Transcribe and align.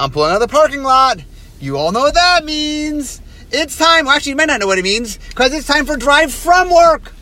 I'm 0.00 0.10
pulling 0.10 0.30
out 0.30 0.40
of 0.40 0.48
the 0.48 0.48
parking 0.48 0.82
lot. 0.82 1.22
You 1.60 1.76
all 1.76 1.92
know 1.92 2.00
what 2.00 2.14
that 2.14 2.42
means. 2.46 3.20
It's 3.52 3.76
time. 3.76 4.06
Well, 4.06 4.16
actually, 4.16 4.30
you 4.30 4.36
might 4.36 4.46
not 4.46 4.58
know 4.58 4.66
what 4.66 4.78
it 4.78 4.82
means 4.82 5.18
because 5.28 5.52
it's 5.52 5.66
time 5.66 5.84
for 5.84 5.94
drive 5.94 6.32
from 6.32 6.70
work. 6.70 7.12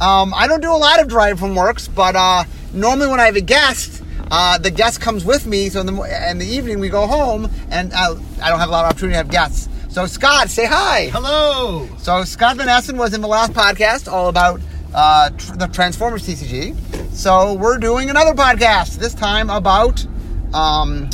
Um, 0.00 0.32
I 0.32 0.46
don't 0.46 0.60
do 0.60 0.70
a 0.70 0.78
lot 0.78 1.00
of 1.00 1.08
drive 1.08 1.40
from 1.40 1.56
works, 1.56 1.88
but 1.88 2.14
uh, 2.14 2.44
normally 2.72 3.08
when 3.08 3.18
I 3.18 3.26
have 3.26 3.34
a 3.34 3.40
guest, 3.40 4.04
uh, 4.30 4.58
the 4.58 4.70
guest 4.70 5.00
comes 5.00 5.24
with 5.24 5.44
me. 5.44 5.70
So 5.70 5.80
in 5.80 5.86
the, 5.86 6.30
in 6.30 6.38
the 6.38 6.46
evening 6.46 6.78
we 6.78 6.88
go 6.88 7.08
home, 7.08 7.50
and 7.68 7.92
uh, 7.92 8.14
I 8.40 8.48
don't 8.48 8.60
have 8.60 8.68
a 8.68 8.72
lot 8.72 8.84
of 8.84 8.90
opportunity 8.92 9.14
to 9.14 9.18
have 9.18 9.30
guests. 9.30 9.68
So 9.88 10.06
Scott, 10.06 10.50
say 10.50 10.66
hi. 10.66 11.08
Hello. 11.12 11.88
So 11.98 12.22
Scott 12.22 12.58
Van 12.58 12.68
Essen 12.68 12.96
was 12.96 13.12
in 13.12 13.22
the 13.22 13.28
last 13.28 13.54
podcast 13.54 14.10
all 14.10 14.28
about 14.28 14.60
uh, 14.94 15.30
tr- 15.30 15.54
the 15.54 15.66
Transformers 15.66 16.24
TCG. 16.28 17.12
So 17.12 17.54
we're 17.54 17.78
doing 17.78 18.08
another 18.08 18.34
podcast 18.34 18.98
this 18.98 19.14
time 19.14 19.50
about 19.50 20.06
um, 20.54 21.10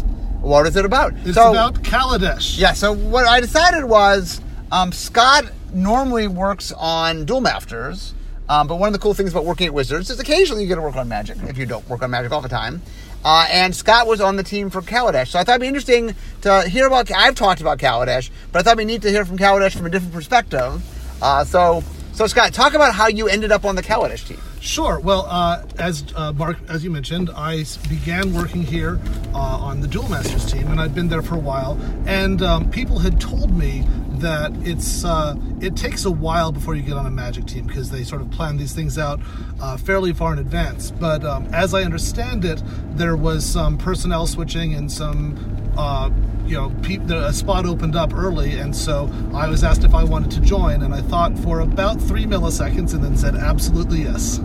what 0.47 0.67
is 0.67 0.77
it 0.77 0.85
about? 0.85 1.13
It's 1.25 1.35
so, 1.35 1.51
about 1.51 1.75
Kaladesh. 1.83 2.59
yeah. 2.59 2.73
So 2.73 2.93
what 2.93 3.27
I 3.27 3.41
decided 3.41 3.85
was 3.85 4.41
um, 4.71 4.93
Scott 4.93 5.51
normally 5.75 6.29
works 6.29 6.73
on 6.73 7.25
Duel 7.25 7.41
Masters. 7.41 8.15
Um, 8.49 8.69
but 8.69 8.77
one 8.77 8.87
of 8.87 8.93
the 8.93 9.01
cool 9.01 9.13
things 9.13 9.33
about 9.33 9.45
working 9.45 9.67
at 9.67 9.75
Wizards 9.75 10.09
is 10.09 10.21
occasionally 10.21 10.63
you 10.63 10.69
get 10.69 10.77
to 10.77 10.81
work 10.81 10.95
on 10.95 11.09
Magic 11.09 11.37
if 11.49 11.59
you 11.59 11.67
don't 11.67 11.87
work 11.89 12.03
on 12.03 12.13
Magic 12.13 12.31
all 12.31 12.41
the 12.41 12.49
time. 12.49 12.81
Uh, 13.25 13.45
and 13.51 13.75
Scott 13.75 14.07
was 14.07 14.21
on 14.21 14.37
the 14.37 14.45
team 14.45 14.71
for 14.71 14.81
Kaladesh, 14.83 15.29
so 15.29 15.41
I 15.41 15.43
thought 15.43 15.55
it'd 15.55 15.63
be 15.63 15.67
interesting 15.67 16.15
to 16.43 16.63
hear 16.69 16.87
about. 16.87 17.11
I've 17.11 17.35
talked 17.35 17.61
about 17.61 17.79
Kaladesh, 17.79 18.31
but 18.53 18.61
I 18.61 18.63
thought 18.63 18.79
it'd 18.79 18.87
be 18.87 18.93
neat 18.93 19.03
to 19.03 19.11
hear 19.11 19.25
from 19.25 19.37
Kaladesh 19.37 19.77
from 19.77 19.87
a 19.87 19.91
different 19.91 20.15
perspective. 20.15 20.81
Uh, 21.21 21.43
so, 21.43 21.83
so 22.17 22.27
Scott, 22.27 22.55
talk 22.55 22.73
about 22.73 22.95
how 22.95 23.09
you 23.09 23.29
ended 23.29 23.53
up 23.53 23.67
on 23.67 23.77
the 23.77 23.83
Kaladesh 23.83 24.27
team. 24.27 24.39
Sure. 24.59 24.99
Well, 24.99 25.27
uh, 25.29 25.67
as 25.79 26.03
uh, 26.17 26.33
Mark, 26.33 26.57
as 26.67 26.83
you 26.83 26.91
mentioned, 26.91 27.29
I 27.37 27.65
began 27.91 28.33
working 28.33 28.63
here 28.63 28.99
uh, 29.35 29.39
on 29.39 29.83
the 29.83 29.87
Duel 29.87 30.09
Masters 30.09 30.51
team, 30.51 30.69
and 30.69 30.81
I'd 30.81 30.95
been 30.95 31.09
there 31.09 31.21
for 31.21 31.35
a 31.35 31.39
while. 31.39 31.79
And 32.07 32.41
um, 32.41 32.71
people 32.71 33.01
had 33.01 33.21
told 33.21 33.55
me 33.55 33.85
that 34.13 34.51
it's 34.67 35.05
uh, 35.05 35.37
it 35.61 35.77
takes 35.77 36.07
a 36.07 36.11
while 36.11 36.53
before 36.53 36.75
you 36.75 36.81
get 36.81 36.95
on 36.97 37.05
a 37.05 37.11
Magic 37.11 37.45
team 37.45 37.67
because 37.67 37.91
they 37.91 38.03
sort 38.03 38.23
of 38.23 38.31
plan 38.31 38.57
these 38.57 38.73
things 38.73 38.97
out 38.97 39.21
uh, 39.61 39.77
fairly 39.77 40.15
far 40.15 40.33
in 40.33 40.39
advance. 40.39 40.91
But 40.91 41.23
um, 41.23 41.47
as 41.53 41.75
I 41.75 41.83
understand 41.83 42.47
it, 42.47 42.63
there 42.93 43.17
was 43.17 43.45
some 43.45 43.77
personnel 43.77 44.27
switching 44.27 44.73
and 44.73 44.91
some. 44.91 45.66
Uh, 45.77 46.11
you 46.47 46.57
know, 46.57 46.71
peop 46.83 47.07
the, 47.07 47.27
a 47.27 47.33
spot 47.33 47.67
opened 47.67 47.97
up 47.97 48.15
early, 48.15 48.59
and 48.59 48.75
so 48.75 49.11
I 49.35 49.49
was 49.49 49.65
asked 49.65 49.83
if 49.85 49.95
I 49.95 50.05
wanted 50.05 50.31
to 50.33 50.41
join, 50.41 50.83
and 50.83 50.95
I 50.95 51.01
thought 51.03 51.37
for 51.41 51.61
about 51.61 52.01
three 52.01 52.25
milliseconds, 52.25 52.95
and 52.95 53.03
then 53.03 53.17
said 53.17 53.35
absolutely 53.35 54.03
yes. 54.03 54.41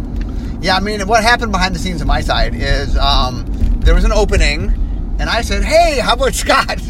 Yeah, 0.61 0.75
I 0.75 0.79
mean, 0.79 1.07
what 1.07 1.23
happened 1.23 1.51
behind 1.51 1.75
the 1.75 1.79
scenes 1.79 2.01
on 2.01 2.07
my 2.07 2.21
side 2.21 2.55
is 2.55 2.97
um, 2.97 3.45
there 3.79 3.93
was 3.93 4.03
an 4.03 4.11
opening, 4.11 4.73
and 5.19 5.29
I 5.29 5.41
said, 5.41 5.63
"Hey, 5.63 5.99
how 5.99 6.13
about 6.13 6.33
Scott?" 6.33 6.79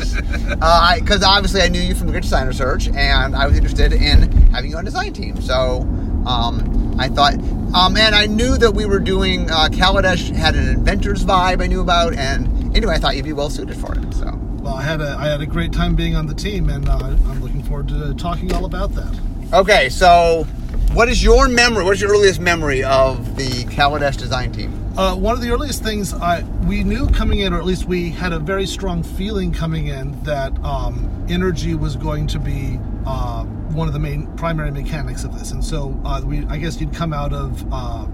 Because 0.99 1.23
obviously 1.23 1.61
I 1.61 1.69
knew 1.69 1.81
you 1.81 1.95
from 1.95 2.07
the 2.07 2.13
Good 2.13 2.23
Designer 2.23 2.53
Search, 2.53 2.87
and 2.89 3.35
I 3.35 3.47
was 3.47 3.55
interested 3.57 3.93
in 3.93 4.31
having 4.51 4.71
you 4.71 4.77
on 4.77 4.85
the 4.85 4.91
design 4.91 5.13
team. 5.13 5.41
So 5.41 5.81
um, 6.25 6.95
I 6.99 7.07
thought, 7.07 7.35
um, 7.73 7.95
and 7.97 8.13
I 8.15 8.25
knew 8.25 8.57
that 8.57 8.71
we 8.73 8.85
were 8.85 8.99
doing 8.99 9.49
uh, 9.49 9.69
Kaladesh 9.71 10.33
had 10.35 10.55
an 10.55 10.67
inventors 10.67 11.23
vibe 11.25 11.61
I 11.61 11.67
knew 11.67 11.81
about, 11.81 12.13
and 12.15 12.75
anyway, 12.75 12.95
I 12.95 12.97
thought 12.99 13.15
you'd 13.15 13.25
be 13.25 13.33
well 13.33 13.49
suited 13.49 13.77
for 13.77 13.93
it. 13.97 14.13
So 14.13 14.37
Well, 14.61 14.75
I 14.75 14.81
had 14.83 15.01
a 15.01 15.15
I 15.19 15.27
had 15.27 15.41
a 15.41 15.45
great 15.45 15.71
time 15.71 15.95
being 15.95 16.15
on 16.15 16.27
the 16.27 16.33
team, 16.35 16.69
and 16.69 16.87
uh, 16.87 16.97
I'm 16.97 17.41
looking 17.41 17.63
forward 17.63 17.87
to 17.89 18.13
talking 18.15 18.53
all 18.53 18.65
about 18.65 18.93
that. 18.95 19.19
okay, 19.53 19.89
so 19.89 20.45
what 20.93 21.07
is 21.09 21.23
your 21.23 21.47
memory? 21.47 21.83
What 21.85 21.93
is 21.93 22.01
your 22.01 22.11
earliest 22.11 22.39
memory 22.39 22.83
of 22.83 23.35
the 23.37 23.65
Kaladesh 23.65 24.17
design 24.17 24.51
team? 24.51 24.80
Uh, 24.97 25.15
one 25.15 25.33
of 25.33 25.41
the 25.41 25.49
earliest 25.49 25.81
things 25.81 26.13
I 26.13 26.43
we 26.67 26.83
knew 26.83 27.07
coming 27.07 27.39
in, 27.39 27.53
or 27.53 27.57
at 27.57 27.65
least 27.65 27.85
we 27.85 28.09
had 28.09 28.33
a 28.33 28.39
very 28.39 28.65
strong 28.65 29.03
feeling 29.03 29.53
coming 29.53 29.87
in 29.87 30.21
that 30.23 30.51
um, 30.65 31.25
energy 31.29 31.75
was 31.75 31.95
going 31.95 32.27
to 32.27 32.39
be 32.39 32.77
uh, 33.05 33.43
one 33.73 33.87
of 33.87 33.93
the 33.93 33.99
main 33.99 34.27
primary 34.35 34.69
mechanics 34.69 35.23
of 35.23 35.37
this, 35.37 35.51
and 35.51 35.63
so 35.63 35.97
uh, 36.03 36.21
we 36.25 36.45
I 36.47 36.57
guess 36.57 36.79
you'd 36.79 36.93
come 36.93 37.13
out 37.13 37.33
of. 37.33 37.65
Uh, 37.71 38.07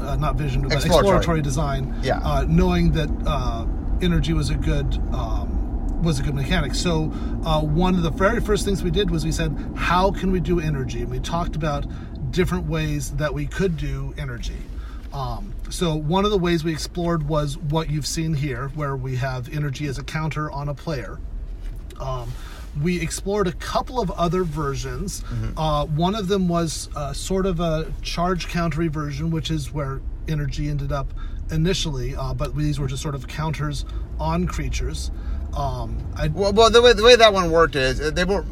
uh, 0.00 0.14
not 0.14 0.36
vision, 0.36 0.62
but 0.62 0.72
Exploratory. 0.72 1.16
exploratory, 1.16 1.42
design. 1.42 1.92
Yeah. 2.02 2.20
Uh, 2.22 2.44
knowing 2.48 2.92
that 2.92 3.10
uh, 3.26 3.66
energy 4.00 4.32
was 4.32 4.48
a 4.48 4.54
good 4.54 4.96
um, 5.12 6.02
was 6.02 6.20
a 6.20 6.22
good 6.22 6.34
mechanic. 6.34 6.74
So 6.76 7.12
uh, 7.44 7.60
one 7.60 7.96
of 7.96 8.02
the 8.02 8.10
very 8.10 8.40
first 8.40 8.64
things 8.64 8.82
we 8.84 8.92
did 8.92 9.10
was 9.10 9.24
we 9.24 9.32
said, 9.32 9.56
how 9.74 10.12
can 10.12 10.30
we 10.30 10.38
do 10.38 10.60
energy? 10.60 11.00
And 11.02 11.10
we 11.10 11.18
talked 11.18 11.56
about 11.56 11.84
different 12.30 12.66
ways 12.68 13.10
that 13.12 13.34
we 13.34 13.46
could 13.46 13.76
do 13.76 14.14
energy. 14.16 14.56
Um, 15.12 15.54
so 15.70 15.94
one 15.94 16.24
of 16.24 16.30
the 16.30 16.38
ways 16.38 16.64
we 16.64 16.72
explored 16.72 17.28
was 17.28 17.56
what 17.56 17.90
you've 17.90 18.06
seen 18.06 18.34
here, 18.34 18.68
where 18.74 18.96
we 18.96 19.16
have 19.16 19.48
energy 19.52 19.86
as 19.86 19.98
a 19.98 20.04
counter 20.04 20.50
on 20.50 20.68
a 20.68 20.74
player. 20.74 21.18
Um, 21.98 22.32
we 22.82 23.00
explored 23.00 23.46
a 23.46 23.52
couple 23.52 24.00
of 24.00 24.10
other 24.12 24.44
versions. 24.44 25.24
Uh, 25.56 25.86
one 25.86 26.14
of 26.14 26.28
them 26.28 26.48
was 26.48 26.88
uh, 26.94 27.12
sort 27.12 27.46
of 27.46 27.60
a 27.60 27.92
charge 28.02 28.48
countery 28.48 28.88
version, 28.88 29.30
which 29.30 29.50
is 29.50 29.72
where 29.72 30.00
energy 30.28 30.68
ended 30.68 30.92
up 30.92 31.12
initially, 31.50 32.14
uh, 32.14 32.34
but 32.34 32.56
these 32.56 32.78
were 32.78 32.86
just 32.86 33.02
sort 33.02 33.14
of 33.14 33.26
counters 33.26 33.84
on 34.20 34.46
creatures. 34.46 35.10
Um, 35.56 35.98
I, 36.14 36.28
Well, 36.28 36.52
well 36.52 36.70
the 36.70 36.82
way 36.82 36.92
the 36.92 37.02
way 37.02 37.16
that 37.16 37.32
one 37.32 37.50
worked 37.50 37.74
is 37.74 38.00
uh, 38.00 38.10
they 38.10 38.24
were 38.24 38.44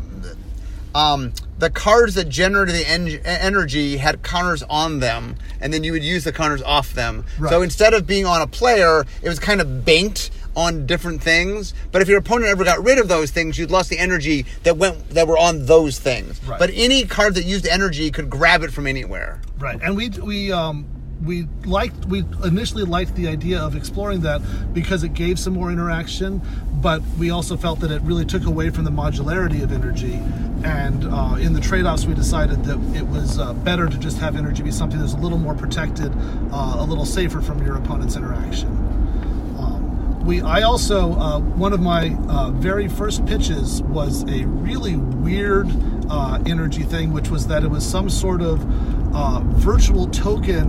um, 0.94 1.32
the 1.58 1.70
cards 1.70 2.14
that 2.14 2.28
generated 2.28 2.74
the 2.74 2.88
en- 2.88 3.20
energy 3.24 3.96
had 3.96 4.22
counters 4.22 4.62
on 4.64 5.00
them, 5.00 5.36
and 5.60 5.72
then 5.72 5.84
you 5.84 5.92
would 5.92 6.04
use 6.04 6.24
the 6.24 6.32
counters 6.32 6.62
off 6.62 6.92
them. 6.92 7.24
Right. 7.38 7.50
So 7.50 7.62
instead 7.62 7.94
of 7.94 8.06
being 8.06 8.26
on 8.26 8.42
a 8.42 8.46
player, 8.46 9.04
it 9.22 9.28
was 9.28 9.38
kind 9.38 9.60
of 9.60 9.84
banked 9.84 10.30
on 10.54 10.86
different 10.86 11.22
things. 11.22 11.74
But 11.92 12.02
if 12.02 12.08
your 12.08 12.18
opponent 12.18 12.48
ever 12.48 12.64
got 12.64 12.82
rid 12.82 12.98
of 12.98 13.08
those 13.08 13.30
things, 13.30 13.58
you'd 13.58 13.70
lost 13.70 13.90
the 13.90 13.98
energy 13.98 14.46
that 14.64 14.76
went 14.76 15.10
that 15.10 15.28
were 15.28 15.38
on 15.38 15.66
those 15.66 15.98
things. 15.98 16.42
Right. 16.44 16.58
But 16.58 16.70
any 16.72 17.04
card 17.04 17.34
that 17.34 17.44
used 17.44 17.66
energy 17.66 18.10
could 18.10 18.30
grab 18.30 18.62
it 18.62 18.72
from 18.72 18.86
anywhere. 18.86 19.40
Right, 19.58 19.78
and 19.82 19.96
we 19.96 20.08
we 20.08 20.52
um 20.52 20.86
we 21.24 21.46
liked 21.64 22.04
we 22.06 22.24
initially 22.44 22.84
liked 22.84 23.14
the 23.14 23.28
idea 23.28 23.58
of 23.60 23.74
exploring 23.74 24.20
that 24.20 24.40
because 24.72 25.02
it 25.02 25.14
gave 25.14 25.38
some 25.38 25.54
more 25.54 25.72
interaction, 25.72 26.40
but 26.80 27.02
we 27.18 27.30
also 27.30 27.56
felt 27.56 27.80
that 27.80 27.90
it 27.90 28.02
really 28.02 28.24
took 28.24 28.44
away 28.44 28.70
from 28.70 28.84
the 28.84 28.90
modularity 28.90 29.62
of 29.62 29.72
energy. 29.72 30.20
And 30.64 31.04
uh, 31.04 31.36
in 31.38 31.52
the 31.52 31.60
trade-offs, 31.60 32.06
we 32.06 32.14
decided 32.14 32.64
that 32.64 32.78
it 32.96 33.06
was 33.06 33.38
uh, 33.38 33.52
better 33.52 33.88
to 33.88 33.98
just 33.98 34.18
have 34.18 34.36
energy 34.36 34.62
be 34.62 34.70
something 34.72 34.98
that's 34.98 35.12
a 35.12 35.18
little 35.18 35.38
more 35.38 35.54
protected, 35.54 36.12
uh, 36.50 36.76
a 36.78 36.84
little 36.84 37.04
safer 37.04 37.40
from 37.40 37.64
your 37.64 37.76
opponent's 37.76 38.16
interaction. 38.16 38.68
Um, 39.58 40.24
we, 40.24 40.40
I 40.40 40.62
also, 40.62 41.12
uh, 41.12 41.40
one 41.40 41.72
of 41.72 41.80
my 41.80 42.16
uh, 42.28 42.50
very 42.50 42.88
first 42.88 43.24
pitches 43.26 43.82
was 43.82 44.22
a 44.24 44.44
really 44.46 44.96
weird 44.96 45.68
uh, 46.10 46.42
energy 46.46 46.82
thing, 46.82 47.12
which 47.12 47.28
was 47.28 47.46
that 47.48 47.62
it 47.62 47.68
was 47.68 47.86
some 47.86 48.08
sort 48.10 48.40
of 48.40 48.60
virtual 49.58 50.08
token. 50.08 50.68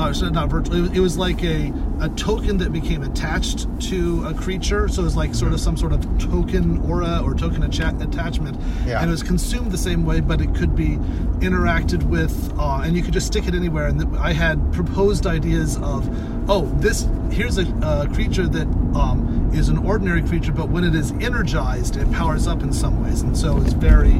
Uh, 0.00 0.30
not 0.30 0.48
virtual. 0.48 0.76
It 0.76 0.80
was, 0.80 0.90
it 0.92 1.00
was 1.00 1.18
like 1.18 1.44
a, 1.44 1.72
a 2.00 2.08
token 2.10 2.56
that 2.58 2.72
became 2.72 3.02
attached 3.02 3.68
to 3.88 4.24
a 4.26 4.32
creature. 4.32 4.88
So 4.88 5.02
it 5.02 5.04
was 5.04 5.16
like 5.16 5.34
sort 5.34 5.52
of 5.52 5.60
some 5.60 5.76
sort 5.76 5.92
of 5.92 6.00
token 6.18 6.78
aura 6.90 7.20
or 7.22 7.34
token 7.34 7.62
acha- 7.62 8.02
attachment. 8.02 8.58
Yeah. 8.86 9.00
And 9.00 9.10
it 9.10 9.12
was 9.12 9.22
consumed 9.22 9.72
the 9.72 9.78
same 9.78 10.06
way, 10.06 10.20
but 10.20 10.40
it 10.40 10.54
could 10.54 10.74
be 10.74 10.96
interacted 11.40 12.02
with, 12.04 12.52
uh, 12.58 12.80
and 12.82 12.96
you 12.96 13.02
could 13.02 13.12
just 13.12 13.26
stick 13.26 13.46
it 13.46 13.54
anywhere. 13.54 13.88
And 13.88 14.00
th- 14.00 14.20
I 14.20 14.32
had 14.32 14.72
proposed 14.72 15.26
ideas 15.26 15.76
of, 15.76 16.08
oh, 16.50 16.64
this 16.78 17.06
here's 17.30 17.58
a 17.58 17.68
uh, 17.84 18.06
creature 18.06 18.46
that 18.46 18.66
um, 18.96 19.50
is 19.52 19.68
an 19.68 19.78
ordinary 19.78 20.22
creature, 20.22 20.52
but 20.52 20.68
when 20.68 20.84
it 20.84 20.94
is 20.94 21.12
energized, 21.12 21.96
it 21.96 22.10
powers 22.12 22.46
up 22.46 22.62
in 22.62 22.72
some 22.72 23.04
ways, 23.04 23.22
and 23.22 23.36
so 23.36 23.60
it's 23.60 23.72
very. 23.72 24.16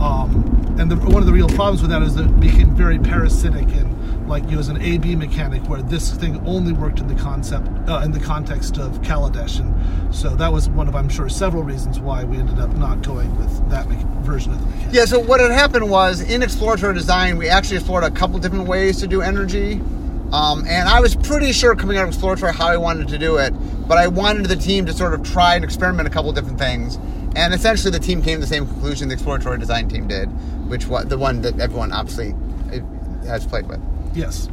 Um, 0.00 0.76
and 0.78 0.90
the, 0.90 0.96
one 0.96 1.22
of 1.22 1.26
the 1.26 1.32
real 1.32 1.48
problems 1.48 1.82
with 1.82 1.90
that 1.90 2.02
is 2.02 2.14
that 2.14 2.26
it 2.26 2.40
became 2.40 2.74
very 2.74 2.98
parasitic 2.98 3.66
and 3.74 3.97
like 4.28 4.48
you 4.50 4.58
as 4.58 4.68
an 4.68 4.80
A/B 4.80 5.16
mechanic, 5.16 5.68
where 5.68 5.82
this 5.82 6.12
thing 6.12 6.40
only 6.46 6.72
worked 6.72 7.00
in 7.00 7.08
the 7.08 7.14
concept 7.14 7.66
uh, 7.88 8.02
in 8.04 8.12
the 8.12 8.20
context 8.20 8.78
of 8.78 9.00
Kaladesh, 9.02 9.60
and 9.60 10.14
so 10.14 10.30
that 10.36 10.52
was 10.52 10.68
one 10.68 10.88
of 10.88 10.94
I'm 10.94 11.08
sure 11.08 11.28
several 11.28 11.62
reasons 11.62 11.98
why 11.98 12.24
we 12.24 12.36
ended 12.36 12.58
up 12.58 12.74
not 12.76 13.02
going 13.02 13.36
with 13.38 13.70
that 13.70 13.88
me- 13.88 13.96
version 14.20 14.52
of 14.52 14.60
the 14.60 14.66
mechanic. 14.66 14.94
Yeah, 14.94 15.04
so 15.06 15.18
what 15.18 15.40
had 15.40 15.50
happened 15.50 15.90
was 15.90 16.20
in 16.20 16.42
exploratory 16.42 16.94
design, 16.94 17.38
we 17.38 17.48
actually 17.48 17.76
explored 17.76 18.04
a 18.04 18.10
couple 18.10 18.38
different 18.38 18.68
ways 18.68 18.98
to 19.00 19.06
do 19.06 19.22
energy. 19.22 19.80
Um, 20.32 20.66
and 20.66 20.90
I 20.90 21.00
was 21.00 21.16
pretty 21.16 21.52
sure 21.52 21.74
coming 21.74 21.96
out 21.96 22.02
of 22.02 22.10
exploratory 22.10 22.52
how 22.52 22.68
I 22.68 22.76
wanted 22.76 23.08
to 23.08 23.18
do 23.18 23.38
it, 23.38 23.54
but 23.88 23.96
I 23.96 24.08
wanted 24.08 24.44
the 24.44 24.56
team 24.56 24.84
to 24.84 24.92
sort 24.92 25.14
of 25.14 25.22
try 25.22 25.54
and 25.54 25.64
experiment 25.64 26.06
a 26.06 26.10
couple 26.10 26.30
different 26.32 26.58
things. 26.58 26.98
And 27.34 27.54
essentially, 27.54 27.90
the 27.90 27.98
team 27.98 28.20
came 28.20 28.36
to 28.36 28.40
the 28.40 28.46
same 28.46 28.66
conclusion 28.66 29.08
the 29.08 29.14
exploratory 29.14 29.58
design 29.58 29.88
team 29.88 30.06
did, 30.06 30.26
which 30.68 30.86
was 30.86 31.06
the 31.06 31.16
one 31.16 31.40
that 31.42 31.58
everyone 31.60 31.92
obviously 31.92 32.34
has 33.28 33.46
played 33.46 33.66
with. 33.68 33.80
Yes. 34.14 34.48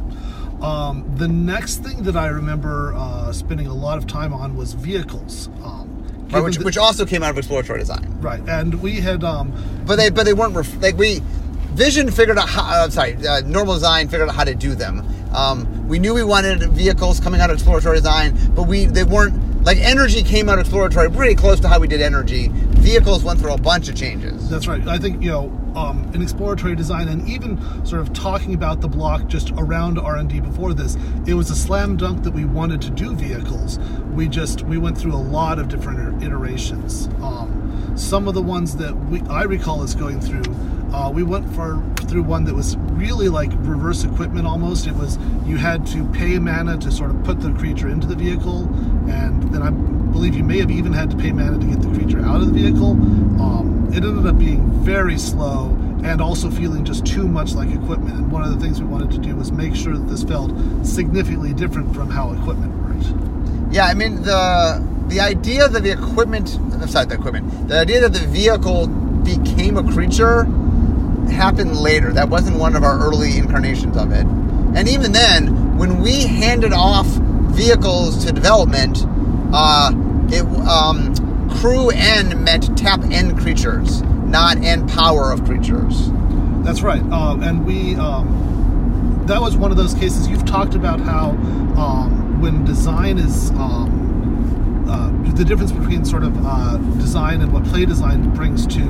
Um, 0.60 1.04
the 1.16 1.28
next 1.28 1.82
thing 1.82 2.02
that 2.04 2.16
I 2.16 2.28
remember 2.28 2.94
uh, 2.96 3.32
spending 3.32 3.66
a 3.66 3.74
lot 3.74 3.98
of 3.98 4.06
time 4.06 4.32
on 4.32 4.56
was 4.56 4.72
vehicles. 4.74 5.48
Um, 5.62 5.92
Right, 6.30 6.42
which, 6.42 6.56
that- 6.56 6.64
which 6.64 6.76
also 6.76 7.06
came 7.06 7.22
out 7.22 7.30
of 7.30 7.38
exploratory 7.38 7.78
design. 7.78 8.18
right, 8.20 8.40
and 8.48 8.82
we 8.82 8.94
had 8.94 9.22
um, 9.22 9.52
but 9.86 9.94
they 9.94 10.10
but 10.10 10.24
they 10.24 10.32
weren't 10.32 10.56
ref- 10.56 10.82
like 10.82 10.96
we 10.96 11.20
vision 11.74 12.10
figured 12.10 12.36
out 12.36 12.48
how 12.48 12.64
uh, 12.64 12.90
sorry 12.90 13.14
uh, 13.24 13.42
normal 13.42 13.74
design 13.74 14.08
figured 14.08 14.28
out 14.28 14.34
how 14.34 14.42
to 14.42 14.52
do 14.56 14.74
them 14.74 15.06
um, 15.32 15.86
we 15.86 16.00
knew 16.00 16.12
we 16.14 16.24
wanted 16.24 16.64
vehicles 16.72 17.20
coming 17.20 17.40
out 17.40 17.48
of 17.50 17.54
exploratory 17.54 17.96
design 17.98 18.36
but 18.56 18.64
we 18.64 18.86
they 18.86 19.04
weren't 19.04 19.62
like 19.64 19.78
energy 19.78 20.20
came 20.24 20.48
out 20.48 20.58
exploratory 20.58 21.08
pretty 21.08 21.36
close 21.36 21.60
to 21.60 21.68
how 21.68 21.78
we 21.78 21.86
did 21.86 22.00
energy. 22.00 22.48
Vehicles 22.50 23.22
went 23.22 23.38
through 23.38 23.52
a 23.52 23.58
bunch 23.58 23.88
of 23.88 23.94
changes. 23.94 24.50
That's 24.50 24.66
right. 24.66 24.84
I 24.88 24.98
think 24.98 25.22
you 25.22 25.30
know 25.30 25.48
um, 25.76 26.10
in 26.14 26.22
exploratory 26.22 26.74
design 26.74 27.08
and 27.08 27.28
even 27.28 27.58
sort 27.84 28.00
of 28.00 28.12
talking 28.12 28.54
about 28.54 28.80
the 28.80 28.88
block 28.88 29.26
just 29.26 29.52
around 29.52 29.98
R 29.98 30.16
and 30.16 30.28
D 30.28 30.40
before 30.40 30.72
this, 30.72 30.96
it 31.26 31.34
was 31.34 31.50
a 31.50 31.56
slam 31.56 31.96
dunk 31.96 32.24
that 32.24 32.32
we 32.32 32.44
wanted 32.44 32.80
to 32.82 32.90
do 32.90 33.14
vehicles. 33.14 33.78
We 34.14 34.26
just 34.26 34.62
we 34.62 34.78
went 34.78 34.96
through 34.96 35.14
a 35.14 35.20
lot 35.20 35.58
of 35.58 35.68
different 35.68 36.22
iterations. 36.22 37.08
Um, 37.22 37.92
some 37.94 38.26
of 38.26 38.34
the 38.34 38.42
ones 38.42 38.76
that 38.76 38.94
we 39.10 39.20
I 39.22 39.42
recall 39.42 39.82
us 39.82 39.94
going 39.94 40.20
through. 40.20 40.44
Uh, 40.92 41.10
we 41.10 41.22
went 41.22 41.52
for 41.54 41.82
through 42.08 42.22
one 42.22 42.44
that 42.44 42.54
was 42.54 42.76
really 42.92 43.28
like 43.28 43.50
reverse 43.56 44.04
equipment 44.04 44.46
almost. 44.46 44.86
It 44.86 44.94
was 44.94 45.18
you 45.44 45.56
had 45.56 45.86
to 45.88 46.06
pay 46.12 46.38
mana 46.38 46.78
to 46.78 46.90
sort 46.90 47.10
of 47.10 47.22
put 47.24 47.40
the 47.40 47.52
creature 47.52 47.88
into 47.88 48.06
the 48.06 48.14
vehicle, 48.14 48.64
and 49.10 49.42
then 49.52 49.62
I 49.62 49.70
believe 49.70 50.34
you 50.34 50.44
may 50.44 50.58
have 50.58 50.70
even 50.70 50.92
had 50.94 51.10
to 51.10 51.16
pay 51.16 51.32
mana 51.32 51.58
to 51.58 51.66
get 51.66 51.82
the 51.82 51.92
creature 51.98 52.20
out 52.20 52.40
of 52.40 52.46
the 52.46 52.52
vehicle. 52.52 52.92
Um, 53.42 53.75
it 53.90 54.04
ended 54.04 54.26
up 54.26 54.38
being 54.38 54.70
very 54.82 55.18
slow 55.18 55.76
and 56.04 56.20
also 56.20 56.50
feeling 56.50 56.84
just 56.84 57.06
too 57.06 57.26
much 57.26 57.54
like 57.54 57.70
equipment. 57.70 58.14
And 58.14 58.30
one 58.30 58.42
of 58.42 58.52
the 58.52 58.60
things 58.60 58.80
we 58.80 58.86
wanted 58.86 59.10
to 59.12 59.18
do 59.18 59.34
was 59.34 59.50
make 59.50 59.74
sure 59.74 59.94
that 59.94 60.08
this 60.08 60.22
felt 60.22 60.52
significantly 60.84 61.52
different 61.52 61.94
from 61.94 62.10
how 62.10 62.32
equipment 62.32 62.72
worked. 62.82 62.86
Yeah, 63.72 63.86
I 63.86 63.94
mean 63.94 64.22
the 64.22 64.82
the 65.08 65.20
idea 65.20 65.68
that 65.68 65.82
the 65.82 65.92
equipment, 65.92 66.48
sorry, 66.88 67.06
the 67.06 67.14
equipment, 67.14 67.68
the 67.68 67.78
idea 67.78 68.00
that 68.00 68.12
the 68.12 68.26
vehicle 68.26 68.88
became 68.88 69.76
a 69.76 69.92
creature 69.92 70.44
happened 71.30 71.76
later. 71.76 72.12
That 72.12 72.28
wasn't 72.28 72.58
one 72.58 72.76
of 72.76 72.82
our 72.82 72.98
early 72.98 73.36
incarnations 73.36 73.96
of 73.96 74.12
it. 74.12 74.26
And 74.76 74.88
even 74.88 75.12
then, 75.12 75.76
when 75.78 76.00
we 76.00 76.22
handed 76.22 76.72
off 76.72 77.06
vehicles 77.06 78.24
to 78.24 78.32
development, 78.32 78.98
uh, 79.52 79.92
it 80.28 80.42
um, 80.66 81.14
crew 81.56 81.90
N 81.90 82.44
meant 82.44 82.76
tap 82.76 83.00
N 83.10 83.36
creatures, 83.36 84.02
not 84.02 84.58
N 84.58 84.86
power 84.88 85.32
of 85.32 85.44
creatures. 85.44 86.10
That's 86.62 86.82
right. 86.82 87.02
Uh, 87.10 87.36
and 87.40 87.64
we, 87.64 87.94
um, 87.96 89.24
that 89.26 89.40
was 89.40 89.56
one 89.56 89.70
of 89.70 89.76
those 89.76 89.94
cases 89.94 90.28
you've 90.28 90.44
talked 90.44 90.74
about 90.74 91.00
how 91.00 91.30
um, 91.80 92.40
when 92.40 92.64
design 92.64 93.18
is, 93.18 93.50
um, 93.52 94.86
uh, 94.88 95.32
the 95.32 95.44
difference 95.44 95.72
between 95.72 96.04
sort 96.04 96.24
of 96.24 96.34
uh, 96.44 96.76
design 96.98 97.40
and 97.40 97.52
what 97.52 97.64
play 97.64 97.84
design 97.84 98.32
brings 98.34 98.66
to 98.66 98.80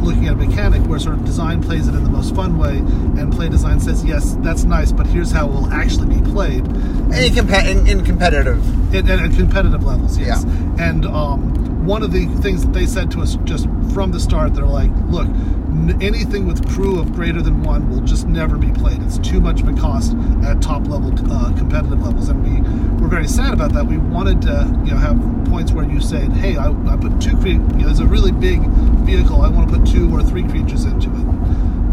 looking 0.00 0.26
at 0.26 0.32
a 0.34 0.36
mechanic, 0.36 0.82
where 0.88 0.98
sort 0.98 1.16
of 1.16 1.24
design 1.24 1.62
plays 1.62 1.88
it 1.88 1.94
in 1.94 2.04
the 2.04 2.10
most 2.10 2.34
fun 2.34 2.58
way, 2.58 2.78
and 2.78 3.32
play 3.32 3.48
design 3.48 3.80
says, 3.80 4.04
yes, 4.04 4.36
that's 4.40 4.64
nice, 4.64 4.92
but 4.92 5.06
here's 5.06 5.30
how 5.30 5.46
it 5.46 5.52
will 5.52 5.66
actually 5.72 6.14
be 6.14 6.22
played. 6.30 6.64
And 6.66 7.14
In, 7.14 7.32
compa- 7.32 7.68
in, 7.68 7.86
in 7.86 8.04
competitive. 8.04 8.94
In, 8.94 9.08
in, 9.08 9.24
in 9.24 9.36
competitive 9.36 9.82
levels, 9.84 10.18
yes. 10.18 10.44
Yeah. 10.46 10.90
And 10.90 11.06
um, 11.06 11.86
one 11.86 12.02
of 12.02 12.12
the 12.12 12.26
things 12.42 12.64
that 12.64 12.72
they 12.72 12.86
said 12.86 13.10
to 13.12 13.20
us 13.22 13.36
just 13.44 13.64
from 13.94 14.12
the 14.12 14.20
start, 14.20 14.54
they're 14.54 14.64
like, 14.66 14.90
look, 15.08 15.28
anything 16.00 16.46
with 16.46 16.68
crew 16.68 16.98
of 17.00 17.12
greater 17.12 17.42
than 17.42 17.62
one 17.62 17.88
will 17.90 18.00
just 18.00 18.26
never 18.26 18.56
be 18.56 18.70
played. 18.72 19.02
It's 19.02 19.18
too 19.18 19.40
much 19.40 19.60
of 19.60 19.68
a 19.68 19.74
cost 19.74 20.14
at 20.44 20.60
top 20.62 20.86
level 20.86 21.12
uh, 21.32 21.52
competitive 21.56 22.02
levels, 22.02 22.28
and 22.28 22.42
we 22.42 23.00
were 23.00 23.08
very 23.08 23.28
sad 23.28 23.52
about 23.52 23.72
that. 23.72 23.86
We 23.86 23.98
wanted 23.98 24.42
to, 24.42 24.80
you 24.84 24.92
know, 24.92 24.98
have 24.98 25.18
points 25.46 25.72
where 25.72 25.84
you 25.84 26.00
said, 26.00 26.32
"Hey, 26.32 26.56
I, 26.56 26.70
I 26.70 26.96
put 26.96 27.20
two 27.20 27.36
cre- 27.36 27.48
you 27.48 27.58
know, 27.58 27.86
there's 27.86 28.00
a 28.00 28.06
really 28.06 28.32
big 28.32 28.60
vehicle. 29.06 29.42
I 29.42 29.48
want 29.48 29.70
to 29.70 29.78
put 29.78 29.86
two 29.86 30.12
or 30.14 30.22
three 30.22 30.44
creatures 30.44 30.84
into 30.84 31.08
it." 31.08 31.26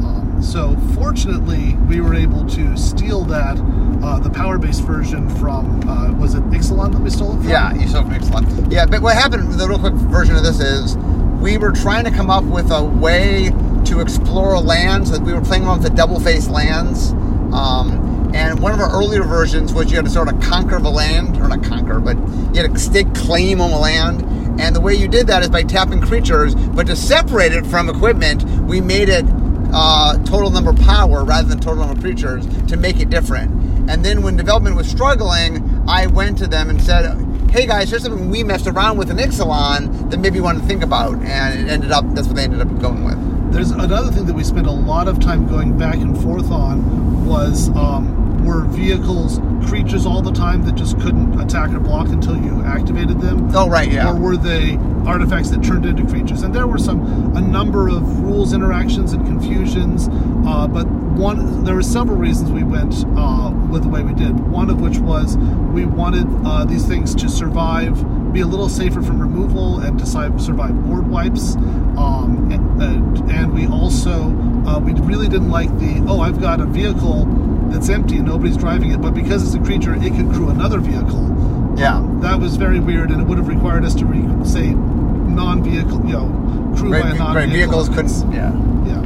Um, 0.04 0.40
so 0.42 0.76
fortunately, 0.96 1.76
we 1.88 2.02
were 2.02 2.14
able 2.14 2.46
to 2.50 2.78
steal 2.78 3.24
that 3.26 3.58
uh, 4.04 4.20
the 4.20 4.30
power-based 4.30 4.84
version 4.84 5.30
from 5.38 5.88
uh, 5.88 6.12
was 6.14 6.36
it 6.36 6.44
Ixalan 6.50 6.92
that 6.94 7.02
we 7.02 7.10
stole 7.10 7.32
it 7.34 7.42
from? 7.42 7.50
Yeah, 7.50 7.74
you 7.74 7.88
stole 7.88 8.04
from 8.04 8.12
Ixalan. 8.12 8.72
Yeah, 8.72 8.86
but 8.86 9.02
what 9.02 9.16
happened? 9.16 9.52
The 9.54 9.68
real 9.68 9.80
quick 9.80 9.94
version 9.94 10.36
of 10.36 10.44
this 10.44 10.60
is 10.60 10.98
we 11.42 11.58
were 11.58 11.72
trying 11.72 12.06
to 12.06 12.12
come 12.12 12.30
up 12.30 12.44
with 12.46 12.72
a 12.72 12.84
way 12.84 13.52
to 13.86 14.00
explore 14.00 14.60
lands. 14.60 15.12
Like 15.12 15.22
we 15.22 15.34
were 15.34 15.42
playing 15.42 15.66
around 15.66 15.82
with 15.82 15.90
the 15.90 15.96
double 15.96 16.20
face 16.20 16.48
lands. 16.48 17.12
Um, 17.54 18.32
and 18.34 18.60
one 18.60 18.74
of 18.74 18.80
our 18.80 18.92
earlier 18.92 19.24
versions 19.24 19.74
was 19.74 19.92
you 19.92 19.98
had 19.98 20.06
to 20.06 20.12
sort 20.12 20.28
of 20.28 20.40
conquer 20.42 20.80
the 20.80 20.90
land, 20.90 21.38
or 21.38 21.48
not 21.48 21.64
conquer, 21.64 22.00
but 22.00 22.18
you 22.18 22.62
had 22.62 22.74
to 22.74 22.80
stake 22.80 23.14
claim 23.14 23.62
on 23.62 23.70
the 23.70 23.78
land. 23.78 24.24
And 24.60 24.76
the 24.76 24.82
way 24.82 24.96
you 24.96 25.08
did 25.08 25.28
that 25.28 25.44
is 25.44 25.50
by 25.50 25.64
tapping 25.64 26.02
creatures, 26.02 26.56
but 26.56 26.88
to 26.88 26.96
separate 26.96 27.52
it 27.52 27.66
from 27.66 27.90
equipment, 27.90 28.44
we 28.62 28.82
made 28.82 29.10
it 29.10 29.26
uh, 29.74 30.18
total 30.24 30.50
number 30.50 30.74
power 30.74 31.24
rather 31.24 31.48
than 31.48 31.60
total 31.60 31.86
number 31.86 32.02
creatures 32.02 32.46
to 32.68 32.78
make 32.78 33.00
it 33.00 33.10
different. 33.10 33.52
And 33.90 34.04
then 34.06 34.22
when 34.22 34.36
development 34.36 34.76
was 34.76 34.88
struggling, 34.88 35.84
I 35.88 36.08
went 36.08 36.38
to 36.40 36.48
them 36.48 36.70
and 36.70 36.82
said, 36.82 37.18
hey 37.52 37.68
guys, 37.68 37.90
here's 37.90 38.04
something 38.04 38.30
we 38.30 38.44
messed 38.44 38.68
around 38.68 38.98
with 38.98 39.12
in 39.12 39.18
Ixalan 39.18 40.10
that 40.10 40.18
maybe 40.18 40.38
you 40.38 40.44
want 40.44 40.60
to 40.60 40.66
think 40.66 40.84
about. 40.84 41.16
And 41.24 41.60
it 41.60 41.72
ended 41.72 41.92
up, 41.92 42.06
that's 42.14 42.28
what 42.28 42.36
they 42.36 42.44
ended 42.44 42.62
up 42.62 42.80
going 42.80 43.04
with. 43.04 43.33
There's 43.54 43.70
another 43.70 44.12
thing 44.12 44.26
that 44.26 44.34
we 44.34 44.44
spent 44.44 44.66
a 44.66 44.72
lot 44.72 45.08
of 45.08 45.20
time 45.20 45.48
going 45.48 45.78
back 45.78 45.96
and 45.96 46.20
forth 46.24 46.50
on 46.50 47.24
was 47.24 47.70
um, 47.70 48.44
were 48.44 48.66
vehicles 48.66 49.40
creatures 49.68 50.08
all 50.08 50.24
the 50.24 50.32
time 50.32 50.66
that 50.66 50.74
just 50.74 51.00
couldn't 51.00 51.40
attack 51.40 51.70
or 51.72 51.80
block 51.80 52.08
until 52.08 52.36
you 52.36 52.64
activated 52.64 53.22
them? 53.22 53.56
Oh, 53.56 53.70
right, 53.70 53.92
yeah. 53.92 54.12
Or 54.12 54.20
were 54.20 54.38
they 54.38 54.78
artifacts 55.06 55.52
that 55.52 55.64
turned 55.64 55.86
into 55.86 56.04
creatures? 56.08 56.42
And 56.42 56.54
there 56.54 56.66
were 56.66 56.80
some 56.80 57.36
a 57.38 57.42
number 57.42 57.88
of 57.88 58.22
rules 58.22 58.54
interactions 58.54 59.14
and 59.14 59.24
confusions, 59.26 60.10
uh, 60.48 60.68
but 60.68 60.88
one 60.88 61.64
there 61.64 61.76
were 61.76 61.84
several 61.84 62.18
reasons 62.18 62.52
we 62.52 62.64
went 62.64 63.06
uh, 63.16 63.52
with 63.70 63.84
the 63.84 63.90
way 63.90 64.02
we 64.02 64.14
did. 64.14 64.40
One 64.50 64.72
of 64.72 64.82
which 64.82 64.98
was 64.98 65.38
we 65.38 65.86
wanted 65.86 66.26
uh, 66.44 66.66
these 66.66 66.86
things 66.86 67.14
to 67.16 67.30
survive, 67.30 68.02
be 68.34 68.42
a 68.42 68.48
little 68.48 68.68
safer 68.68 69.02
from 69.02 69.20
removal, 69.20 69.80
and 69.80 70.00
to 70.00 70.06
survive 70.06 70.74
board 70.84 71.08
wipes. 71.08 71.56
Um, 71.96 72.50
and, 72.52 73.32
and, 73.32 73.54
we 73.54 73.68
also 73.68 74.32
uh, 74.66 74.80
we 74.80 74.94
really 74.94 75.30
didn't 75.30 75.52
like 75.52 75.70
the 75.78 76.04
oh 76.08 76.22
I've 76.22 76.42
got 76.42 76.60
a 76.60 76.66
vehicle 76.66 77.26
that's 77.70 77.90
empty 77.90 78.18
and 78.18 78.26
nobody's 78.26 78.58
driving 78.58 78.92
it, 78.92 79.02
but 79.02 79.12
because 79.12 79.44
it's 79.44 79.54
a 79.54 79.64
creature, 79.64 79.94
it 79.94 80.02
can 80.02 80.34
crew 80.34 80.50
another 80.50 80.80
vehicle. 80.80 81.30
Yeah, 81.78 81.98
um, 81.98 82.22
that 82.22 82.40
was 82.40 82.56
very 82.56 82.80
weird, 82.80 83.12
and 83.12 83.22
it 83.22 83.26
would 83.26 83.38
have 83.38 83.48
required 83.48 83.86
us 83.86 83.94
to 83.96 84.06
re- 84.06 84.46
say 84.46 84.72
non-vehicle, 84.72 86.06
you 86.06 86.14
know, 86.14 86.74
crew 86.76 86.92
right, 86.92 87.04
by 87.04 87.10
a 87.10 87.14
non-vehicle. 87.14 87.34
Right, 87.36 87.50
vehicles 87.50 87.90
couldn't. 87.90 88.34
Yeah, 88.34 88.52
yeah. 88.88 89.00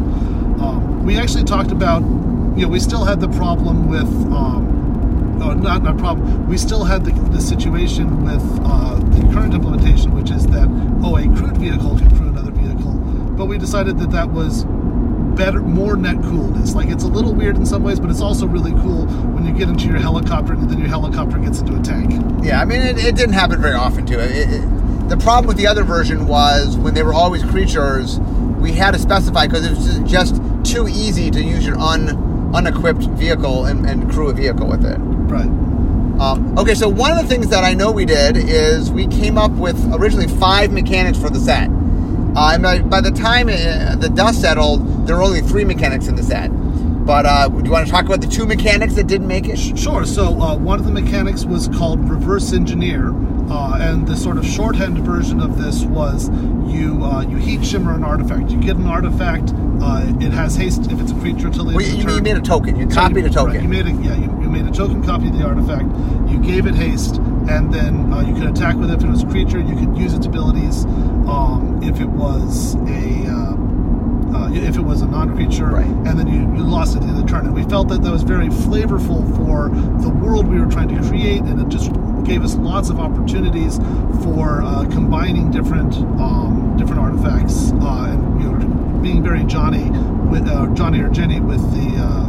Um, 0.63 1.05
we 1.05 1.17
actually 1.17 1.43
talked 1.43 1.71
about, 1.71 2.01
you 2.57 2.63
know, 2.63 2.69
we 2.69 2.79
still 2.79 3.03
had 3.03 3.19
the 3.19 3.29
problem 3.29 3.89
with. 3.89 4.07
Oh, 5.39 5.53
not 5.53 5.83
not 5.83 5.97
problem. 5.97 6.47
We 6.47 6.57
still 6.57 6.83
had 6.83 7.05
the, 7.05 7.11
the 7.29 7.41
situation 7.41 8.23
with 8.23 8.43
uh, 8.63 8.95
the 8.95 9.33
current 9.33 9.53
implementation, 9.53 10.13
which 10.13 10.31
is 10.31 10.45
that 10.47 10.67
oh, 11.03 11.17
a 11.17 11.23
crewed 11.37 11.57
vehicle 11.57 11.97
can 11.97 12.09
crew 12.17 12.27
another 12.27 12.51
vehicle, 12.51 12.93
but 13.37 13.45
we 13.45 13.57
decided 13.57 13.97
that 13.99 14.11
that 14.11 14.29
was 14.29 14.65
better, 15.37 15.61
more 15.61 15.95
net 15.95 16.21
coolness. 16.23 16.73
Like 16.73 16.89
it's 16.89 17.03
a 17.03 17.07
little 17.07 17.33
weird 17.33 17.55
in 17.55 17.65
some 17.65 17.83
ways, 17.83 17.99
but 17.99 18.09
it's 18.09 18.21
also 18.21 18.47
really 18.47 18.71
cool 18.71 19.05
when 19.05 19.45
you 19.45 19.53
get 19.53 19.69
into 19.69 19.85
your 19.85 19.99
helicopter 19.99 20.53
and 20.53 20.69
then 20.69 20.79
your 20.79 20.87
helicopter 20.87 21.37
gets 21.37 21.59
into 21.59 21.77
a 21.77 21.81
tank. 21.81 22.11
Yeah, 22.43 22.59
I 22.59 22.65
mean, 22.65 22.81
it, 22.81 22.97
it 22.97 23.15
didn't 23.15 23.33
happen 23.33 23.61
very 23.61 23.75
often 23.75 24.05
too. 24.05 24.19
It, 24.19 24.49
it, 24.49 25.09
the 25.09 25.17
problem 25.17 25.47
with 25.47 25.57
the 25.57 25.67
other 25.67 25.83
version 25.83 26.27
was 26.27 26.75
when 26.75 26.93
they 26.93 27.03
were 27.03 27.13
always 27.13 27.43
creatures, 27.43 28.19
we 28.59 28.73
had 28.73 28.91
to 28.91 28.99
specify 28.99 29.47
because 29.47 29.65
it 29.65 29.69
was 29.69 30.11
just 30.11 30.41
too 30.65 30.87
easy 30.87 31.31
to 31.31 31.41
use 31.41 31.65
your 31.65 31.77
un, 31.77 32.53
unequipped 32.53 33.03
vehicle 33.11 33.65
and, 33.65 33.85
and 33.85 34.11
crew 34.11 34.29
a 34.29 34.33
vehicle 34.33 34.67
with 34.67 34.83
it. 34.83 34.99
Right. 35.27 35.67
Um, 36.19 36.57
okay, 36.57 36.73
so 36.73 36.89
one 36.89 37.11
of 37.11 37.17
the 37.17 37.27
things 37.27 37.47
that 37.49 37.63
I 37.63 37.75
know 37.75 37.91
we 37.91 38.05
did 38.05 38.37
is 38.37 38.91
we 38.91 39.05
came 39.05 39.37
up 39.37 39.51
with 39.51 39.77
originally 39.93 40.27
five 40.27 40.71
mechanics 40.71 41.19
for 41.19 41.29
the 41.29 41.39
set. 41.39 41.69
Uh, 41.69 42.51
and 42.53 42.63
by, 42.63 42.79
by, 42.79 43.01
the 43.01 43.11
time 43.11 43.49
it, 43.49 43.65
uh, 43.65 43.95
the 43.95 44.09
dust 44.09 44.41
settled, 44.41 45.07
there 45.07 45.15
were 45.15 45.23
only 45.23 45.41
three 45.41 45.63
mechanics 45.63 46.07
in 46.07 46.15
the 46.15 46.23
set. 46.23 46.49
But 47.05 47.25
uh, 47.25 47.47
do 47.49 47.63
you 47.63 47.71
want 47.71 47.85
to 47.85 47.91
talk 47.91 48.05
about 48.05 48.21
the 48.21 48.27
two 48.27 48.45
mechanics 48.45 48.95
that 48.95 49.07
didn't 49.07 49.27
make 49.27 49.47
it? 49.47 49.57
Sure. 49.57 50.05
So 50.05 50.41
uh, 50.41 50.57
one 50.57 50.79
of 50.79 50.85
the 50.85 50.91
mechanics 50.91 51.45
was 51.45 51.67
called 51.67 52.09
reverse 52.09 52.51
engineer, 52.51 53.09
uh, 53.49 53.77
and 53.79 54.05
the 54.07 54.15
sort 54.17 54.37
of 54.37 54.45
shorthand 54.45 54.97
version 54.99 55.39
of 55.39 55.57
this 55.57 55.83
was 55.83 56.29
you 56.67 57.03
uh, 57.03 57.21
you 57.21 57.37
heat 57.37 57.65
shimmer 57.65 57.95
an 57.95 58.03
artifact. 58.03 58.49
You 58.49 58.59
get 58.59 58.75
an 58.75 58.87
artifact. 58.87 59.51
it 60.21 60.33
has 60.33 60.55
haste 60.55 60.91
if 60.91 60.99
it's 60.99 61.11
a 61.11 61.19
creature 61.19 61.49
till 61.49 61.63
the 61.63 61.75
well, 61.75 61.85
you, 61.85 62.13
you, 62.13 62.21
made 62.21 62.37
a 62.37 62.41
token. 62.41 62.75
You 62.75 62.89
so 62.89 62.95
copied 62.95 63.21
you, 63.23 63.27
a 63.27 63.29
token. 63.29 63.53
Right, 63.53 63.63
you 63.63 63.69
made 63.69 63.87
a 63.87 63.91
yeah. 63.91 64.15
You, 64.15 64.36
you, 64.47 64.63
made 64.63 64.69
a 64.69 64.75
token 64.75 65.03
copy 65.03 65.27
of 65.27 65.37
the 65.37 65.45
artifact. 65.45 65.87
You 66.29 66.39
gave 66.39 66.65
it 66.65 66.75
haste, 66.75 67.17
and 67.49 67.73
then 67.73 68.11
you 68.27 68.33
could 68.33 68.49
attack 68.49 68.75
with 68.75 68.91
it 68.91 68.95
if 68.95 69.03
it 69.03 69.09
was 69.09 69.23
a 69.23 69.27
creature. 69.27 69.59
You 69.59 69.75
could 69.75 69.97
use 69.97 70.13
its 70.13 70.25
abilities. 70.25 70.85
Um, 71.27 71.79
if 71.83 71.99
it 71.99 72.07
was 72.07 72.75
a 72.75 73.27
uh, 73.27 73.57
uh, 74.35 74.51
if 74.53 74.77
it 74.77 74.81
was 74.81 75.01
a 75.01 75.07
non-creature, 75.07 75.65
right. 75.65 75.85
and 75.85 76.19
then 76.19 76.27
you, 76.27 76.39
you 76.57 76.63
lost 76.63 76.95
it 76.95 77.03
in 77.03 77.15
the 77.15 77.25
turn. 77.25 77.45
And 77.45 77.55
we 77.55 77.63
felt 77.63 77.87
that 77.89 78.01
that 78.01 78.11
was 78.11 78.23
very 78.23 78.47
flavorful 78.47 79.25
for 79.37 79.69
the 80.01 80.09
world 80.09 80.47
we 80.47 80.59
were 80.59 80.69
trying 80.69 80.89
to 80.89 81.09
create, 81.09 81.41
and 81.41 81.61
it 81.61 81.69
just 81.69 81.91
gave 82.23 82.43
us 82.43 82.55
lots 82.55 82.89
of 82.89 82.99
opportunities 82.99 83.77
for 84.23 84.61
uh, 84.63 84.85
combining 84.91 85.49
different 85.51 85.95
um, 86.19 86.75
different 86.77 86.99
artifacts 87.01 87.71
uh, 87.81 88.09
and 88.09 88.41
you 88.41 88.49
know 88.51 88.99
being 89.01 89.23
very 89.23 89.43
Johnny 89.45 89.89
with 90.29 90.47
uh, 90.47 90.67
Johnny 90.73 90.99
or 91.01 91.09
Jenny 91.09 91.39
with 91.39 91.61
the 91.71 92.01
uh, 92.01 92.26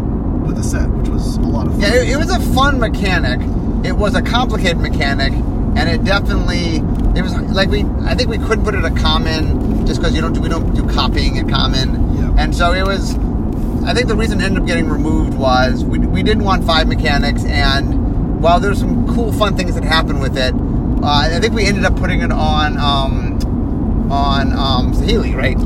with 0.49 0.57
the 0.57 0.65
set, 0.65 0.89
which 0.91 1.09
was 1.09 1.37
a 1.37 1.41
lot 1.43 1.67
of 1.69 1.75
fun. 1.75 1.83
Yeah, 1.83 1.95
it, 1.95 2.09
it 2.11 2.17
was 2.17 2.31
a 2.31 2.41
fun 2.53 2.81
mechanic. 2.81 3.41
It 3.87 3.93
was 3.93 4.15
a 4.17 4.23
complicated 4.23 4.79
mechanic 4.79 5.33
and 5.79 5.89
it 5.89 6.03
definitely 6.05 6.77
it 7.17 7.23
was 7.23 7.35
like 7.53 7.69
we 7.69 7.85
I 8.03 8.15
think 8.15 8.29
we 8.29 8.39
couldn't 8.39 8.65
put 8.65 8.75
it 8.75 8.85
at 8.85 8.97
common 8.97 9.87
just 9.87 10.01
because 10.01 10.15
you 10.15 10.21
don't 10.21 10.33
do 10.33 10.41
we 10.41 10.49
don't 10.49 10.75
do 10.75 10.87
copying 10.89 11.37
in 11.37 11.49
common, 11.49 12.17
Yeah. 12.17 12.35
and 12.43 12.55
so 12.55 12.73
it 12.73 12.83
was. 12.85 13.17
I 13.85 13.95
think 13.95 14.09
the 14.09 14.17
reason 14.17 14.41
it 14.41 14.45
ended 14.45 14.61
up 14.63 14.67
getting 14.67 14.89
removed 14.91 15.33
was 15.35 15.83
we, 15.83 15.99
we 15.99 16.23
didn't 16.23 16.45
want 16.45 16.65
five 16.65 16.89
mechanics, 16.89 17.45
and 17.45 18.43
while 18.43 18.61
there's 18.61 18.81
some 18.81 19.07
cool, 19.15 19.33
fun 19.33 19.57
things 19.57 19.75
that 19.77 19.85
happen 19.85 20.19
with 20.21 20.37
it, 20.37 20.53
uh, 21.03 21.07
I 21.07 21.39
think 21.41 21.55
we 21.55 21.65
ended 21.65 21.85
up 21.85 21.97
putting 21.97 22.21
it 22.21 22.31
on 22.31 22.77
um, 22.77 24.11
on 24.13 24.53
um, 24.53 24.93
Saheeli, 24.93 25.35
right? 25.35 25.57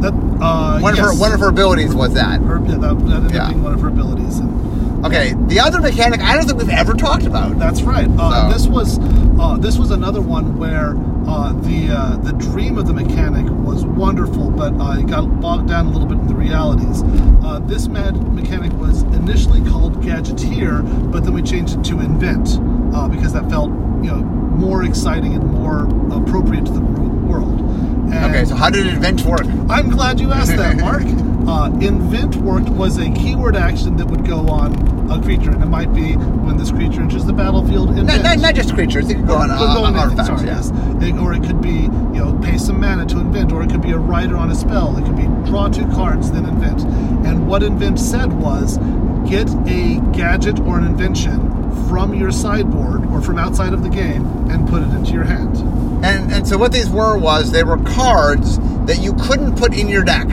That 0.00 0.14
uh, 0.40 0.78
One 0.80 0.92
of 0.92 0.98
yes. 0.98 1.14
her 1.14 1.20
one 1.20 1.32
of 1.32 1.40
her 1.40 1.48
abilities 1.48 1.94
was 1.94 2.14
that. 2.14 2.40
Her- 2.42 2.60
yeah, 2.66 2.76
that, 2.76 2.98
that 3.06 3.14
ended 3.16 3.32
Yeah. 3.32 3.44
up 3.44 3.50
being 3.50 3.62
one 3.62 3.74
of 3.74 3.80
her 3.80 3.88
abilities. 3.88 4.38
And 4.38 5.04
Okay, 5.04 5.32
the 5.46 5.60
other 5.60 5.80
mechanic 5.80 6.20
I 6.20 6.34
don't 6.36 6.44
think 6.46 6.58
we've 6.58 6.68
ever 6.70 6.92
talked 6.94 7.24
about. 7.26 7.58
that's 7.58 7.82
right. 7.82 8.08
Uh, 8.18 8.48
So- 8.50 8.52
This 8.58 8.66
was 8.66 8.98
uh, 9.40 9.56
this 9.58 9.78
was 9.78 9.90
another 9.90 10.20
one 10.20 10.56
where 10.58 10.96
uh, 11.26 11.52
the 11.52 11.90
uh, 11.90 12.16
the 12.18 12.32
dream 12.32 12.78
of 12.78 12.86
the 12.86 12.92
mechanic 12.94 13.46
was 13.50 13.84
wonderful, 13.84 14.50
but 14.50 14.72
uh, 14.80 14.98
it 14.98 15.06
got 15.06 15.40
bogged 15.40 15.68
down 15.68 15.86
a 15.86 15.90
little 15.90 16.06
bit 16.06 16.18
in 16.18 16.26
the 16.26 16.34
realities. 16.34 17.02
Uh, 17.44 17.60
this 17.66 17.86
mad 17.88 18.14
mechanic 18.34 18.72
was 18.74 19.02
initially 19.14 19.60
called 19.70 20.00
Gadgeteer, 20.02 21.10
but 21.12 21.24
then 21.24 21.32
we 21.34 21.42
changed 21.42 21.76
it 21.78 21.84
to 21.84 22.00
Invent 22.00 22.58
uh, 22.94 23.06
because 23.08 23.32
that 23.34 23.48
felt 23.50 23.70
you 24.02 24.10
know 24.10 24.16
more 24.58 24.84
exciting 24.84 25.34
and 25.34 25.44
more 25.52 25.84
appropriate 26.16 26.64
to 26.66 26.72
the. 26.72 27.07
And 28.12 28.24
Okay, 28.34 28.44
so 28.44 28.54
how 28.54 28.70
did 28.70 28.86
Invent 28.86 29.22
work? 29.22 29.44
I'm 29.68 29.90
glad 29.90 30.18
you 30.20 30.30
asked 30.32 30.56
that, 30.56 30.76
Mark. 30.80 31.02
Uh, 31.48 31.70
invent 31.80 32.36
worked 32.36 32.68
was 32.68 32.98
a 32.98 33.10
keyword 33.12 33.56
action 33.56 33.96
that 33.96 34.06
would 34.06 34.26
go 34.26 34.48
on 34.48 35.10
a 35.10 35.18
creature, 35.22 35.50
and 35.50 35.62
it 35.62 35.66
might 35.68 35.94
be 35.94 36.12
when 36.14 36.58
this 36.58 36.70
creature 36.70 37.00
enters 37.00 37.24
the 37.24 37.32
battlefield. 37.32 37.88
Not, 37.88 37.98
Invent. 38.00 38.22
not, 38.22 38.38
not 38.38 38.54
just 38.54 38.74
creatures, 38.74 39.08
it 39.08 39.14
could 39.14 39.26
go 39.26 39.36
on, 39.36 39.48
Could 39.48 39.56
go 39.58 39.82
uh, 39.84 39.86
on 39.86 39.96
artifacts. 39.96 40.28
sorry, 40.28 40.46
yeah. 40.46 40.56
yes. 40.56 40.70
It- 41.02 41.16
or 41.18 41.32
it 41.32 41.42
could 41.42 41.62
be, 41.62 41.70
you 42.14 42.20
know, 42.22 42.38
pay 42.42 42.58
some 42.58 42.78
mana 42.80 43.06
to 43.06 43.18
invent, 43.18 43.50
or 43.52 43.62
it 43.62 43.70
could 43.70 43.80
be 43.80 43.92
a 43.92 43.98
writer 43.98 44.36
on 44.36 44.50
a 44.50 44.54
spell. 44.54 44.94
It 44.98 45.04
could 45.06 45.16
be 45.16 45.22
draw 45.48 45.68
two 45.68 45.86
cards, 45.88 46.30
then 46.30 46.44
invent. 46.44 46.82
And 47.26 47.48
what 47.48 47.62
invent 47.62 47.98
said 47.98 48.30
was, 48.34 48.76
get 49.26 49.48
a 49.66 50.00
gadget 50.12 50.60
or 50.60 50.76
an 50.78 50.84
invention 50.84 51.38
from 51.88 52.12
your 52.14 52.30
sideboard 52.30 53.06
or 53.06 53.22
from 53.22 53.38
outside 53.38 53.72
of 53.72 53.82
the 53.82 53.88
game 53.88 54.26
and 54.50 54.68
put 54.68 54.82
it 54.82 54.90
into 54.90 55.12
your 55.12 55.24
hand. 55.24 55.56
And 56.02 56.32
and 56.32 56.46
so 56.46 56.56
what 56.56 56.72
these 56.72 56.88
were 56.88 57.18
was 57.18 57.50
they 57.50 57.64
were 57.64 57.78
cards 57.78 58.58
that 58.86 59.00
you 59.00 59.14
couldn't 59.14 59.56
put 59.56 59.76
in 59.76 59.88
your 59.88 60.04
deck, 60.04 60.28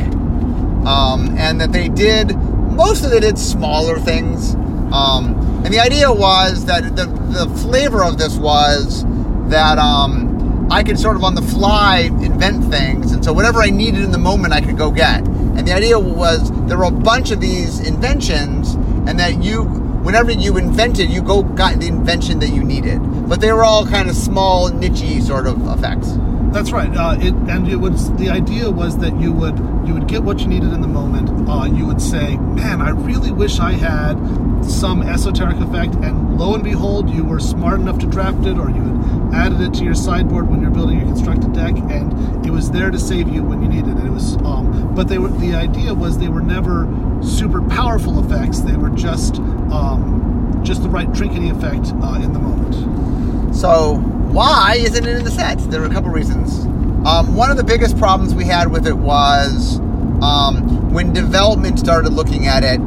um, 0.86 1.36
and 1.38 1.60
that 1.60 1.72
they 1.72 1.90
did 1.90 2.36
most 2.76 3.06
of 3.06 3.14
it 3.14 3.22
did 3.22 3.38
smaller 3.38 3.98
things. 4.00 4.54
Um, 4.94 5.34
and 5.66 5.74
the 5.74 5.80
idea 5.80 6.12
was 6.12 6.66
that 6.66 6.96
the 6.96 7.06
the 7.06 7.50
flavor 7.62 8.04
of 8.04 8.18
this 8.18 8.38
was 8.38 9.04
that 9.50 9.78
um, 9.78 10.68
I 10.72 10.84
could 10.84 11.00
sort 11.00 11.16
of 11.16 11.24
on 11.24 11.36
the 11.36 11.42
fly 11.42 12.10
invent 12.22 12.66
things, 12.66 13.12
and 13.12 13.24
so 13.24 13.34
whatever 13.34 13.62
I 13.62 13.70
needed 13.70 14.04
in 14.04 14.12
the 14.12 14.18
moment 14.18 14.54
I 14.54 14.62
could 14.62 14.78
go 14.78 14.92
get. 14.92 15.26
And 15.26 15.68
the 15.68 15.74
idea 15.74 15.98
was 15.98 16.52
there 16.68 16.78
were 16.78 16.86
a 16.86 16.92
bunch 16.92 17.32
of 17.32 17.40
these 17.40 17.80
inventions, 17.80 18.74
and 19.08 19.20
that 19.20 19.42
you 19.42 19.64
whenever 19.64 20.32
you 20.32 20.58
invented, 20.58 21.10
you 21.10 21.22
go 21.22 21.44
got 21.44 21.80
the 21.80 21.88
invention 21.88 22.40
that 22.40 22.50
you 22.50 22.64
needed. 22.64 23.00
But 23.28 23.42
they 23.42 23.52
were 23.52 23.64
all 23.64 23.86
kind 23.88 24.10
of 24.10 24.16
small, 24.16 24.70
nichey 24.70 25.22
sort 25.22 25.48
of 25.48 25.68
effects. 25.68 26.18
That's 26.56 26.72
right. 26.72 26.96
Uh, 26.96 27.18
it 27.20 27.34
and 27.50 27.68
it 27.68 27.76
was 27.76 28.14
the 28.16 28.30
idea 28.30 28.72
was 28.72 28.98
that 29.00 29.20
you 29.20 29.34
would 29.34 29.58
you 29.86 29.94
would 29.94 30.08
get 30.08 30.24
what 30.24 30.40
you 30.40 30.48
needed 30.48 30.72
in 30.72 30.80
the 30.80 30.88
moment. 30.88 31.50
Uh, 31.50 31.66
you 31.66 31.86
would 31.86 32.02
say, 32.02 32.38
"Man, 32.38 32.82
I 32.82 32.92
really 32.92 33.32
wish 33.32 33.60
I 33.60 33.74
had 33.74 34.16
some 34.64 35.02
esoteric 35.02 35.58
effect," 35.58 35.96
and 35.96 36.40
lo 36.40 36.54
and 36.56 36.64
behold, 36.64 37.10
you 37.10 37.26
were 37.26 37.42
smart 37.42 37.82
enough 37.82 37.98
to 38.00 38.06
draft 38.06 38.46
it, 38.46 38.58
or 38.58 38.70
you 38.70 38.82
had 38.82 39.34
added 39.34 39.60
it 39.60 39.74
to 39.80 39.84
your 39.84 39.96
sideboard 39.96 40.50
when 40.50 40.62
you're 40.62 40.72
building 40.72 40.98
your 40.98 41.08
constructed 41.08 41.52
deck, 41.52 41.76
and 41.90 42.46
it 42.46 42.52
was 42.52 42.72
there 42.72 42.90
to 42.90 43.00
save 43.00 43.28
you 43.28 43.44
when 43.44 43.62
you 43.62 43.68
needed 43.68 43.98
it. 43.98 44.06
It 44.06 44.12
was, 44.12 44.38
um, 44.38 44.96
but 44.96 45.10
they 45.10 45.18
were 45.18 45.28
the 45.28 45.56
idea 45.56 45.94
was 45.94 46.18
they 46.18 46.30
were 46.30 46.42
never 46.42 46.88
super 47.22 47.62
powerful 47.64 48.24
effects. 48.24 48.60
They 48.60 48.78
were 48.78 48.92
just 48.92 49.40
um, 49.72 50.62
just 50.64 50.84
the 50.84 50.90
right 50.90 51.10
trinkety 51.10 51.52
effect 51.52 51.94
uh, 52.02 52.16
in 52.24 52.32
the 52.32 52.40
moment. 52.40 53.15
So 53.56 53.96
why 54.32 54.76
isn't 54.78 55.06
it 55.06 55.16
in 55.16 55.24
the 55.24 55.32
set? 55.32 55.58
There 55.72 55.82
are 55.82 55.86
a 55.86 55.90
couple 55.90 56.10
reasons. 56.10 56.66
Um, 57.08 57.36
one 57.36 57.50
of 57.52 57.58
the 57.58 57.64
biggest 57.64 57.98
problems 57.98 58.36
we 58.36 58.44
had 58.44 58.70
with 58.70 58.86
it 58.86 58.98
was 58.98 59.80
um, 60.22 60.92
when 60.92 61.14
development 61.14 61.80
started 61.80 62.10
looking 62.10 62.48
at 62.48 62.64
it. 62.64 62.80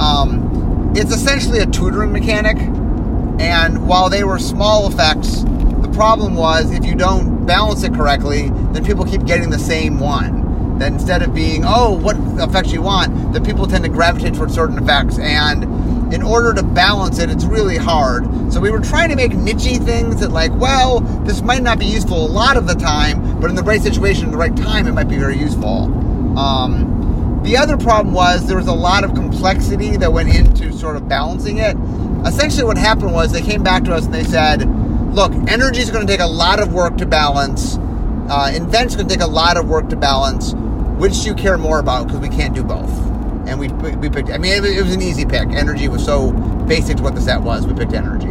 Um, 0.00 0.92
it's 0.94 1.12
essentially 1.12 1.58
a 1.58 1.66
tutoring 1.66 2.12
mechanic, 2.12 2.56
and 3.40 3.88
while 3.88 4.08
they 4.08 4.22
were 4.22 4.38
small 4.38 4.86
effects, 4.86 5.42
the 5.42 5.90
problem 5.92 6.34
was 6.36 6.70
if 6.70 6.84
you 6.84 6.94
don't 6.94 7.44
balance 7.44 7.82
it 7.82 7.92
correctly, 7.92 8.50
then 8.72 8.84
people 8.84 9.04
keep 9.04 9.24
getting 9.24 9.50
the 9.50 9.58
same 9.58 9.98
one. 9.98 10.43
Then 10.78 10.94
instead 10.94 11.22
of 11.22 11.34
being, 11.34 11.62
oh, 11.64 11.92
what 11.92 12.16
effects 12.40 12.72
you 12.72 12.82
want, 12.82 13.32
then 13.32 13.44
people 13.44 13.66
tend 13.66 13.84
to 13.84 13.90
gravitate 13.90 14.34
towards 14.34 14.54
certain 14.54 14.76
effects. 14.76 15.18
And 15.18 16.12
in 16.12 16.22
order 16.22 16.52
to 16.54 16.62
balance 16.62 17.18
it, 17.18 17.30
it's 17.30 17.44
really 17.44 17.76
hard. 17.76 18.24
So 18.52 18.60
we 18.60 18.70
were 18.70 18.80
trying 18.80 19.08
to 19.10 19.16
make 19.16 19.32
nichey 19.32 19.84
things 19.84 20.20
that, 20.20 20.30
like, 20.30 20.52
well, 20.54 21.00
this 21.24 21.42
might 21.42 21.62
not 21.62 21.78
be 21.78 21.86
useful 21.86 22.26
a 22.26 22.28
lot 22.28 22.56
of 22.56 22.66
the 22.66 22.74
time, 22.74 23.40
but 23.40 23.50
in 23.50 23.56
the 23.56 23.62
right 23.62 23.80
situation, 23.80 24.30
the 24.30 24.36
right 24.36 24.56
time, 24.56 24.86
it 24.86 24.92
might 24.92 25.08
be 25.08 25.18
very 25.18 25.36
useful. 25.36 25.84
Um, 26.38 27.40
the 27.44 27.56
other 27.56 27.76
problem 27.76 28.14
was 28.14 28.46
there 28.46 28.56
was 28.56 28.68
a 28.68 28.74
lot 28.74 29.04
of 29.04 29.14
complexity 29.14 29.96
that 29.98 30.12
went 30.12 30.34
into 30.34 30.72
sort 30.72 30.96
of 30.96 31.08
balancing 31.08 31.58
it. 31.58 31.76
Essentially, 32.26 32.64
what 32.64 32.78
happened 32.78 33.12
was 33.12 33.32
they 33.32 33.42
came 33.42 33.62
back 33.62 33.84
to 33.84 33.94
us 33.94 34.06
and 34.06 34.14
they 34.14 34.24
said, 34.24 34.62
look, 35.14 35.32
energy 35.48 35.80
is 35.80 35.90
going 35.90 36.06
to 36.06 36.12
take 36.12 36.20
a 36.22 36.26
lot 36.26 36.58
of 36.58 36.72
work 36.72 36.96
to 36.98 37.06
balance. 37.06 37.78
Uh, 38.28 38.50
invent's 38.54 38.96
going 38.96 39.06
to 39.06 39.14
take 39.14 39.22
a 39.22 39.30
lot 39.30 39.56
of 39.56 39.68
work 39.68 39.90
to 39.90 39.96
balance. 39.96 40.54
Which 40.98 41.22
do 41.22 41.28
you 41.28 41.34
care 41.34 41.58
more 41.58 41.78
about? 41.80 42.06
Because 42.06 42.20
we 42.20 42.28
can't 42.28 42.54
do 42.54 42.62
both. 42.62 42.90
And 43.46 43.58
we, 43.60 43.68
we 43.68 44.08
picked, 44.08 44.30
I 44.30 44.38
mean, 44.38 44.52
it 44.52 44.62
was, 44.62 44.70
it 44.70 44.82
was 44.82 44.94
an 44.94 45.02
easy 45.02 45.26
pick. 45.26 45.48
Energy 45.50 45.88
was 45.88 46.04
so 46.04 46.32
basic 46.66 46.96
to 46.98 47.02
what 47.02 47.14
the 47.14 47.20
set 47.20 47.42
was. 47.42 47.66
We 47.66 47.74
picked 47.74 47.92
energy. 47.92 48.26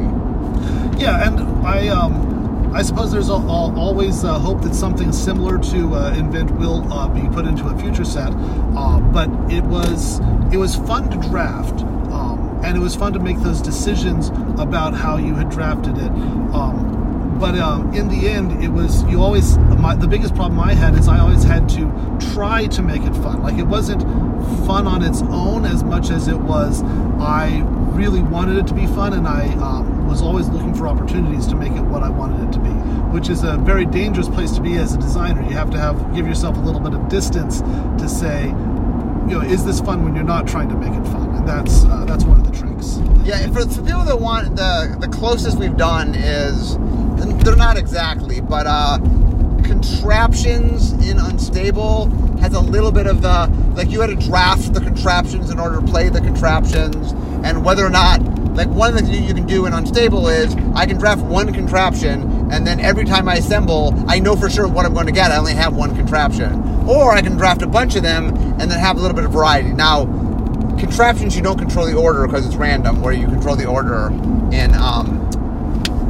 Yeah, 0.99 1.27
and 1.27 1.39
I 1.65 1.89
um, 1.89 2.73
I 2.73 2.81
suppose 2.81 3.11
there's 3.11 3.29
al- 3.29 3.47
al- 3.49 3.77
always 3.77 4.23
uh, 4.23 4.39
hope 4.39 4.61
that 4.61 4.73
something 4.73 5.11
similar 5.11 5.59
to 5.59 5.93
uh, 5.95 6.13
Invent 6.17 6.49
will 6.51 6.91
uh, 6.91 7.07
be 7.07 7.27
put 7.29 7.45
into 7.45 7.67
a 7.67 7.77
future 7.77 8.05
set. 8.05 8.31
Uh, 8.33 8.99
but 8.99 9.29
it 9.51 9.63
was 9.65 10.19
it 10.51 10.57
was 10.57 10.75
fun 10.75 11.09
to 11.11 11.17
draft, 11.29 11.81
um, 12.11 12.59
and 12.63 12.75
it 12.75 12.79
was 12.79 12.95
fun 12.95 13.13
to 13.13 13.19
make 13.19 13.37
those 13.39 13.61
decisions 13.61 14.29
about 14.59 14.93
how 14.95 15.17
you 15.17 15.35
had 15.35 15.49
drafted 15.49 15.97
it. 15.97 16.09
Um, 16.09 17.02
but 17.39 17.57
um, 17.57 17.93
in 17.93 18.07
the 18.07 18.27
end, 18.27 18.63
it 18.63 18.69
was 18.69 19.03
you 19.03 19.21
always 19.21 19.57
my, 19.57 19.95
the 19.95 20.07
biggest 20.07 20.35
problem 20.35 20.59
I 20.59 20.73
had 20.73 20.95
is 20.95 21.07
I 21.07 21.19
always 21.19 21.43
had 21.43 21.67
to 21.69 22.17
try 22.33 22.67
to 22.67 22.81
make 22.81 23.01
it 23.03 23.13
fun. 23.15 23.43
Like 23.43 23.57
it 23.57 23.67
wasn't 23.67 24.01
fun 24.65 24.87
on 24.87 25.03
its 25.03 25.21
own 25.23 25.65
as 25.65 25.83
much 25.83 26.09
as 26.09 26.27
it 26.27 26.37
was 26.37 26.83
I 27.23 27.61
really 27.93 28.21
wanted 28.21 28.57
it 28.57 28.67
to 28.67 28.73
be 28.73 28.85
fun, 28.87 29.13
and 29.13 29.27
I 29.27 29.47
um, 29.55 30.07
was 30.07 30.21
always 30.21 30.49
looking 30.49 30.73
for 30.73 30.87
opportunities 30.87 31.47
to 31.47 31.55
make 31.55 31.71
it 31.71 31.81
what 31.81 32.03
I 32.03 32.09
wanted 32.09 32.49
it 32.49 32.51
to 32.53 32.59
be, 32.59 32.69
which 33.15 33.29
is 33.29 33.43
a 33.43 33.57
very 33.57 33.85
dangerous 33.85 34.27
place 34.27 34.51
to 34.51 34.61
be 34.61 34.75
as 34.75 34.93
a 34.93 34.97
designer. 34.97 35.41
You 35.43 35.55
have 35.55 35.71
to 35.71 35.79
have 35.79 36.13
give 36.13 36.27
yourself 36.27 36.57
a 36.57 36.59
little 36.59 36.81
bit 36.81 36.93
of 36.93 37.07
distance 37.07 37.61
to 37.61 38.09
say, 38.09 38.47
you 38.47 39.35
know, 39.35 39.41
is 39.41 39.63
this 39.63 39.79
fun 39.79 40.03
when 40.03 40.15
you're 40.15 40.25
not 40.25 40.47
trying 40.47 40.67
to 40.69 40.75
make 40.75 40.91
it 40.91 41.05
fun, 41.11 41.29
and 41.35 41.47
that's 41.47 41.85
uh, 41.85 42.03
that's 42.05 42.25
one 42.25 42.39
of 42.39 42.51
the 42.51 42.57
tricks. 42.57 42.99
Yeah, 43.23 43.47
for, 43.47 43.61
for 43.61 43.81
people 43.83 44.03
that 44.03 44.19
want 44.19 44.55
the 44.57 44.97
the 44.99 45.07
closest 45.07 45.57
we've 45.59 45.77
done 45.77 46.13
is 46.15 46.75
they're 47.43 47.55
not 47.55 47.77
exactly, 47.77 48.39
but 48.39 48.65
uh, 48.65 48.97
contraptions 49.63 50.93
in 51.07 51.19
unstable 51.19 52.09
has 52.39 52.53
a 52.53 52.59
little 52.59 52.91
bit 52.91 53.05
of 53.05 53.21
the 53.21 53.47
like 53.75 53.89
you 53.89 54.01
had 54.01 54.07
to 54.07 54.27
draft 54.27 54.73
the 54.73 54.79
contraptions 54.79 55.49
in 55.49 55.59
order 55.59 55.81
to 55.81 55.85
play 55.85 56.09
the 56.09 56.21
contraptions, 56.21 57.11
and 57.45 57.65
whether 57.65 57.85
or 57.85 57.89
not 57.89 58.21
like 58.55 58.69
one 58.69 58.89
of 58.89 58.95
the 58.95 59.01
things 59.01 59.27
you 59.27 59.33
can 59.33 59.45
do 59.45 59.65
in 59.65 59.73
unstable 59.73 60.27
is 60.27 60.55
I 60.75 60.85
can 60.85 60.97
draft 60.97 61.21
one 61.21 61.53
contraption, 61.53 62.51
and 62.51 62.65
then 62.65 62.79
every 62.79 63.03
time 63.03 63.27
I 63.27 63.35
assemble, 63.35 63.93
I 64.07 64.19
know 64.19 64.35
for 64.35 64.49
sure 64.49 64.67
what 64.67 64.85
I'm 64.85 64.93
going 64.93 65.07
to 65.07 65.11
get. 65.11 65.31
I 65.31 65.37
only 65.37 65.53
have 65.53 65.75
one 65.75 65.95
contraption, 65.95 66.53
or 66.87 67.11
I 67.11 67.21
can 67.21 67.35
draft 67.35 67.61
a 67.61 67.67
bunch 67.67 67.95
of 67.95 68.03
them 68.03 68.29
and 68.59 68.71
then 68.71 68.79
have 68.79 68.97
a 68.97 69.01
little 69.01 69.15
bit 69.15 69.25
of 69.25 69.31
variety. 69.31 69.73
Now 69.73 70.05
contraptions 70.79 71.35
you 71.35 71.41
don't 71.41 71.57
control 71.57 71.85
the 71.85 71.95
order 71.95 72.25
because 72.25 72.45
it's 72.45 72.55
random 72.55 73.01
where 73.01 73.13
you 73.13 73.25
control 73.27 73.55
the 73.55 73.65
order 73.65 74.07
in 74.51 74.73
um 74.73 75.19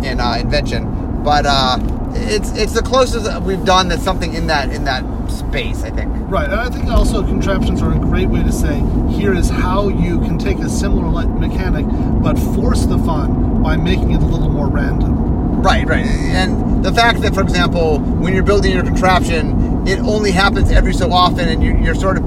in 0.04 0.20
uh, 0.20 0.38
invention 0.40 1.03
but 1.24 1.46
uh 1.46 1.78
it's 2.16 2.52
it's 2.58 2.74
the 2.74 2.82
closest 2.82 3.42
we've 3.42 3.66
done 3.66 3.88
that's 3.88 4.04
something 4.04 4.34
in 4.34 4.48
that 4.48 4.72
in 4.72 4.84
that 4.84 5.04
space 5.30 5.84
i 5.84 5.90
think 5.90 6.12
Right, 6.34 6.50
and 6.50 6.60
I 6.60 6.68
think 6.70 6.88
also 6.88 7.22
contraptions 7.22 7.82
are 7.84 7.94
a 7.94 8.00
great 8.00 8.28
way 8.28 8.42
to 8.42 8.52
say 8.52 8.80
here 9.12 9.36
is 9.36 9.50
how 9.50 9.90
you 9.90 10.20
can 10.20 10.40
take 10.40 10.58
a 10.60 10.70
similar 10.70 11.28
mechanic 11.28 11.86
but 12.24 12.40
force 12.56 12.86
the 12.86 12.98
fun 13.00 13.62
by 13.62 13.78
making 13.78 14.12
it 14.12 14.22
a 14.22 14.26
little 14.26 14.50
more 14.50 14.68
random. 14.68 15.62
right 15.62 15.86
right 15.88 16.06
and 16.06 16.84
the 16.84 16.92
fact 16.92 17.22
that 17.22 17.36
for 17.36 17.42
example 17.42 18.00
when 18.00 18.34
you're 18.34 18.44
building 18.44 18.72
your 18.74 18.84
contraption 18.84 19.88
it 19.88 20.00
only 20.00 20.32
happens 20.32 20.72
every 20.72 20.94
so 20.94 21.12
often 21.12 21.48
and 21.50 21.62
you're, 21.64 21.78
you're 21.78 21.96
sort 21.96 22.18
of 22.18 22.26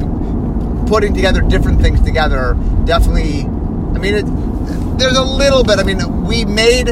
putting 0.86 1.12
together 1.12 1.40
different 1.40 1.80
things 1.80 2.00
together 2.02 2.54
definitely 2.84 3.40
i 3.40 3.98
mean 3.98 4.14
it 4.14 4.98
there's 4.98 5.16
a 5.16 5.24
little 5.24 5.64
bit 5.64 5.78
i 5.80 5.82
mean 5.82 5.98
we 6.24 6.44
made 6.44 6.88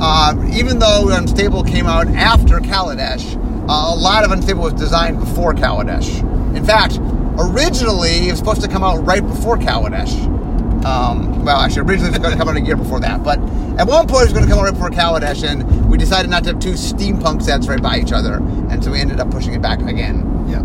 uh, 0.00 0.34
even 0.52 0.78
though 0.78 1.08
Unstable 1.10 1.62
came 1.62 1.86
out 1.86 2.08
after 2.08 2.58
Kaladesh, 2.58 3.36
uh, 3.68 3.94
a 3.94 3.96
lot 3.96 4.24
of 4.24 4.32
Unstable 4.32 4.62
was 4.62 4.72
designed 4.72 5.20
before 5.20 5.52
Kaladesh. 5.54 6.20
In 6.56 6.64
fact, 6.64 6.98
originally 7.38 8.28
it 8.28 8.30
was 8.30 8.38
supposed 8.38 8.62
to 8.62 8.68
come 8.68 8.82
out 8.82 9.04
right 9.06 9.24
before 9.26 9.56
Kaladesh. 9.58 10.12
Um, 10.84 11.44
well, 11.44 11.58
actually, 11.58 11.82
originally 11.82 12.08
it 12.08 12.12
was 12.12 12.18
going 12.20 12.32
to 12.32 12.38
come 12.38 12.48
out 12.48 12.56
a 12.56 12.60
year 12.60 12.76
before 12.76 13.00
that, 13.00 13.22
but 13.22 13.38
at 13.78 13.86
one 13.86 14.06
point 14.08 14.22
it 14.22 14.24
was 14.24 14.32
going 14.32 14.44
to 14.44 14.50
come 14.50 14.58
out 14.58 14.64
right 14.64 14.72
before 14.72 14.90
Kaladesh, 14.90 15.46
and 15.46 15.90
we 15.90 15.98
decided 15.98 16.30
not 16.30 16.44
to 16.44 16.52
have 16.52 16.60
two 16.60 16.72
steampunk 16.72 17.42
sets 17.42 17.68
right 17.68 17.82
by 17.82 17.98
each 17.98 18.12
other, 18.12 18.36
and 18.70 18.82
so 18.82 18.90
we 18.90 19.00
ended 19.00 19.20
up 19.20 19.30
pushing 19.30 19.52
it 19.52 19.60
back 19.60 19.80
again. 19.80 20.46
Yeah. 20.48 20.62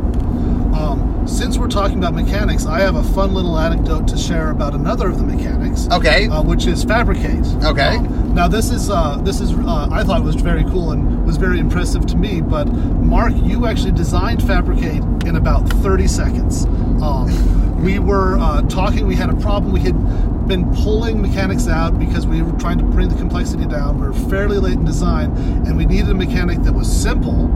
Since 1.25 1.57
we're 1.57 1.67
talking 1.67 1.97
about 1.97 2.13
mechanics, 2.13 2.67
I 2.67 2.81
have 2.81 2.95
a 2.95 3.03
fun 3.03 3.33
little 3.33 3.57
anecdote 3.57 4.07
to 4.09 4.17
share 4.17 4.51
about 4.51 4.75
another 4.75 5.09
of 5.09 5.17
the 5.17 5.25
mechanics. 5.25 5.87
Okay. 5.91 6.27
Uh, 6.27 6.43
which 6.43 6.67
is 6.67 6.83
fabricate. 6.83 7.45
Okay. 7.63 7.95
Um, 7.95 8.35
now 8.35 8.47
this 8.47 8.69
is 8.69 8.91
uh, 8.91 9.17
this 9.23 9.41
is 9.41 9.51
uh, 9.51 9.89
I 9.91 10.03
thought 10.03 10.21
it 10.21 10.23
was 10.23 10.35
very 10.35 10.63
cool 10.65 10.91
and 10.91 11.25
was 11.25 11.37
very 11.37 11.57
impressive 11.59 12.05
to 12.07 12.15
me. 12.15 12.41
But 12.41 12.65
Mark, 12.65 13.33
you 13.35 13.65
actually 13.65 13.93
designed 13.93 14.43
fabricate 14.43 15.01
in 15.25 15.35
about 15.35 15.67
30 15.67 16.07
seconds. 16.07 16.65
Um, 17.01 17.83
we 17.83 17.97
were 17.97 18.37
uh, 18.37 18.61
talking. 18.63 19.07
We 19.07 19.15
had 19.15 19.31
a 19.31 19.35
problem. 19.37 19.73
We 19.73 19.79
had 19.79 20.47
been 20.47 20.71
pulling 20.75 21.23
mechanics 21.23 21.67
out 21.67 21.97
because 21.97 22.27
we 22.27 22.43
were 22.43 22.57
trying 22.59 22.77
to 22.77 22.83
bring 22.83 23.09
the 23.09 23.15
complexity 23.15 23.65
down. 23.65 23.99
We 23.99 24.07
were 24.07 24.29
fairly 24.29 24.59
late 24.59 24.73
in 24.73 24.85
design, 24.85 25.31
and 25.65 25.75
we 25.75 25.85
needed 25.87 26.09
a 26.09 26.13
mechanic 26.13 26.61
that 26.63 26.73
was 26.73 26.91
simple 26.91 27.47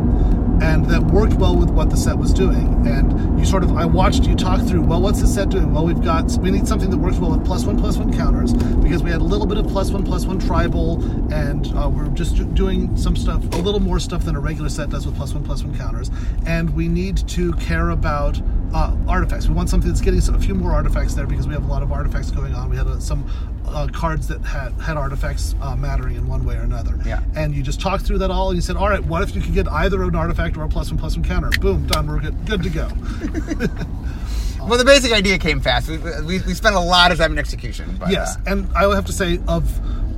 and 0.61 0.85
that 0.85 1.01
worked 1.01 1.33
well 1.33 1.55
with 1.55 1.69
what 1.69 1.89
the 1.89 1.97
set 1.97 2.17
was 2.17 2.33
doing. 2.33 2.85
And 2.87 3.39
you 3.39 3.45
sort 3.45 3.63
of, 3.63 3.75
I 3.77 3.85
watched 3.85 4.25
you 4.25 4.35
talk 4.35 4.61
through, 4.67 4.81
well, 4.81 5.01
what's 5.01 5.21
the 5.21 5.27
set 5.27 5.49
doing? 5.49 5.73
Well, 5.73 5.85
we've 5.85 6.01
got, 6.03 6.29
we 6.39 6.51
need 6.51 6.67
something 6.67 6.89
that 6.89 6.97
works 6.97 7.17
well 7.17 7.31
with 7.31 7.45
plus 7.45 7.65
one, 7.65 7.79
plus 7.79 7.97
one 7.97 8.13
counters 8.13 8.53
because 8.53 9.01
we 9.03 9.11
had 9.11 9.21
a 9.21 9.23
little 9.23 9.47
bit 9.47 9.57
of 9.57 9.67
plus 9.67 9.91
one, 9.91 10.03
plus 10.03 10.25
one 10.25 10.39
tribal, 10.39 11.01
and 11.33 11.67
uh, 11.75 11.89
we're 11.89 12.07
just 12.09 12.53
doing 12.53 12.95
some 12.97 13.15
stuff, 13.15 13.43
a 13.53 13.57
little 13.57 13.79
more 13.79 13.99
stuff 13.99 14.25
than 14.25 14.35
a 14.35 14.39
regular 14.39 14.69
set 14.69 14.89
does 14.89 15.05
with 15.05 15.15
plus 15.15 15.33
one, 15.33 15.43
plus 15.43 15.63
one 15.63 15.77
counters. 15.77 16.11
And 16.45 16.69
we 16.71 16.87
need 16.87 17.17
to 17.29 17.53
care 17.53 17.89
about 17.89 18.41
uh, 18.73 18.95
artifacts. 19.07 19.47
We 19.47 19.53
want 19.53 19.69
something 19.69 19.89
that's 19.89 20.01
getting 20.01 20.19
a 20.19 20.39
few 20.39 20.55
more 20.55 20.71
artifacts 20.71 21.13
there 21.13 21.27
because 21.27 21.47
we 21.47 21.53
have 21.53 21.63
a 21.63 21.67
lot 21.67 21.83
of 21.83 21.91
artifacts 21.91 22.31
going 22.31 22.53
on. 22.53 22.69
We 22.69 22.77
had 22.77 22.87
uh, 22.87 22.99
some 22.99 23.29
uh, 23.65 23.87
cards 23.91 24.27
that 24.27 24.41
had, 24.41 24.73
had 24.73 24.97
artifacts 24.97 25.55
uh, 25.61 25.75
mattering 25.75 26.15
in 26.15 26.27
one 26.27 26.45
way 26.45 26.55
or 26.55 26.61
another. 26.61 26.99
Yeah. 27.05 27.21
And 27.35 27.55
you 27.55 27.63
just 27.63 27.81
talked 27.81 28.05
through 28.05 28.19
that 28.19 28.31
all, 28.31 28.49
and 28.49 28.57
you 28.57 28.61
said, 28.61 28.75
all 28.75 28.89
right, 28.89 29.03
what 29.03 29.23
if 29.23 29.35
you 29.35 29.41
could 29.41 29.53
get 29.53 29.67
either 29.67 30.03
an 30.03 30.15
artifact 30.15 30.57
or 30.57 30.63
a 30.63 30.69
plus 30.69 30.89
one 30.89 30.99
plus 30.99 31.15
one 31.15 31.25
counter? 31.25 31.49
Boom, 31.59 31.87
done. 31.87 32.07
We're 32.07 32.19
good, 32.19 32.45
good 32.45 32.63
to 32.63 32.69
go. 32.69 32.89
Well, 34.61 34.77
the 34.77 34.85
basic 34.85 35.11
idea 35.13 35.39
came 35.39 35.61
fast. 35.61 35.87
We, 35.87 35.97
we, 35.97 36.41
we 36.41 36.53
spent 36.53 36.75
a 36.75 36.79
lot 36.79 37.11
of 37.11 37.17
time 37.17 37.31
in 37.31 37.39
execution. 37.39 37.95
But, 37.97 38.11
yes, 38.11 38.35
uh, 38.35 38.41
and 38.47 38.69
I 38.75 38.85
would 38.85 38.95
have 38.95 39.05
to 39.05 39.13
say 39.13 39.39
of 39.47 39.65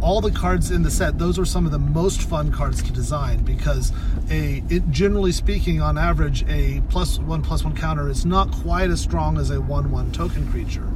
all 0.02 0.20
the 0.22 0.32
cards 0.32 0.72
in 0.72 0.82
the 0.84 0.92
set, 0.92 1.18
those 1.20 1.38
are 1.38 1.46
some 1.46 1.66
of 1.66 1.72
the 1.72 1.80
most 1.80 2.22
fun 2.24 2.52
cards 2.52 2.82
to 2.84 2.92
design 2.92 3.44
because 3.44 3.92
a 4.30 4.64
it, 4.70 4.90
generally 4.92 5.32
speaking, 5.32 5.82
on 5.82 5.98
average, 5.98 6.44
a 6.50 6.82
plus 6.90 7.20
one 7.20 7.42
plus 7.42 7.64
one 7.64 7.76
counter 7.76 8.10
is 8.10 8.26
not 8.26 8.52
quite 8.52 8.90
as 8.90 9.00
strong 9.00 9.38
as 9.38 9.50
a 9.52 9.62
one 9.62 9.92
one 9.92 10.12
token 10.12 10.50
creature. 10.52 10.88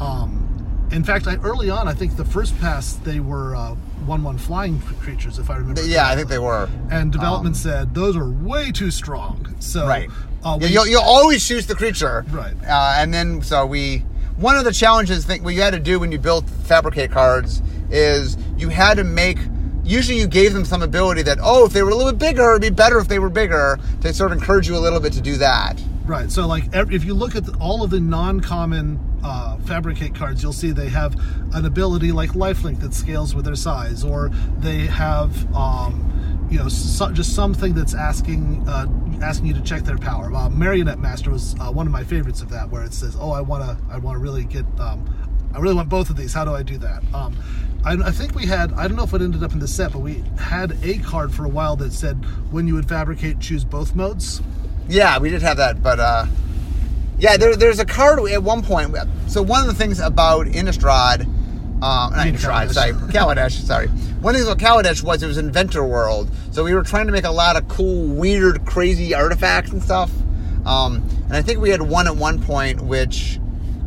Um, 0.00 0.42
in 0.92 1.02
fact, 1.02 1.26
I, 1.26 1.36
early 1.36 1.68
on, 1.68 1.88
I 1.88 1.94
think 1.94 2.16
the 2.16 2.24
first 2.24 2.56
pass 2.58 2.94
they 2.94 3.18
were 3.20 3.56
uh, 3.56 3.74
one 4.06 4.22
one 4.22 4.38
flying 4.38 4.80
creatures, 4.80 5.38
if 5.38 5.50
I 5.50 5.56
remember. 5.56 5.84
yeah, 5.84 6.08
I 6.08 6.14
think 6.14 6.28
they 6.28 6.38
were. 6.38 6.68
And 6.90 7.10
development 7.12 7.56
Um, 7.56 7.60
said 7.60 7.94
those 7.94 8.16
are 8.16 8.28
way 8.28 8.70
too 8.70 8.90
strong. 8.90 9.54
So 9.58 9.86
Right. 9.86 10.08
uh, 10.44 10.58
Yeah, 10.60 10.68
you'll, 10.68 10.86
you'll 10.86 11.02
always 11.02 11.46
choose 11.46 11.66
the 11.66 11.74
creature. 11.74 12.24
Right. 12.30 12.54
Uh, 12.66 12.94
and 12.98 13.12
then, 13.12 13.42
so 13.42 13.66
we. 13.66 14.04
One 14.36 14.54
of 14.56 14.64
the 14.64 14.72
challenges 14.72 15.24
that 15.26 15.40
what 15.40 15.54
you 15.54 15.62
had 15.62 15.72
to 15.72 15.78
do 15.80 15.98
when 15.98 16.12
you 16.12 16.18
built 16.18 16.48
fabricate 16.64 17.10
cards 17.10 17.62
is 17.90 18.36
you 18.56 18.68
had 18.68 18.94
to 18.94 19.04
make. 19.04 19.38
Usually, 19.84 20.18
you 20.18 20.26
gave 20.26 20.52
them 20.52 20.64
some 20.64 20.82
ability 20.82 21.22
that, 21.22 21.38
oh, 21.40 21.64
if 21.64 21.72
they 21.72 21.82
were 21.82 21.90
a 21.90 21.94
little 21.94 22.10
bit 22.10 22.18
bigger, 22.18 22.50
it'd 22.50 22.62
be 22.62 22.70
better 22.70 22.98
if 22.98 23.06
they 23.06 23.20
were 23.20 23.30
bigger 23.30 23.78
to 24.00 24.12
sort 24.12 24.32
of 24.32 24.38
encourage 24.38 24.66
you 24.66 24.76
a 24.76 24.80
little 24.80 24.98
bit 24.98 25.12
to 25.12 25.20
do 25.20 25.36
that. 25.36 25.80
Right. 26.06 26.30
So, 26.30 26.46
like, 26.46 26.64
if 26.72 27.04
you 27.04 27.14
look 27.14 27.36
at 27.36 27.44
the, 27.46 27.56
all 27.58 27.84
of 27.84 27.90
the 27.90 28.00
non-common 28.00 28.98
uh, 29.24 29.58
fabricate 29.58 30.14
cards, 30.14 30.42
you'll 30.42 30.52
see 30.52 30.70
they 30.72 30.88
have 30.88 31.14
an 31.54 31.64
ability 31.64 32.12
like 32.12 32.30
lifelink 32.30 32.80
that 32.80 32.94
scales 32.94 33.34
with 33.34 33.44
their 33.44 33.56
size, 33.56 34.04
or 34.04 34.30
they 34.58 34.86
have, 34.86 35.54
um, 35.54 36.48
you 36.50 36.58
know, 36.58 36.68
so, 36.68 37.10
just 37.10 37.34
something 37.34 37.74
that's 37.74 37.94
asking 37.94 38.68
uh, 38.68 38.86
asking 39.20 39.46
you 39.46 39.54
to 39.54 39.62
check 39.62 39.82
their 39.82 39.98
power. 39.98 40.32
Uh, 40.32 40.48
Marionette 40.50 40.98
Master 40.98 41.30
was 41.30 41.54
uh, 41.60 41.72
one 41.72 41.86
of 41.86 41.92
my 41.92 42.04
favorites 42.04 42.40
of 42.40 42.50
that, 42.50 42.70
where 42.70 42.84
it 42.84 42.92
says, 42.92 43.16
"Oh, 43.18 43.32
I 43.32 43.40
want 43.40 43.64
to, 43.64 43.76
I 43.92 43.98
want 43.98 44.16
to 44.16 44.20
really 44.20 44.44
get, 44.44 44.64
um, 44.78 45.12
I 45.54 45.58
really 45.58 45.74
want 45.74 45.88
both 45.88 46.10
of 46.10 46.16
these. 46.16 46.32
How 46.32 46.44
do 46.44 46.54
I 46.54 46.62
do 46.62 46.78
that?" 46.78 47.02
Um, 47.12 47.36
I, 47.86 47.92
I 47.92 48.10
think 48.10 48.34
we 48.34 48.46
had, 48.46 48.72
I 48.72 48.88
don't 48.88 48.96
know 48.96 49.04
if 49.04 49.14
it 49.14 49.22
ended 49.22 49.44
up 49.44 49.52
in 49.52 49.60
the 49.60 49.68
set, 49.68 49.92
but 49.92 50.00
we 50.00 50.24
had 50.40 50.76
a 50.82 50.98
card 50.98 51.32
for 51.32 51.44
a 51.44 51.48
while 51.48 51.76
that 51.76 51.92
said 51.92 52.16
when 52.50 52.66
you 52.66 52.74
would 52.74 52.88
fabricate, 52.88 53.38
choose 53.38 53.64
both 53.64 53.94
modes. 53.94 54.42
Yeah, 54.88 55.20
we 55.20 55.30
did 55.30 55.40
have 55.42 55.58
that, 55.58 55.84
but 55.84 56.00
uh, 56.00 56.26
yeah, 57.20 57.36
there, 57.36 57.54
there's 57.54 57.78
a 57.78 57.84
card 57.84 58.18
at 58.18 58.42
one 58.42 58.62
point. 58.62 58.96
So 59.28 59.40
one 59.40 59.60
of 59.60 59.68
the 59.68 59.74
things 59.74 60.00
about 60.00 60.46
Innistrad, 60.46 61.22
um, 61.22 61.80
not 61.80 62.26
Innistrad, 62.26 62.70
Kaladesh. 62.70 62.72
sorry, 62.72 62.92
Kaladesh, 62.92 63.52
sorry. 63.52 63.86
One 63.86 64.34
of 64.34 64.40
the 64.40 64.46
things 64.46 64.60
about 64.60 64.82
Kaladesh 64.82 65.04
was 65.04 65.22
it 65.22 65.28
was 65.28 65.38
Inventor 65.38 65.84
World, 65.84 66.28
so 66.50 66.64
we 66.64 66.74
were 66.74 66.82
trying 66.82 67.06
to 67.06 67.12
make 67.12 67.24
a 67.24 67.30
lot 67.30 67.54
of 67.54 67.68
cool, 67.68 68.08
weird, 68.08 68.66
crazy 68.66 69.14
artifacts 69.14 69.70
and 69.70 69.80
stuff. 69.80 70.10
Um, 70.64 71.08
and 71.26 71.34
I 71.34 71.42
think 71.42 71.60
we 71.60 71.70
had 71.70 71.82
one 71.82 72.08
at 72.08 72.16
one 72.16 72.42
point 72.42 72.80
which 72.80 73.38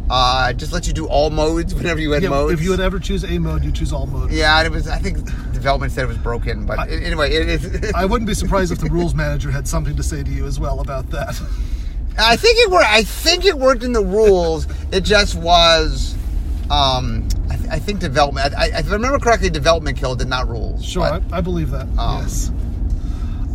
uh, 0.10 0.54
just 0.54 0.72
lets 0.74 0.88
you 0.88 0.93
do 0.93 1.08
all 1.08 1.30
modes 1.30 1.74
whenever 1.76 2.00
you 2.00 2.12
had 2.12 2.24
Yeah, 2.24 2.30
modes. 2.30 2.54
if 2.54 2.62
you 2.62 2.69
would 2.72 2.80
ever 2.80 3.00
choose 3.00 3.24
a 3.24 3.38
mode, 3.39 3.63
you 3.63 3.72
choose 3.72 3.93
all 3.93 4.08
modes. 4.08 4.34
yeah, 4.34 4.62
it 4.63 4.72
was. 4.72 4.88
I 4.88 4.98
think 4.98 5.17
development 5.54 5.91
said 5.91 6.06
it 6.06 6.08
was 6.08 6.17
broken, 6.17 6.65
but 6.65 6.80
I- 6.80 6.88
anyway, 6.89 7.32
it 7.34 7.48
is. 7.50 7.91
I 7.95 8.06
wouldn't 8.06 8.28
be 8.28 8.34
surprised 8.34 8.72
if 8.72 8.80
the 8.80 8.89
rules 8.89 9.13
manager 9.13 9.52
had 9.52 9.67
something 9.67 9.95
to 9.95 10.04
say 10.04 10.24
to 10.24 10.30
you 10.32 10.45
as 10.45 10.60
well 10.60 10.80
about 10.80 11.10
that. 11.12 11.39
I 12.17 12.36
think 12.36 12.58
it 12.60 12.69
worked. 12.69 12.86
I 12.88 13.04
think 13.04 13.45
it 13.45 13.58
worked 13.58 13.84
in 13.84 13.93
the 13.93 14.04
rules. 14.04 14.67
It 14.91 15.02
just 15.02 15.36
was. 15.36 16.15
Um, 16.69 17.28
I, 17.50 17.56
th- 17.56 17.69
I 17.69 17.80
think 17.80 18.00
development. 18.00 18.54
I, 18.56 18.65
I, 18.65 18.80
if 18.80 18.89
I 18.89 18.93
remember 18.93 19.19
correctly, 19.19 19.50
development 19.50 19.98
killed 19.98 20.19
did 20.19 20.28
not 20.28 20.48
rules. 20.50 20.84
Sure, 20.86 21.10
but- 21.10 21.24
I, 21.34 21.38
I 21.38 21.41
believe 21.41 21.72
that. 21.72 21.88
Um, 21.98 22.22
yes. 22.24 22.52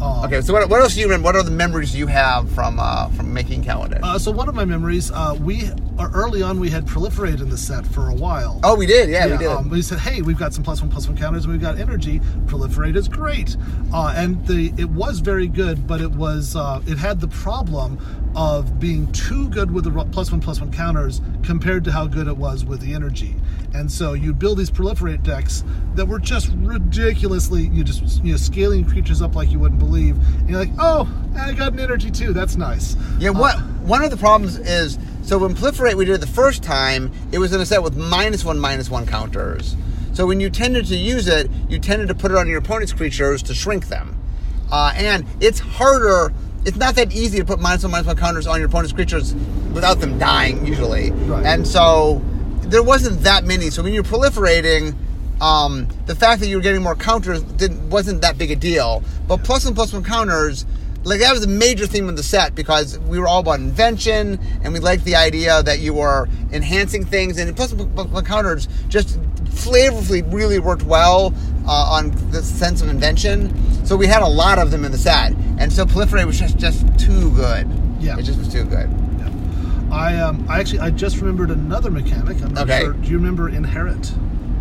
Um, 0.01 0.25
okay, 0.25 0.41
so 0.41 0.53
what, 0.53 0.69
what 0.69 0.81
else 0.81 0.95
do 0.95 1.01
you 1.01 1.07
remember? 1.07 1.25
What 1.25 1.37
are 1.37 1.43
the 1.43 1.51
memories 1.51 1.95
you 1.95 2.07
have 2.07 2.51
from 2.51 2.79
uh, 2.81 3.09
from 3.11 3.33
making 3.33 3.65
Kaladesh? 3.65 4.01
Uh, 4.03 4.19
so 4.19 4.31
one 4.31 4.49
of 4.49 4.55
my 4.55 4.65
memories, 4.65 5.11
uh, 5.11 5.37
we 5.41 5.65
uh, 5.99 6.11
early 6.13 6.43
on 6.43 6.59
we 6.59 6.69
had 6.69 6.85
proliferate 6.85 7.41
in 7.41 7.49
the 7.49 7.57
set 7.57 7.87
for 7.87 8.09
a 8.09 8.15
while. 8.15 8.61
oh, 8.65 8.75
we 8.75 8.87
did. 8.87 9.09
Yeah, 9.09 9.27
we 9.27 9.39
did. 9.39 9.47
Um, 9.47 9.69
we 9.71 9.83
said, 9.83 10.01
hey, 10.01 10.21
we've 10.23 10.39
got 10.39 10.53
some 10.53 10.65
plus 10.65 10.81
one 10.81 10.91
plus 10.91 11.07
one 11.07 11.17
counters, 11.17 11.45
and 11.45 11.53
we've 11.53 11.63
got 11.63 11.79
energy. 11.79 12.21
Proliferate 12.47 12.97
is 12.97 13.09
great, 13.09 13.57
uh, 13.93 14.13
and 14.17 14.45
the 14.47 14.73
it 14.77 14.91
was 14.91 15.21
very 15.21 15.47
good, 15.47 15.87
but 15.87 16.01
it 16.01 16.11
was 16.11 16.57
uh, 16.57 16.83
it 16.87 16.99
had 16.99 17.21
the 17.21 17.29
problem 17.29 17.99
of 18.37 18.81
being 18.81 19.11
too 19.13 19.49
good 19.51 19.71
with 19.71 19.85
the 19.85 20.05
plus 20.11 20.33
one 20.33 20.41
plus 20.41 20.61
one 20.61 20.73
counters 20.73 21.21
compared 21.45 21.85
to 21.85 21.93
how 21.93 22.07
good 22.07 22.27
it 22.27 22.37
was 22.37 22.65
with 22.65 22.81
the 22.81 22.93
energy. 22.93 23.37
And 23.75 23.91
so 23.91 24.13
you 24.13 24.33
build 24.33 24.59
these 24.59 24.71
proliferate 24.71 25.25
decks 25.25 25.65
that 25.97 26.07
were 26.07 26.21
just 26.21 26.51
ridiculously 26.55 27.67
you 27.69 27.83
just 27.83 28.23
you 28.25 28.33
know 28.33 28.37
scaling 28.37 28.85
creatures 28.85 29.21
up 29.21 29.35
like 29.35 29.51
you 29.51 29.59
wouldn't 29.59 29.81
believe. 29.81 30.17
And 30.39 30.49
you're 30.49 30.59
like, 30.59 30.71
oh, 30.79 31.09
I 31.37 31.53
got 31.53 31.73
an 31.73 31.81
energy 31.81 32.11
too. 32.11 32.33
That's 32.33 32.57
nice. 32.57 32.97
yeah. 33.19 33.31
What 33.31 33.59
one 33.83 34.05
of 34.05 34.11
the 34.11 34.17
problems 34.17 34.59
is 34.59 34.99
so 35.23 35.39
when 35.39 35.55
proliferate 35.55 35.95
we 35.95 36.05
did 36.05 36.15
it 36.15 36.21
the 36.21 36.27
first 36.27 36.63
time, 36.63 37.11
it 37.33 37.39
was 37.39 37.53
in 37.53 37.61
a 37.61 37.67
set 37.67 37.83
with 37.83 37.97
minus 37.97 38.45
one 38.45 38.59
minus 38.59 38.89
one 38.89 39.07
counters. 39.07 39.77
So 40.13 40.27
when 40.27 40.39
you 40.39 40.49
tended 40.49 40.87
to 40.87 40.97
use 40.97 41.27
it, 41.27 41.51
you 41.69 41.81
tended 41.81 42.07
to 42.09 42.15
put 42.15 42.31
it 42.31 42.37
on 42.37 42.47
your 42.47 42.59
opponent's 42.59 42.93
creatures 42.93 43.43
to 43.45 43.55
shrink 43.55 43.89
them. 43.89 44.17
Uh, 44.71 44.93
and 44.95 45.27
it's 45.41 45.59
harder. 45.59 46.33
It's 46.65 46.77
not 46.77 46.95
that 46.95 47.13
easy 47.13 47.39
to 47.39 47.45
put 47.45 47.59
minus 47.59 47.83
one 47.83 47.91
minus 47.91 48.07
one 48.07 48.17
counters 48.17 48.47
on 48.47 48.61
your 48.61 48.69
opponent's 48.69 48.93
creatures 48.93 49.35
without 49.73 49.99
them 49.99 50.19
dying 50.19 50.65
usually. 50.65 51.11
Right. 51.11 51.45
And 51.45 51.67
so 51.67 52.23
there 52.71 52.83
wasn't 52.83 53.21
that 53.23 53.45
many. 53.45 53.71
So 53.71 53.83
when 53.83 53.93
you're 53.93 54.03
proliferating, 54.03 54.95
um, 55.41 55.89
the 56.07 56.15
fact 56.15 56.41
that 56.41 56.49
you 56.49 56.57
were 56.57 56.63
getting 56.63 56.83
more 56.83 56.97
counters 56.97 57.43
didn't 57.43 57.91
wasn't 57.91 58.23
that 58.23 58.39
big 58.39 58.51
a 58.51 58.57
deal. 58.57 59.03
But 59.27 59.45
plus 59.45 59.65
and 59.67 59.75
plus 59.75 59.93
one 59.93 60.05
counters, 60.05 60.67
like 61.05 61.21
that 61.21 61.33
was 61.33 61.45
a 61.45 61.49
major 61.49 61.87
theme 61.87 62.09
of 62.09 62.17
the 62.17 62.23
set 62.23 62.55
because 62.55 62.99
we 63.01 63.19
were 63.19 63.29
all 63.29 63.41
about 63.41 63.61
invention 63.61 64.39
and 64.63 64.73
we 64.73 64.81
liked 64.81 65.05
the 65.05 65.17
idea 65.17 65.63
that 65.63 65.81
you 65.81 65.95
were 65.95 66.29
enhancing 66.53 67.05
things 67.05 67.39
and 67.39 67.55
plus 67.57 67.73
one 67.75 67.93
plus 67.95 68.09
one 68.09 68.25
counters 68.25 68.69
just 68.89 69.21
flavorfully 69.55 70.31
really 70.33 70.59
worked 70.59 70.83
well 70.83 71.35
uh, 71.67 71.71
on 71.71 72.11
the 72.31 72.43
sense 72.43 72.83
of 72.83 72.89
invention. 72.89 73.53
So 73.87 73.97
we 73.97 74.07
had 74.07 74.23
a 74.23 74.29
lot 74.29 74.59
of 74.59 74.71
them 74.71 74.85
in 74.85 74.93
the 74.93 74.99
set, 74.99 75.33
and 75.59 75.73
so 75.73 75.85
proliferate 75.85 76.27
was 76.27 76.39
just 76.39 76.59
just 76.59 76.87
too 76.99 77.31
good. 77.33 77.69
Yeah. 78.01 78.19
it 78.19 78.23
just 78.23 78.39
was 78.39 78.49
too 78.49 78.65
good. 78.65 78.91
I 79.95 80.17
um 80.17 80.45
I 80.49 80.59
actually 80.61 80.81
I 80.81 80.91
just 80.91 81.19
remembered 81.19 81.51
another 81.51 81.91
mechanic. 81.91 82.43
I'm 82.43 82.53
not 82.55 82.69
Okay. 82.69 82.81
sure. 82.81 82.93
Do 82.95 83.09
you 83.11 83.17
remember 83.17 83.49
inherit? 83.49 84.13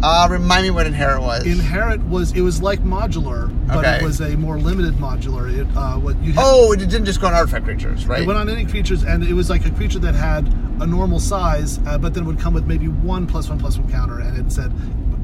Uh, 0.05 0.27
remind 0.29 0.63
me 0.63 0.69
what 0.69 0.85
inherit 0.85 1.21
was. 1.21 1.45
Inherit 1.45 2.01
was 2.03 2.33
it 2.33 2.41
was 2.41 2.61
like 2.61 2.83
modular, 2.83 3.49
but 3.67 3.77
Okay. 3.77 3.97
it 3.97 4.03
was 4.03 4.19
a 4.21 4.35
more 4.35 4.59
limited 4.59 4.95
modular. 4.95 5.51
It 5.51 5.65
uh 5.75 5.93
what 5.97 6.21
you 6.21 6.33
had, 6.33 6.43
oh, 6.45 6.71
it 6.73 6.77
didn't 6.79 7.05
just 7.05 7.19
go 7.21 7.27
on 7.27 7.33
artifact 7.33 7.65
creatures, 7.65 8.05
right? 8.05 8.21
it 8.21 8.27
went 8.27 8.37
on 8.37 8.49
any 8.49 8.65
creatures, 8.65 9.03
and 9.03 9.23
it 9.23 9.33
was 9.33 9.49
like 9.49 9.65
a 9.65 9.71
creature 9.71 9.99
that 9.99 10.13
had 10.13 10.45
a 10.81 10.85
normal 10.85 11.19
size, 11.19 11.79
uh, 11.87 11.97
but 11.97 12.13
then 12.13 12.25
would 12.25 12.39
come 12.39 12.53
with 12.53 12.65
maybe 12.67 12.87
one 12.87 13.25
plus 13.25 13.49
one 13.49 13.57
plus 13.57 13.77
one 13.77 13.89
counter, 13.89 14.19
and 14.19 14.37
it 14.37 14.51
said 14.51 14.71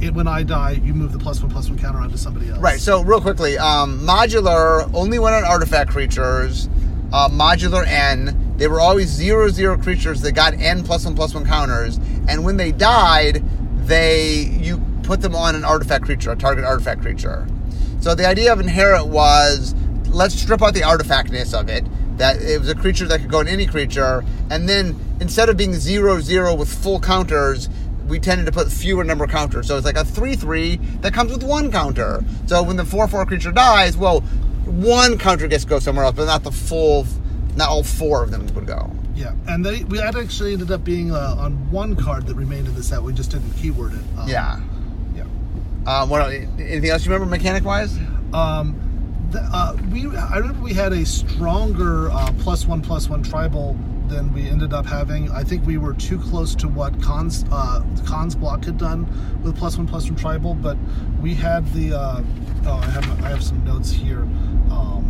it, 0.01 0.13
when 0.13 0.29
I 0.29 0.43
die, 0.43 0.79
you 0.83 0.93
move 0.93 1.11
the 1.11 1.19
plus 1.19 1.41
one 1.41 1.51
plus 1.51 1.67
one 1.69 1.77
counter 1.77 1.99
onto 1.99 2.15
somebody 2.15 2.49
else. 2.49 2.59
Right. 2.59 2.79
So 2.79 3.01
real 3.03 3.19
quickly, 3.19 3.57
um, 3.57 3.99
modular 4.07 4.89
only 4.93 5.19
went 5.19 5.35
on 5.35 5.43
artifact 5.43 5.91
creatures. 5.91 6.69
Uh, 7.11 7.27
modular 7.27 7.85
N. 7.85 8.48
They 8.59 8.67
were 8.67 8.81
always 8.81 9.07
zero 9.07 9.47
zero 9.49 9.77
creatures 9.77 10.21
that 10.21 10.33
got 10.33 10.53
N 10.53 10.83
plus 10.83 11.05
one 11.05 11.15
plus 11.15 11.33
one 11.33 11.45
counters, 11.45 11.97
and 12.27 12.43
when 12.43 12.57
they 12.57 12.73
died, 12.73 13.41
they 13.87 14.49
you 14.59 14.79
put 15.03 15.21
them 15.21 15.33
on 15.33 15.55
an 15.55 15.63
artifact 15.63 16.03
creature, 16.03 16.31
a 16.31 16.35
target 16.35 16.65
artifact 16.65 17.01
creature. 17.01 17.47
So 18.01 18.13
the 18.13 18.27
idea 18.27 18.51
of 18.51 18.59
inherit 18.59 19.07
was 19.07 19.73
let's 20.09 20.35
strip 20.35 20.61
out 20.61 20.73
the 20.73 20.81
artifactness 20.81 21.57
of 21.59 21.69
it. 21.69 21.85
That 22.17 22.41
it 22.41 22.59
was 22.59 22.67
a 22.67 22.75
creature 22.75 23.07
that 23.07 23.21
could 23.21 23.31
go 23.31 23.39
in 23.39 23.47
any 23.47 23.65
creature, 23.65 24.25
and 24.51 24.67
then 24.67 24.99
instead 25.21 25.47
of 25.47 25.55
being 25.55 25.73
zero 25.73 26.19
zero 26.19 26.53
with 26.53 26.67
full 26.67 26.99
counters, 26.99 27.69
we 28.09 28.19
tended 28.19 28.45
to 28.45 28.51
put 28.51 28.69
fewer 28.69 29.05
number 29.05 29.25
counters. 29.25 29.67
So 29.67 29.77
it's 29.77 29.85
like 29.85 29.95
a 29.95 30.03
3 30.03 30.35
3 30.35 30.75
that 31.01 31.13
comes 31.13 31.31
with 31.31 31.43
one 31.43 31.71
counter. 31.71 32.25
So 32.47 32.61
when 32.61 32.75
the 32.75 32.83
4 32.83 33.07
4 33.07 33.25
creature 33.25 33.53
dies, 33.53 33.95
well, 33.95 34.19
one 34.65 35.17
counter 35.17 35.47
gets 35.47 35.63
to 35.63 35.69
go 35.69 35.79
somewhere 35.79 36.05
else, 36.05 36.15
but 36.15 36.25
not 36.25 36.43
the 36.43 36.51
full, 36.51 37.05
not 37.55 37.69
all 37.69 37.83
four 37.83 38.23
of 38.23 38.31
them 38.31 38.47
would 38.55 38.65
go. 38.67 38.91
Yeah, 39.15 39.33
and 39.47 39.65
they 39.65 39.83
we 39.83 39.97
that 39.97 40.15
actually 40.15 40.53
ended 40.53 40.71
up 40.71 40.83
being 40.83 41.11
uh, 41.11 41.35
on 41.37 41.69
one 41.71 41.95
card 41.95 42.25
that 42.27 42.35
remained 42.35 42.67
in 42.67 42.75
the 42.75 42.83
set. 42.83 43.01
We 43.03 43.11
just 43.13 43.31
didn't 43.31 43.51
keyword 43.53 43.93
it. 43.93 43.99
Um, 44.17 44.27
Yeah. 44.29 44.59
yeah. 45.15 45.23
Um, 45.85 46.09
what, 46.09 46.31
anything 46.31 46.89
else 46.89 47.05
you 47.05 47.11
remember 47.11 47.29
mechanic 47.29 47.63
wise? 47.65 47.97
Um, 48.33 48.75
the, 49.31 49.39
uh, 49.41 49.75
we 49.91 50.07
I 50.15 50.37
remember 50.37 50.61
we 50.63 50.73
had 50.73 50.93
a 50.93 51.05
stronger 51.05 52.09
uh, 52.11 52.31
plus 52.39 52.65
one 52.65 52.81
plus 52.81 53.09
one 53.09 53.21
tribal 53.23 53.77
than 54.07 54.33
we 54.33 54.47
ended 54.49 54.73
up 54.73 54.85
having. 54.85 55.29
I 55.31 55.43
think 55.43 55.65
we 55.67 55.77
were 55.77 55.93
too 55.93 56.17
close 56.19 56.55
to 56.55 56.67
what 56.67 56.93
Khans 57.03 57.45
uh, 57.51 57.83
Khans 58.07 58.35
block 58.35 58.63
had 58.65 58.77
done 58.77 59.05
with 59.43 59.57
plus 59.57 59.77
one 59.77 59.87
plus 59.87 60.05
one 60.05 60.15
tribal, 60.15 60.53
but 60.53 60.77
we 61.21 61.33
had 61.35 61.65
the 61.73 61.93
uh, 61.93 62.23
oh 62.65 62.73
I 62.73 62.85
have 62.85 63.23
I 63.23 63.29
have 63.29 63.43
some 63.43 63.63
notes 63.65 63.91
here. 63.91 64.21
Um, 64.71 65.08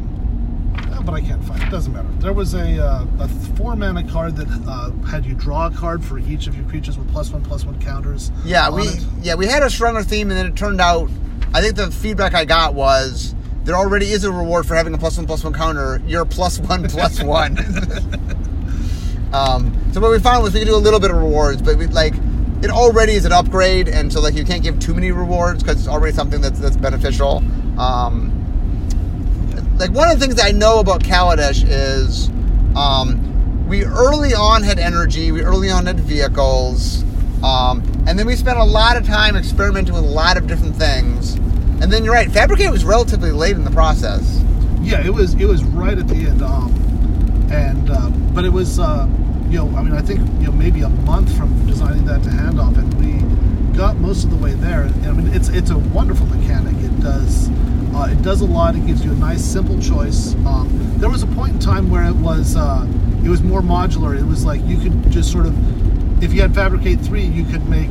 but 1.06 1.14
I 1.14 1.22
can't 1.22 1.44
find 1.44 1.62
it. 1.62 1.70
Doesn't 1.70 1.94
matter. 1.94 2.08
There 2.20 2.34
was 2.34 2.54
a, 2.54 2.84
uh, 2.84 3.06
a 3.20 3.28
four 3.28 3.76
mana 3.76 4.08
card 4.10 4.36
that 4.36 4.48
uh, 4.68 4.92
had 5.08 5.26
you 5.26 5.34
draw 5.36 5.68
a 5.68 5.72
card 5.72 6.04
for 6.04 6.20
each 6.20 6.48
of 6.48 6.56
your 6.56 6.66
creatures 6.68 6.98
with 6.98 7.12
plus 7.12 7.32
one 7.32 7.44
plus 7.44 7.66
one 7.66 7.80
counters. 7.80 8.32
Yeah, 8.44 8.68
on 8.68 8.76
we 8.76 8.88
it. 8.88 9.06
yeah 9.22 9.36
we 9.36 9.46
had 9.46 9.64
a 9.64 9.70
stronger 9.70 10.04
theme, 10.04 10.30
and 10.30 10.38
then 10.38 10.46
it 10.48 10.56
turned 10.56 10.82
out. 10.82 11.10
I 11.54 11.62
think 11.62 11.76
the 11.76 11.90
feedback 11.90 12.34
I 12.36 12.46
got 12.46 12.76
was 12.76 13.34
there 13.64 13.76
already 13.76 14.08
is 14.12 14.24
a 14.24 14.32
reward 14.32 14.66
for 14.66 14.76
having 14.76 14.94
a 14.94 14.98
plus 14.98 15.18
one 15.18 15.26
plus 15.28 15.44
one 15.44 15.54
counter. 15.54 16.02
You're 16.08 16.26
plus 16.26 16.60
one 16.60 16.88
plus 16.88 17.22
one. 17.24 17.58
um, 19.34 19.76
so 19.92 20.02
what 20.02 20.12
we 20.12 20.20
found 20.20 20.44
was 20.44 20.54
we 20.54 20.60
could 20.60 20.68
do 20.68 20.76
a 20.76 20.78
little 20.78 21.00
bit 21.00 21.12
of 21.12 21.18
rewards, 21.18 21.62
but 21.62 21.78
we 21.78 21.88
like 21.88 22.14
it 22.62 22.70
already 22.70 23.14
is 23.14 23.26
an 23.26 23.32
upgrade, 23.32 23.88
and 23.88 24.12
so 24.12 24.22
like 24.22 24.34
you 24.34 24.44
can't 24.44 24.64
give 24.64 24.80
too 24.80 24.94
many 24.94 25.12
rewards 25.12 25.64
because 25.64 25.80
it's 25.80 25.88
already 25.88 26.16
something 26.16 26.42
that's 26.42 26.60
that's 26.60 26.78
beneficial. 26.78 27.44
Um, 27.80 28.39
like 29.80 29.92
one 29.92 30.12
of 30.12 30.20
the 30.20 30.26
things 30.26 30.40
I 30.42 30.52
know 30.52 30.80
about 30.80 31.02
Kaladesh 31.02 31.64
is 31.66 32.28
um, 32.76 33.68
we 33.68 33.86
early 33.86 34.34
on 34.34 34.62
had 34.62 34.78
energy, 34.78 35.32
we 35.32 35.42
early 35.42 35.70
on 35.70 35.86
had 35.86 36.00
vehicles, 36.02 37.04
um, 37.44 37.82
and 38.06 38.20
then 38.20 38.28
we 38.28 38.36
spent 38.36 38.60
a 38.60 38.64
lot 38.64 38.98
of 38.98 39.08
time 39.08 39.38
experimenting 39.38 39.94
with 39.94 40.04
a 40.04 40.08
lot 40.08 40.36
of 40.38 40.48
different 40.48 40.76
things. 40.76 41.36
And 41.82 41.84
then 41.84 42.04
you're 42.04 42.14
right, 42.14 42.30
Fabricate 42.30 42.70
was 42.70 42.84
relatively 42.84 43.32
late 43.32 43.56
in 43.56 43.64
the 43.64 43.72
process. 43.72 44.44
Yeah, 44.82 45.06
it 45.06 45.14
was 45.14 45.34
it 45.36 45.46
was 45.46 45.64
right 45.64 45.98
at 45.98 46.10
the 46.10 46.16
end. 46.16 46.42
Um, 46.42 46.76
and 47.50 47.90
uh, 47.90 48.10
but 48.34 48.44
it 48.44 48.52
was 48.52 48.80
uh, 48.80 49.08
you 49.50 49.58
know 49.60 49.76
I 49.78 49.84
mean 49.84 49.94
I 49.94 50.02
think 50.02 50.20
you 50.42 50.48
know 50.48 50.52
maybe 50.52 50.82
a 50.82 50.90
month 50.90 51.36
from 51.38 51.66
designing 51.68 52.04
that 52.06 52.22
to 52.24 52.30
handoff, 52.30 52.78
and 52.78 52.94
we 52.96 53.09
got 53.80 53.96
most 53.96 54.26
of 54.26 54.30
the 54.30 54.36
way 54.36 54.52
there. 54.56 54.82
And, 54.82 55.06
I 55.06 55.12
mean 55.14 55.28
it's 55.34 55.48
it's 55.48 55.70
a 55.70 55.78
wonderful 55.78 56.26
mechanic. 56.26 56.76
It 56.84 57.00
does 57.00 57.50
uh, 57.96 58.10
it 58.12 58.22
does 58.22 58.42
a 58.42 58.46
lot. 58.46 58.76
It 58.76 58.86
gives 58.86 59.06
you 59.06 59.12
a 59.14 59.16
nice 59.16 59.42
simple 59.42 59.80
choice. 59.80 60.36
Um, 60.46 60.68
there 60.98 61.10
was 61.10 61.24
a 61.24 61.28
point 61.28 61.54
in 61.54 61.60
time 61.60 61.90
where 61.90 62.04
it 62.04 62.16
was 62.16 62.58
uh, 62.58 62.86
it 63.24 63.30
was 63.30 63.42
more 63.42 63.62
modular. 63.62 64.20
It 64.20 64.26
was 64.26 64.44
like 64.44 64.62
you 64.66 64.78
could 64.78 65.10
just 65.10 65.32
sort 65.32 65.46
of 65.46 65.54
if 66.22 66.34
you 66.34 66.42
had 66.42 66.54
Fabricate 66.54 67.00
three, 67.00 67.24
you 67.24 67.46
could 67.46 67.70
make 67.70 67.90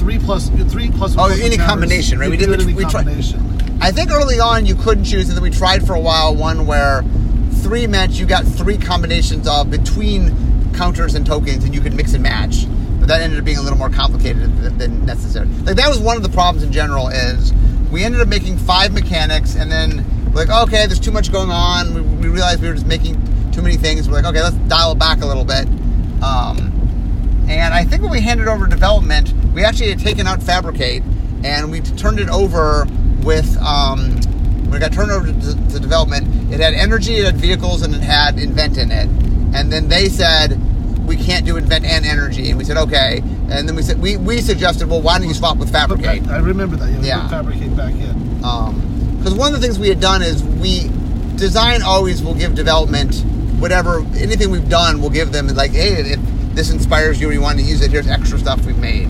three 0.00 0.18
plus 0.18 0.48
three 0.48 0.90
plus. 0.90 1.12
Oh, 1.12 1.26
plus 1.28 1.40
any 1.40 1.56
combination, 1.56 2.18
right? 2.18 2.28
We 2.28 2.36
did 2.36 2.48
it 2.48 2.64
we 2.66 2.84
tried- 2.84 3.06
I 3.82 3.92
think 3.92 4.10
early 4.10 4.40
on 4.40 4.66
you 4.66 4.74
couldn't 4.74 5.04
choose, 5.04 5.28
and 5.28 5.36
then 5.36 5.44
we 5.44 5.50
tried 5.50 5.86
for 5.86 5.94
a 5.94 6.00
while 6.00 6.34
one 6.34 6.66
where 6.66 7.04
three 7.62 7.86
meant 7.86 8.18
you 8.18 8.26
got 8.26 8.44
three 8.44 8.76
combinations 8.76 9.46
of 9.46 9.70
between 9.70 10.74
counters 10.74 11.14
and 11.14 11.24
tokens, 11.24 11.62
and 11.62 11.72
you 11.72 11.80
could 11.80 11.94
mix 11.94 12.14
and 12.14 12.22
match. 12.24 12.66
But 13.00 13.08
that 13.08 13.22
ended 13.22 13.38
up 13.38 13.44
being 13.44 13.56
a 13.56 13.62
little 13.62 13.78
more 13.78 13.90
complicated 13.90 14.56
than, 14.78 15.04
necessary. 15.04 15.48
Like 15.64 15.76
that 15.76 15.88
was 15.88 15.98
one 15.98 16.16
of 16.16 16.22
the 16.22 16.28
problems 16.28 16.62
in 16.62 16.70
general 16.70 17.08
is 17.08 17.52
we 17.90 18.04
ended 18.04 18.20
up 18.20 18.28
making 18.28 18.58
five 18.58 18.92
mechanics, 18.92 19.56
and 19.56 19.72
then 19.72 20.04
like, 20.32 20.48
okay, 20.48 20.86
there's 20.86 21.00
too 21.00 21.10
much 21.10 21.32
going 21.32 21.50
on. 21.50 21.94
We, 21.94 22.00
we 22.02 22.28
realized 22.28 22.62
we 22.62 22.68
were 22.68 22.74
just 22.74 22.86
making 22.86 23.50
too 23.50 23.62
many 23.62 23.76
things. 23.76 24.08
We're 24.08 24.16
like, 24.16 24.26
okay, 24.26 24.42
let's 24.42 24.56
dial 24.68 24.92
it 24.92 24.98
back 24.98 25.22
a 25.22 25.26
little 25.26 25.44
bit. 25.44 25.66
Um, 26.22 27.46
and 27.48 27.74
I 27.74 27.84
think 27.84 28.02
when 28.02 28.12
we 28.12 28.20
handed 28.20 28.46
over 28.46 28.66
development, 28.66 29.32
we 29.54 29.64
actually 29.64 29.88
had 29.88 29.98
taken 29.98 30.26
out 30.26 30.42
Fabricate 30.42 31.02
and 31.42 31.70
we 31.70 31.80
turned 31.80 32.20
it 32.20 32.28
over 32.28 32.86
with, 33.22 33.56
um, 33.58 34.12
when 34.68 34.74
it 34.74 34.80
got 34.80 34.92
turned 34.92 35.10
over 35.10 35.26
to, 35.26 35.68
to 35.70 35.80
development, 35.80 36.52
it 36.52 36.60
had 36.60 36.74
energy, 36.74 37.14
it 37.14 37.24
had 37.24 37.36
vehicles, 37.36 37.82
and 37.82 37.94
it 37.94 38.02
had 38.02 38.38
invent 38.38 38.78
in 38.78 38.92
it. 38.92 39.08
And 39.54 39.72
then 39.72 39.88
they 39.88 40.08
said, 40.08 40.60
we 41.10 41.16
can't 41.16 41.44
do 41.44 41.56
invent 41.56 41.84
and 41.84 42.06
energy. 42.06 42.50
And 42.50 42.56
we 42.58 42.64
said, 42.64 42.76
okay. 42.76 43.18
And 43.50 43.68
then 43.68 43.74
we 43.74 43.82
said, 43.82 44.00
we, 44.00 44.16
we 44.16 44.40
suggested, 44.40 44.88
well, 44.88 45.02
why 45.02 45.18
don't 45.18 45.26
you 45.26 45.34
swap 45.34 45.56
with 45.58 45.72
Fabricate? 45.72 46.26
I 46.28 46.38
remember 46.38 46.76
that. 46.76 46.88
Yeah, 46.90 47.00
Yeah. 47.02 47.28
Fabricate 47.28 47.76
back 47.76 47.92
in. 47.94 48.36
because 49.18 49.34
one 49.34 49.52
of 49.52 49.60
the 49.60 49.66
things 49.66 49.76
we 49.78 49.88
had 49.88 49.98
done 50.00 50.22
is 50.22 50.42
we 50.44 50.88
design 51.36 51.82
always 51.82 52.22
will 52.22 52.34
give 52.34 52.54
development 52.54 53.24
whatever 53.58 54.00
anything 54.16 54.50
we've 54.50 54.68
done 54.68 55.00
we'll 55.00 55.10
give 55.10 55.32
them 55.32 55.46
like 55.48 55.70
hey 55.72 56.12
if 56.12 56.20
this 56.54 56.70
inspires 56.70 57.18
you 57.20 57.28
or 57.28 57.32
you 57.32 57.40
want 57.40 57.58
to 57.58 57.64
use 57.64 57.80
it 57.82 57.90
here's 57.90 58.06
extra 58.08 58.38
stuff 58.38 58.64
we've 58.66 58.78
made 58.78 59.06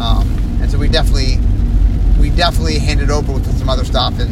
um, 0.00 0.26
and 0.62 0.70
so 0.70 0.78
we 0.78 0.88
definitely 0.88 1.36
we 2.20 2.28
definitely 2.34 2.78
handed 2.78 3.10
over 3.10 3.32
with 3.32 3.58
some 3.58 3.68
other 3.68 3.84
stuff 3.84 4.18
and 4.18 4.30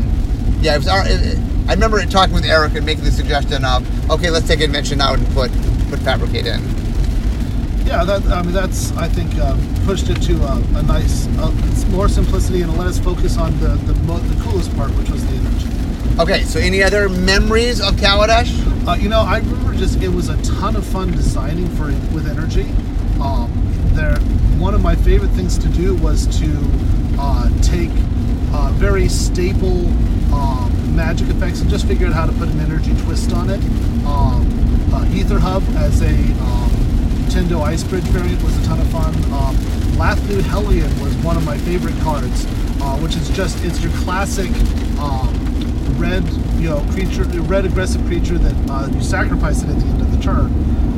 yeah 0.64 0.74
it 0.74 0.78
was 0.78 0.88
our, 0.88 1.06
it, 1.06 1.20
it- 1.34 1.38
I 1.68 1.72
remember 1.74 2.02
talking 2.06 2.34
with 2.34 2.44
Eric 2.46 2.74
and 2.76 2.86
making 2.86 3.04
the 3.04 3.10
suggestion 3.12 3.62
of 3.64 4.10
okay 4.10 4.30
let's 4.30 4.46
take 4.48 4.60
invention 4.62 5.00
out 5.02 5.18
and 5.18 5.26
put 5.34 5.50
put 5.90 5.98
fabricate 6.00 6.46
in 6.46 6.60
Yeah, 7.88 8.04
that 8.04 8.22
I 8.26 8.42
mean 8.42 8.52
that's 8.52 8.92
I 8.98 9.08
think 9.08 9.34
uh, 9.38 9.56
pushed 9.86 10.10
it 10.10 10.20
to 10.28 10.34
a, 10.44 10.56
a 10.76 10.82
nice, 10.82 11.26
uh, 11.38 11.50
it's 11.70 11.86
more 11.86 12.06
simplicity 12.08 12.60
and 12.60 12.76
let 12.76 12.86
us 12.86 12.98
focus 12.98 13.38
on 13.38 13.58
the 13.60 13.68
the, 13.88 13.94
mo- 14.02 14.18
the 14.18 14.42
coolest 14.42 14.74
part, 14.76 14.90
which 14.90 15.08
was 15.08 15.24
the 15.26 15.34
energy. 15.34 16.20
okay 16.20 16.42
so 16.42 16.60
any 16.60 16.82
other 16.82 17.08
memories 17.08 17.80
of 17.80 17.94
Kaladesh 17.96 18.50
Uh, 18.86 18.94
you 18.94 19.08
know, 19.08 19.20
I 19.20 19.38
remember 19.38 19.74
just 19.74 20.02
it 20.02 20.08
was 20.08 20.28
a 20.28 20.36
ton 20.42 20.76
of 20.76 20.84
fun 20.86 21.12
designing 21.12 21.68
for 21.76 21.86
with 22.14 22.26
energy. 22.28 22.66
Um, 23.20 23.48
there, 23.96 24.16
one 24.58 24.74
of 24.74 24.82
my 24.82 24.94
favorite 24.96 25.32
things 25.32 25.56
to 25.58 25.68
do 25.68 25.94
was 25.96 26.26
to 26.40 26.48
uh, 27.18 27.48
take 27.62 27.90
uh, 28.52 28.70
very 28.76 29.08
staple 29.08 29.86
um, 30.32 30.68
magic 30.96 31.28
effects 31.28 31.60
and 31.62 31.68
just 31.70 31.86
figure 31.86 32.06
out 32.06 32.12
how 32.14 32.26
to 32.26 32.32
put 32.32 32.48
an 32.48 32.60
energy 32.60 32.94
twist 33.04 33.32
on 33.32 33.50
it. 33.50 33.60
Um, 34.06 34.44
uh, 34.92 35.04
Aether 35.18 35.38
Hub 35.38 35.62
as 35.76 36.00
a 36.00 36.14
um, 36.48 36.70
Tendo 37.28 37.60
Ice 37.62 37.84
Bridge 37.84 38.04
variant 38.04 38.42
was 38.42 38.56
a 38.56 38.64
ton 38.66 38.80
of 38.80 38.86
fun. 38.88 39.14
Um, 39.32 39.54
Lathnu 39.96 40.40
Hellion 40.42 40.88
was 41.00 41.14
one 41.16 41.36
of 41.36 41.44
my 41.44 41.58
favorite 41.58 41.98
cards, 42.00 42.46
uh, 42.80 42.98
which 42.98 43.16
is 43.16 43.28
just 43.30 43.62
it's 43.64 43.82
your 43.82 43.92
classic 43.98 44.50
um, 44.98 45.28
red, 45.98 46.26
you 46.58 46.70
know, 46.70 46.80
creature, 46.92 47.24
red 47.42 47.66
aggressive 47.66 48.04
creature 48.06 48.38
that 48.38 48.70
uh, 48.70 48.88
you 48.88 49.02
sacrifice 49.02 49.62
it 49.62 49.68
at 49.68 49.78
the 49.78 49.86
end 49.86 50.00
of 50.00 50.10
the 50.10 50.22
turn. 50.22 50.46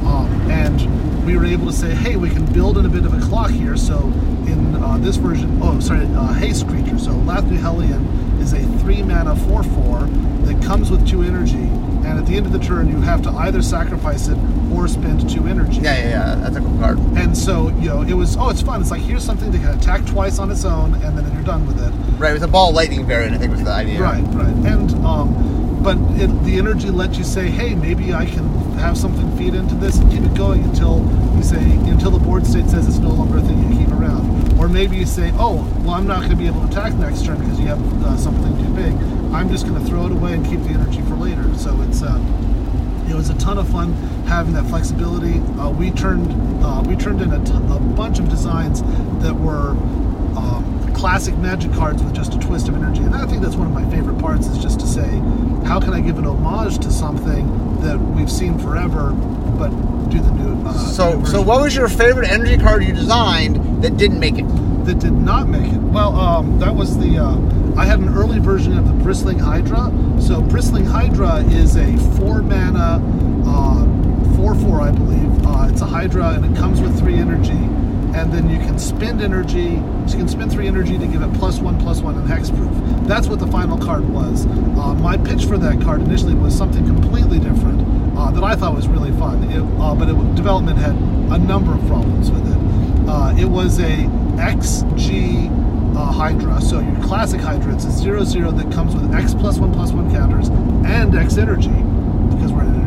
Um, 0.06 0.28
and 0.50 1.26
we 1.26 1.36
were 1.36 1.44
able 1.44 1.66
to 1.66 1.72
say, 1.72 1.94
hey, 1.94 2.16
we 2.16 2.30
can 2.30 2.46
build 2.52 2.78
in 2.78 2.86
a 2.86 2.88
bit 2.88 3.04
of 3.04 3.12
a 3.12 3.20
clock 3.26 3.50
here. 3.50 3.76
So 3.76 3.98
in 4.46 4.76
uh, 4.76 4.98
this 4.98 5.16
version, 5.16 5.58
oh, 5.60 5.80
sorry, 5.80 6.06
uh, 6.06 6.32
haste 6.34 6.68
creature. 6.68 6.98
So 6.98 7.10
Lathnu 7.10 7.58
Hellion 7.58 8.06
is 8.40 8.52
a 8.52 8.62
three 8.78 9.02
mana 9.02 9.34
four 9.34 9.62
four 9.62 10.00
that 10.46 10.62
comes 10.62 10.90
with 10.90 11.06
two 11.08 11.22
energy. 11.22 11.68
And 12.04 12.18
at 12.18 12.26
the 12.26 12.36
end 12.36 12.46
of 12.46 12.52
the 12.52 12.58
turn, 12.58 12.88
you 12.88 13.00
have 13.02 13.22
to 13.22 13.30
either 13.30 13.62
sacrifice 13.62 14.28
it 14.28 14.38
or 14.72 14.88
spend 14.88 15.28
two 15.28 15.46
energy. 15.46 15.80
yeah 15.80 15.96
yeah 15.96 16.08
yeah 16.08 16.34
that's 16.36 16.56
a 16.56 16.60
cool 16.60 16.78
card 16.78 16.98
And 17.16 17.36
so, 17.36 17.68
you 17.80 17.88
know, 17.88 18.02
it 18.02 18.14
was, 18.14 18.36
oh, 18.36 18.48
it's 18.50 18.62
fun. 18.62 18.80
It's 18.80 18.90
like, 18.90 19.02
here's 19.02 19.24
something 19.24 19.50
that 19.50 19.58
can 19.58 19.78
attack 19.78 20.04
twice 20.06 20.38
on 20.38 20.50
its 20.50 20.64
own, 20.64 20.94
and 21.02 21.16
then 21.16 21.32
you're 21.34 21.42
done 21.44 21.66
with 21.66 21.78
it. 21.82 21.92
right 22.18 22.30
it 22.30 22.34
was 22.34 22.42
a 22.42 22.48
ball 22.48 22.72
lightning 22.72 23.04
variant 23.06 23.34
I 23.34 23.38
think 23.38 23.52
was 23.52 23.64
the 23.64 23.70
idea 23.70 24.00
Right, 24.00 24.22
right. 24.34 24.54
And, 24.72 24.92
um, 25.04 25.82
but 25.82 25.96
it, 26.20 26.28
the 26.44 26.58
energy 26.58 26.90
lets 26.90 27.16
you 27.16 27.24
say, 27.24 27.48
hey, 27.48 27.74
maybe 27.74 28.12
I 28.12 28.26
can 28.26 28.46
have 28.74 28.96
something 28.98 29.34
feed 29.38 29.54
into 29.54 29.74
this 29.76 29.96
and 29.98 30.10
keep 30.10 30.22
it 30.22 30.34
going 30.34 30.62
until 30.64 31.00
you 31.36 31.42
say, 31.42 31.58
until 31.88 32.10
the 32.10 32.18
board 32.18 32.46
state 32.46 32.68
says 32.68 32.86
it's 32.86 32.98
no 32.98 33.08
longer 33.10 33.38
a 33.38 33.40
thing 33.40 33.72
you. 33.72 33.79
Or 34.60 34.68
maybe 34.68 34.98
you 34.98 35.06
say, 35.06 35.32
oh, 35.36 35.66
well, 35.80 35.94
I'm 35.94 36.06
not 36.06 36.18
going 36.18 36.30
to 36.30 36.36
be 36.36 36.46
able 36.46 36.60
to 36.60 36.66
attack 36.66 36.92
next 36.94 37.24
turn 37.24 37.38
because 37.38 37.58
you 37.58 37.66
have 37.68 38.04
uh, 38.04 38.16
something 38.18 38.56
too 38.62 38.70
big. 38.74 38.92
I'm 39.32 39.48
just 39.48 39.66
going 39.66 39.82
to 39.82 39.88
throw 39.88 40.04
it 40.04 40.12
away 40.12 40.34
and 40.34 40.44
keep 40.44 40.60
the 40.60 40.68
energy 40.68 41.00
for 41.02 41.14
later. 41.14 41.52
So 41.56 41.80
it's, 41.80 42.02
uh, 42.02 42.20
it 43.08 43.14
was 43.14 43.30
a 43.30 43.38
ton 43.38 43.56
of 43.56 43.66
fun 43.70 43.94
having 44.26 44.52
that 44.52 44.66
flexibility. 44.66 45.40
Uh, 45.58 45.70
we 45.70 45.90
turned 45.90 46.30
uh, 46.62 46.82
we 46.86 46.94
turned 46.94 47.22
in 47.22 47.32
a, 47.32 47.44
t- 47.44 47.52
a 47.54 47.80
bunch 47.80 48.18
of 48.18 48.28
designs 48.28 48.82
that 49.22 49.34
were 49.34 49.70
um, 50.36 50.79
classic 51.00 51.34
magic 51.38 51.72
cards 51.72 52.02
with 52.02 52.14
just 52.14 52.34
a 52.34 52.38
twist 52.38 52.68
of 52.68 52.74
energy. 52.74 53.00
And 53.02 53.14
I 53.14 53.24
think 53.26 53.40
that's 53.42 53.56
one 53.56 53.66
of 53.66 53.72
my 53.72 53.88
favorite 53.90 54.18
parts 54.18 54.46
is 54.46 54.58
just 54.58 54.78
to 54.80 54.86
say, 54.86 55.08
how 55.64 55.80
can 55.80 55.94
I 55.94 56.00
give 56.00 56.18
an 56.18 56.26
homage 56.26 56.78
to 56.80 56.92
something 56.92 57.80
that 57.80 57.98
we've 57.98 58.30
seen 58.30 58.58
forever, 58.58 59.12
but 59.58 59.70
do 60.10 60.20
the 60.20 60.30
new. 60.32 60.68
Uh, 60.68 60.72
So, 60.74 61.18
new 61.18 61.26
so 61.26 61.40
what 61.40 61.62
was 61.62 61.74
your 61.74 61.88
favorite 61.88 62.28
energy 62.30 62.58
card 62.58 62.84
you 62.84 62.92
designed 62.92 63.82
that 63.82 63.96
didn't 63.96 64.20
make 64.20 64.38
it? 64.38 64.44
that 64.84 64.98
did 64.98 65.12
not 65.12 65.46
make 65.48 65.70
it. 65.72 65.78
Well, 65.78 66.16
um, 66.16 66.58
that 66.58 66.74
was 66.74 66.98
the. 66.98 67.18
Uh, 67.18 67.36
I 67.76 67.84
had 67.84 67.98
an 67.98 68.08
early 68.16 68.38
version 68.38 68.76
of 68.76 68.86
the 68.86 68.92
Bristling 69.04 69.38
Hydra. 69.38 69.92
So 70.20 70.40
Bristling 70.40 70.86
Hydra 70.86 71.44
is 71.44 71.76
a 71.76 71.96
four 72.16 72.42
mana, 72.42 72.98
uh, 73.46 74.36
four 74.36 74.54
four, 74.54 74.80
I 74.80 74.90
believe. 74.90 75.46
Uh, 75.46 75.68
it's 75.70 75.82
a 75.82 75.86
Hydra, 75.86 76.30
and 76.30 76.44
it 76.44 76.58
comes 76.58 76.80
with 76.80 76.98
three 76.98 77.14
energy. 77.16 77.60
And 78.14 78.32
then 78.32 78.50
you 78.50 78.58
can 78.58 78.78
spend 78.78 79.22
energy. 79.22 79.76
So 80.06 80.12
you 80.12 80.18
can 80.18 80.28
spend 80.28 80.50
three 80.52 80.66
energy 80.66 80.98
to 80.98 81.06
give 81.06 81.22
it 81.22 81.32
plus 81.34 81.60
one, 81.60 81.78
plus 81.80 82.00
one, 82.00 82.16
and 82.16 82.28
hexproof. 82.28 83.06
That's 83.06 83.28
what 83.28 83.38
the 83.38 83.46
final 83.46 83.78
card 83.78 84.08
was. 84.08 84.46
Uh, 84.46 84.94
my 84.94 85.16
pitch 85.16 85.44
for 85.44 85.58
that 85.58 85.80
card 85.82 86.00
initially 86.02 86.34
was 86.34 86.56
something 86.56 86.84
completely 86.86 87.38
different 87.38 87.80
uh, 88.16 88.30
that 88.32 88.44
I 88.44 88.54
thought 88.56 88.74
was 88.74 88.88
really 88.88 89.12
fun. 89.12 89.44
It, 89.44 89.60
uh, 89.80 89.94
but 89.94 90.08
it, 90.08 90.34
development 90.34 90.78
had 90.78 90.94
a 90.94 91.38
number 91.38 91.72
of 91.72 91.84
problems 91.86 92.30
with 92.30 92.46
it. 92.46 93.08
Uh, 93.08 93.34
it 93.38 93.46
was 93.46 93.78
a 93.80 93.96
XG 94.36 95.48
uh, 95.96 96.12
Hydra, 96.12 96.60
so 96.60 96.80
your 96.80 97.02
classic 97.02 97.40
Hydra. 97.40 97.74
It's 97.74 97.84
a 97.84 97.90
zero 97.90 98.24
zero 98.24 98.50
that 98.52 98.72
comes 98.72 98.94
with 98.94 99.12
X 99.14 99.34
plus 99.34 99.58
one 99.58 99.72
plus 99.72 99.92
one 99.92 100.10
counters 100.10 100.48
and 100.48 101.14
X 101.14 101.36
energy 101.36 101.68
because 101.68 102.52
we're 102.52 102.62
in. 102.62 102.79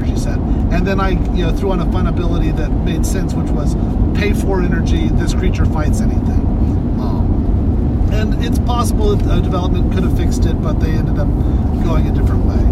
And 0.74 0.88
then 0.88 1.00
I 1.00 1.10
you 1.10 1.46
know 1.46 1.56
threw 1.56 1.72
on 1.72 1.80
a 1.80 1.92
fun 1.92 2.08
ability 2.08 2.52
that 2.54 2.70
made 2.72 3.06
sense, 3.06 3.34
which 3.34 3.50
was 3.52 3.76
pay 4.18 4.34
four 4.34 4.62
energy. 4.62 5.08
This 5.10 5.34
creature 5.34 5.66
fights 5.66 6.02
anything. 6.02 6.42
Um, 7.00 8.10
and 8.12 8.44
it's 8.44 8.60
possible 8.60 9.16
that 9.16 9.32
uh, 9.32 9.40
development 9.40 9.94
could 9.94 10.04
have 10.04 10.18
fixed 10.18 10.46
it, 10.46 10.62
but 10.62 10.80
they 10.80 10.92
ended 10.92 11.20
up 11.20 11.28
going 11.84 12.08
a 12.08 12.12
different 12.12 12.46
way. 12.46 12.64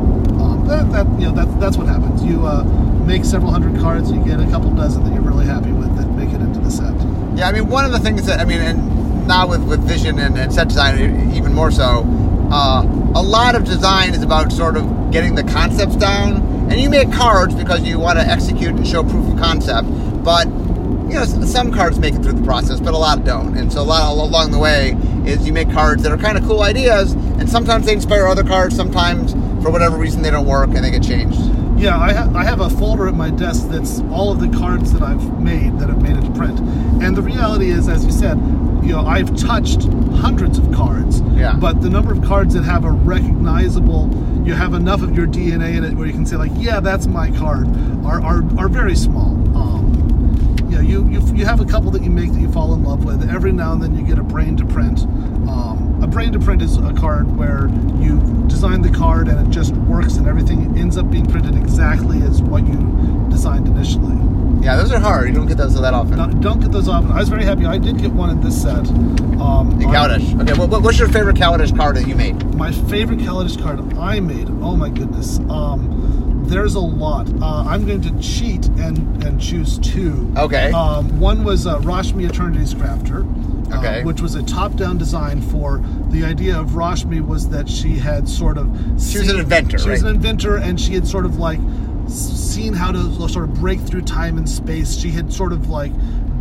Um, 0.41 0.65
that, 0.67 0.91
that 0.91 1.07
you 1.19 1.27
know 1.27 1.33
that, 1.33 1.59
that's 1.59 1.77
what 1.77 1.87
happens. 1.87 2.23
You 2.23 2.45
uh, 2.45 2.63
make 3.05 3.23
several 3.23 3.51
hundred 3.51 3.79
cards, 3.79 4.11
you 4.11 4.23
get 4.25 4.39
a 4.39 4.45
couple 4.47 4.71
dozen 4.71 5.03
that 5.03 5.13
you're 5.13 5.21
really 5.21 5.45
happy 5.45 5.71
with 5.71 5.95
that 5.97 6.07
make 6.11 6.29
it 6.29 6.41
into 6.41 6.59
the 6.59 6.71
set. 6.71 6.93
Yeah, 7.37 7.47
I 7.47 7.51
mean, 7.51 7.67
one 7.67 7.85
of 7.85 7.91
the 7.91 7.99
things 7.99 8.25
that 8.25 8.39
I 8.39 8.45
mean, 8.45 8.61
and 8.61 9.27
now 9.27 9.47
with 9.47 9.63
with 9.63 9.81
vision 9.81 10.17
and, 10.19 10.37
and 10.37 10.51
set 10.51 10.69
design 10.69 11.31
even 11.35 11.53
more 11.53 11.69
so, 11.69 12.03
uh, 12.51 12.81
a 13.15 13.21
lot 13.21 13.55
of 13.55 13.63
design 13.63 14.13
is 14.15 14.23
about 14.23 14.51
sort 14.51 14.75
of 14.75 15.11
getting 15.11 15.35
the 15.35 15.43
concepts 15.43 15.95
down. 15.95 16.60
And 16.71 16.79
you 16.79 16.89
make 16.89 17.11
cards 17.11 17.53
because 17.53 17.81
you 17.81 17.99
want 17.99 18.17
to 18.17 18.25
execute 18.25 18.69
and 18.69 18.87
show 18.87 19.03
proof 19.03 19.33
of 19.33 19.37
concept, 19.37 19.89
but 20.23 20.47
you 20.47 21.17
know 21.17 21.25
some 21.25 21.69
cards 21.73 21.99
make 21.99 22.13
it 22.13 22.23
through 22.23 22.31
the 22.31 22.43
process, 22.43 22.79
but 22.79 22.93
a 22.93 22.97
lot 22.97 23.25
don't. 23.25 23.57
And 23.57 23.71
so 23.73 23.81
a 23.81 23.83
lot 23.83 24.13
along 24.13 24.51
the 24.51 24.57
way 24.57 24.95
is 25.25 25.45
you 25.45 25.51
make 25.51 25.69
cards 25.69 26.01
that 26.03 26.13
are 26.13 26.17
kind 26.17 26.37
of 26.37 26.45
cool 26.45 26.61
ideas, 26.61 27.11
and 27.11 27.49
sometimes 27.49 27.85
they 27.85 27.91
inspire 27.91 28.25
other 28.25 28.45
cards. 28.45 28.73
Sometimes 28.73 29.33
for 29.61 29.69
whatever 29.69 29.97
reason 29.97 30.21
they 30.21 30.31
don't 30.31 30.47
work 30.47 30.69
and 30.69 30.77
they 30.77 30.91
get 30.91 31.03
changed. 31.03 31.37
Yeah, 31.77 31.99
I, 31.99 32.13
ha- 32.13 32.31
I 32.33 32.45
have 32.45 32.61
a 32.61 32.69
folder 32.69 33.07
at 33.07 33.15
my 33.15 33.31
desk 33.31 33.67
that's 33.67 33.99
all 34.11 34.31
of 34.31 34.39
the 34.39 34.57
cards 34.57 34.93
that 34.93 35.01
I've 35.01 35.41
made 35.41 35.77
that 35.79 35.89
have 35.89 36.01
made 36.01 36.15
it 36.15 36.21
to 36.23 36.31
print. 36.31 36.57
And 37.03 37.17
the 37.17 37.21
reality 37.21 37.69
is, 37.71 37.89
as 37.89 38.05
you 38.05 38.11
said, 38.11 38.35
you 38.81 38.93
know, 38.93 39.05
I've 39.05 39.35
touched 39.37 39.83
hundreds 40.15 40.57
of 40.57 40.71
cards. 40.71 41.21
Yeah. 41.35 41.55
But 41.55 41.81
the 41.81 41.89
number 41.89 42.11
of 42.11 42.23
cards 42.23 42.53
that 42.55 42.63
have 42.63 42.83
a 42.83 42.91
recognizable, 42.91 44.09
you 44.45 44.53
have 44.53 44.73
enough 44.73 45.01
of 45.01 45.15
your 45.15 45.27
DNA 45.27 45.75
in 45.77 45.83
it 45.83 45.93
where 45.93 46.07
you 46.07 46.13
can 46.13 46.25
say 46.25 46.35
like, 46.35 46.51
yeah, 46.55 46.79
that's 46.79 47.07
my 47.07 47.31
card, 47.31 47.67
are 48.05 48.21
are, 48.21 48.43
are 48.59 48.67
very 48.67 48.95
small. 48.95 49.31
Um, 49.55 50.57
you 50.69 50.77
know, 50.77 50.81
you, 50.81 51.07
you 51.09 51.35
you 51.35 51.45
have 51.45 51.59
a 51.59 51.65
couple 51.65 51.91
that 51.91 52.03
you 52.03 52.09
make 52.09 52.31
that 52.31 52.39
you 52.39 52.51
fall 52.51 52.73
in 52.73 52.83
love 52.83 53.05
with. 53.05 53.29
Every 53.29 53.51
now 53.51 53.73
and 53.73 53.81
then 53.81 53.95
you 53.95 54.05
get 54.05 54.17
a 54.17 54.23
brain 54.23 54.57
to 54.57 54.65
print. 54.65 55.01
Um, 55.49 55.99
a 56.01 56.07
brain 56.07 56.31
to 56.31 56.39
print 56.39 56.61
is 56.61 56.77
a 56.77 56.93
card 56.93 57.37
where 57.37 57.67
you 57.99 58.19
design 58.47 58.81
the 58.81 58.89
card 58.89 59.27
and 59.27 59.45
it 59.45 59.51
just 59.51 59.73
works 59.73 60.15
and 60.15 60.27
everything 60.27 60.77
ends 60.77 60.97
up 60.97 61.11
being 61.11 61.25
printed 61.25 61.55
exactly 61.55 62.21
as 62.23 62.41
what 62.41 62.65
you 62.65 63.27
designed 63.29 63.67
initially. 63.67 64.15
Yeah, 64.61 64.75
those 64.75 64.91
are 64.91 64.99
hard. 64.99 65.27
You 65.29 65.33
don't 65.33 65.47
get 65.47 65.57
those 65.57 65.79
that 65.79 65.93
often. 65.93 66.17
Don't, 66.17 66.39
don't 66.41 66.59
get 66.59 66.71
those 66.71 66.87
often. 66.87 67.11
I 67.11 67.19
was 67.19 67.29
very 67.29 67.43
happy. 67.43 67.65
I 67.65 67.77
did 67.79 67.97
get 67.97 68.11
one 68.11 68.29
in 68.29 68.41
this 68.41 68.61
set. 68.61 68.87
Um, 69.41 69.79
Kaladesh. 69.79 70.39
Okay, 70.41 70.53
what, 70.53 70.69
what- 70.69 70.83
what's 70.83 70.99
your 70.99 71.07
favorite 71.09 71.35
Kaladesh 71.35 71.75
card 71.75 71.95
that 71.95 72.07
you 72.07 72.15
made? 72.15 72.43
my 72.55 72.71
favorite 72.71 73.17
Kaladesh 73.19 73.59
card 73.61 73.79
I 73.97 74.19
made. 74.19 74.47
Oh 74.61 74.75
my 74.75 74.89
goodness. 74.89 75.39
Um, 75.49 76.43
there's 76.47 76.75
a 76.75 76.79
lot. 76.79 77.27
Uh, 77.41 77.63
I'm 77.67 77.87
going 77.87 78.01
to 78.01 78.19
cheat 78.19 78.67
and 78.77 79.23
and 79.23 79.41
choose 79.41 79.79
two. 79.79 80.31
Okay. 80.37 80.71
Um, 80.71 81.19
one 81.19 81.43
was 81.43 81.65
uh, 81.65 81.79
Rashmi 81.79 82.29
Eternities 82.29 82.75
Crafter. 82.75 83.23
uh, 83.73 83.77
Okay. 83.79 84.03
which 84.03 84.19
was 84.21 84.35
a 84.35 84.43
top-down 84.43 84.97
design 84.97 85.41
for 85.41 85.81
the 86.09 86.25
idea 86.25 86.59
of 86.59 86.71
Rashmi 86.71 87.25
was 87.25 87.47
that 87.49 87.69
she 87.69 87.91
had 87.97 88.27
sort 88.27 88.57
of 88.57 88.67
She 89.01 89.17
was 89.19 89.29
an 89.29 89.39
inventor, 89.39 89.79
She 89.79 89.89
was 89.89 90.01
an 90.03 90.09
inventor, 90.09 90.57
and 90.57 90.77
she 90.79 90.93
had 90.93 91.07
sort 91.07 91.25
of 91.25 91.37
like 91.39 91.59
seen 92.11 92.73
how 92.73 92.91
to 92.91 93.29
sort 93.29 93.49
of 93.49 93.53
break 93.55 93.79
through 93.79 94.01
time 94.01 94.37
and 94.37 94.47
space. 94.49 94.95
She 94.95 95.09
had 95.09 95.31
sort 95.31 95.53
of 95.53 95.69
like 95.69 95.93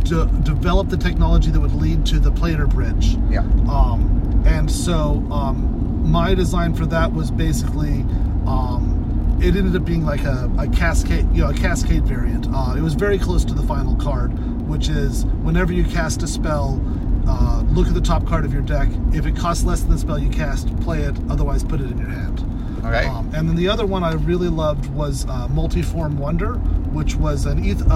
de- 0.03 0.25
developed 0.43 0.89
the 0.89 0.97
technology 0.97 1.51
that 1.51 1.59
would 1.59 1.75
lead 1.75 2.05
to 2.07 2.19
the 2.19 2.31
planar 2.31 2.69
bridge. 2.69 3.17
Yeah. 3.29 3.41
Um, 3.69 4.43
and 4.45 4.71
so 4.71 5.25
um, 5.31 6.09
my 6.11 6.33
design 6.33 6.73
for 6.73 6.85
that 6.87 7.13
was 7.13 7.31
basically 7.31 8.05
um, 8.47 9.39
it 9.41 9.55
ended 9.55 9.75
up 9.75 9.85
being 9.85 10.05
like 10.05 10.23
a, 10.23 10.51
a 10.59 10.67
cascade, 10.67 11.27
you 11.33 11.41
know, 11.41 11.49
a 11.49 11.53
cascade 11.53 12.03
variant. 12.03 12.47
Uh, 12.53 12.75
it 12.77 12.81
was 12.81 12.93
very 12.93 13.17
close 13.17 13.43
to 13.45 13.53
the 13.53 13.63
final 13.63 13.95
card, 13.95 14.31
which 14.67 14.87
is 14.89 15.25
whenever 15.43 15.73
you 15.73 15.83
cast 15.83 16.21
a 16.21 16.27
spell, 16.27 16.79
uh, 17.27 17.63
look 17.69 17.87
at 17.87 17.93
the 17.93 18.01
top 18.01 18.25
card 18.27 18.45
of 18.45 18.53
your 18.53 18.61
deck. 18.61 18.89
If 19.13 19.25
it 19.25 19.35
costs 19.35 19.63
less 19.63 19.81
than 19.81 19.91
the 19.91 19.97
spell 19.97 20.19
you 20.19 20.29
cast, 20.29 20.75
play 20.81 21.01
it. 21.01 21.15
Otherwise, 21.29 21.63
put 21.63 21.81
it 21.81 21.89
in 21.89 21.97
your 21.97 22.09
hand. 22.09 22.39
Okay. 22.83 23.05
Um, 23.05 23.29
and 23.35 23.47
then 23.47 23.55
the 23.55 23.67
other 23.67 23.85
one 23.85 24.03
I 24.03 24.13
really 24.13 24.49
loved 24.49 24.87
was 24.87 25.25
uh, 25.25 25.47
Multiform 25.49 26.17
Wonder, 26.17 26.53
which 26.93 27.15
was 27.15 27.45
an 27.45 27.63
eth- 27.63 27.83
uh, 27.89 27.93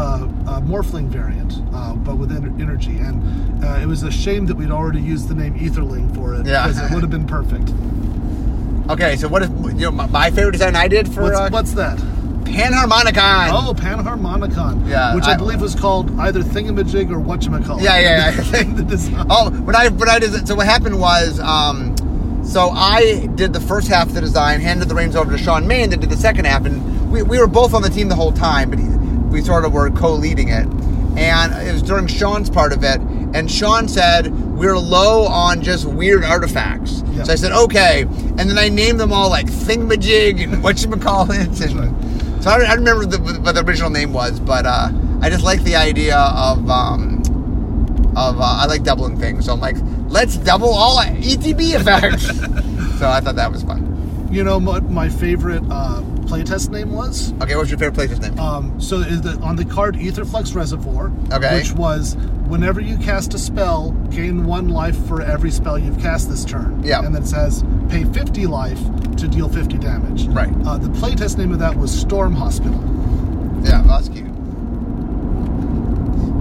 uh, 0.47 0.61
Morphling 0.61 1.07
variant, 1.07 1.53
uh, 1.73 1.93
but 1.95 2.17
with 2.17 2.29
ener- 2.31 2.59
energy. 2.61 2.97
And 2.97 3.63
uh, 3.65 3.79
it 3.81 3.87
was 3.87 4.03
a 4.03 4.11
shame 4.11 4.45
that 4.45 4.55
we'd 4.55 4.71
already 4.71 5.01
used 5.01 5.27
the 5.27 5.35
name 5.35 5.55
Aetherling 5.57 6.13
for 6.15 6.35
it, 6.35 6.45
Yeah. 6.45 6.67
because 6.67 6.79
it 6.91 6.93
would 6.93 7.01
have 7.01 7.09
been 7.11 7.25
perfect. 7.27 7.73
Okay, 8.91 9.15
so 9.15 9.27
what 9.27 9.41
is 9.41 9.49
you 9.73 9.85
know 9.85 9.91
my, 9.91 10.05
my 10.05 10.29
favorite 10.29 10.51
design 10.51 10.75
I 10.75 10.87
did 10.87 11.11
for 11.11 11.23
What's, 11.23 11.37
uh, 11.37 11.49
what's 11.51 11.73
that? 11.73 11.97
Panharmonicon? 12.43 13.49
Oh, 13.51 13.73
Panharmonicon. 13.73 14.87
Yeah, 14.87 15.15
Which 15.15 15.23
I, 15.25 15.33
I- 15.33 15.37
believe 15.37 15.59
was 15.61 15.73
called 15.75 16.17
either 16.19 16.41
Thingamajig 16.41 17.09
or 17.11 17.17
Whatchamacallit. 17.19 17.81
Yeah, 17.81 17.99
yeah, 17.99 18.31
yeah. 18.31 18.63
The 18.75 18.83
design. 18.83 19.25
Oh, 19.29 19.49
when 19.49 19.75
I 19.75 19.89
when 19.89 20.07
I 20.09 20.19
did 20.19 20.47
so 20.47 20.53
what 20.55 20.67
happened 20.67 20.99
was 20.99 21.39
um, 21.39 21.94
so 22.45 22.69
I 22.69 23.27
did 23.35 23.53
the 23.53 23.59
first 23.59 23.87
half 23.87 24.07
of 24.07 24.13
the 24.13 24.21
design, 24.21 24.61
handed 24.61 24.87
the 24.89 24.95
reins 24.95 25.15
over 25.15 25.31
to 25.31 25.37
Shawn 25.37 25.67
Main 25.67 25.89
that 25.89 25.99
did 25.99 26.09
the 26.09 26.17
second 26.17 26.45
half, 26.45 26.65
and 26.65 27.11
we, 27.11 27.21
we 27.23 27.39
were 27.39 27.47
both 27.47 27.73
on 27.73 27.81
the 27.81 27.89
team 27.89 28.07
the 28.07 28.15
whole 28.15 28.31
time, 28.31 28.69
but 28.69 28.79
he, 28.79 28.87
we 29.29 29.41
sort 29.41 29.65
of 29.65 29.73
were 29.73 29.89
co-leading 29.91 30.49
it. 30.49 30.67
And 31.17 31.53
it 31.67 31.71
was 31.73 31.81
during 31.81 32.07
Shawn's 32.07 32.49
part 32.49 32.73
of 32.73 32.83
it, 32.83 32.99
and 33.33 33.49
Sean 33.49 33.87
said 33.87 34.33
we're 34.55 34.77
low 34.77 35.25
on 35.25 35.61
just 35.61 35.85
weird 35.85 36.23
artifacts. 36.23 37.03
Yeah. 37.07 37.23
So 37.23 37.33
I 37.33 37.35
said 37.35 37.51
okay, 37.53 38.01
and 38.03 38.39
then 38.39 38.57
I 38.57 38.67
named 38.69 38.99
them 38.99 39.11
all 39.13 39.29
like 39.29 39.45
Thingamajig 39.47 40.43
and 40.43 40.61
what 40.61 40.75
whatchamacallit, 40.77 41.61
and 41.61 42.43
so 42.43 42.49
I, 42.49 42.57
don't- 42.57 42.67
I 42.67 42.75
don't 42.75 42.85
remember 42.85 43.05
the, 43.05 43.41
what 43.41 43.55
the 43.55 43.63
original 43.65 43.89
name 43.89 44.11
was, 44.13 44.39
but 44.39 44.65
uh, 44.65 44.89
I 45.21 45.29
just 45.29 45.43
like 45.43 45.61
the 45.63 45.75
idea 45.75 46.17
of. 46.17 46.69
Um, 46.69 47.14
of 48.15 48.39
uh, 48.39 48.43
I 48.43 48.65
like 48.65 48.83
doubling 48.83 49.17
things. 49.19 49.45
So 49.45 49.53
I'm 49.53 49.59
like, 49.59 49.77
let's 50.07 50.37
double 50.37 50.69
all 50.69 50.97
ETB 51.03 51.75
effects. 51.79 52.27
so 52.99 53.09
I 53.09 53.19
thought 53.21 53.35
that 53.35 53.51
was 53.51 53.63
fun. 53.63 53.93
You 54.31 54.43
know 54.43 54.57
what 54.59 54.89
my 54.89 55.07
favorite 55.09 55.63
uh, 55.69 56.01
playtest 56.25 56.69
name 56.69 56.91
was? 56.91 57.31
Okay, 57.41 57.55
what's 57.55 57.69
your 57.69 57.79
favorite 57.79 58.09
playtest 58.09 58.21
name? 58.21 58.37
Um, 58.39 58.81
so 58.81 58.97
is 58.97 59.21
the, 59.21 59.37
on 59.39 59.55
the 59.55 59.63
card 59.65 59.95
Aetherflux 59.95 60.53
Reservoir, 60.55 61.11
Okay. 61.31 61.57
which 61.57 61.71
was 61.73 62.15
whenever 62.47 62.81
you 62.81 62.97
cast 62.97 63.33
a 63.33 63.37
spell, 63.39 63.91
gain 64.09 64.45
one 64.45 64.67
life 64.69 64.97
for 65.07 65.21
every 65.21 65.51
spell 65.51 65.77
you've 65.79 65.99
cast 65.99 66.29
this 66.29 66.43
turn. 66.43 66.81
Yeah. 66.83 67.01
And 67.03 67.13
then 67.15 67.23
it 67.23 67.27
says 67.27 67.63
pay 67.89 68.03
50 68.03 68.47
life 68.47 68.79
to 69.17 69.27
deal 69.27 69.47
50 69.47 69.77
damage. 69.77 70.25
Right. 70.27 70.51
Uh, 70.65 70.77
the 70.77 70.89
playtest 70.89 71.37
name 71.37 71.51
of 71.53 71.59
that 71.59 71.75
was 71.75 71.97
Storm 71.97 72.33
Hospital. 72.33 72.81
yeah, 73.63 73.81
well, 73.85 73.99
that's 74.01 74.09
cute. 74.09 74.24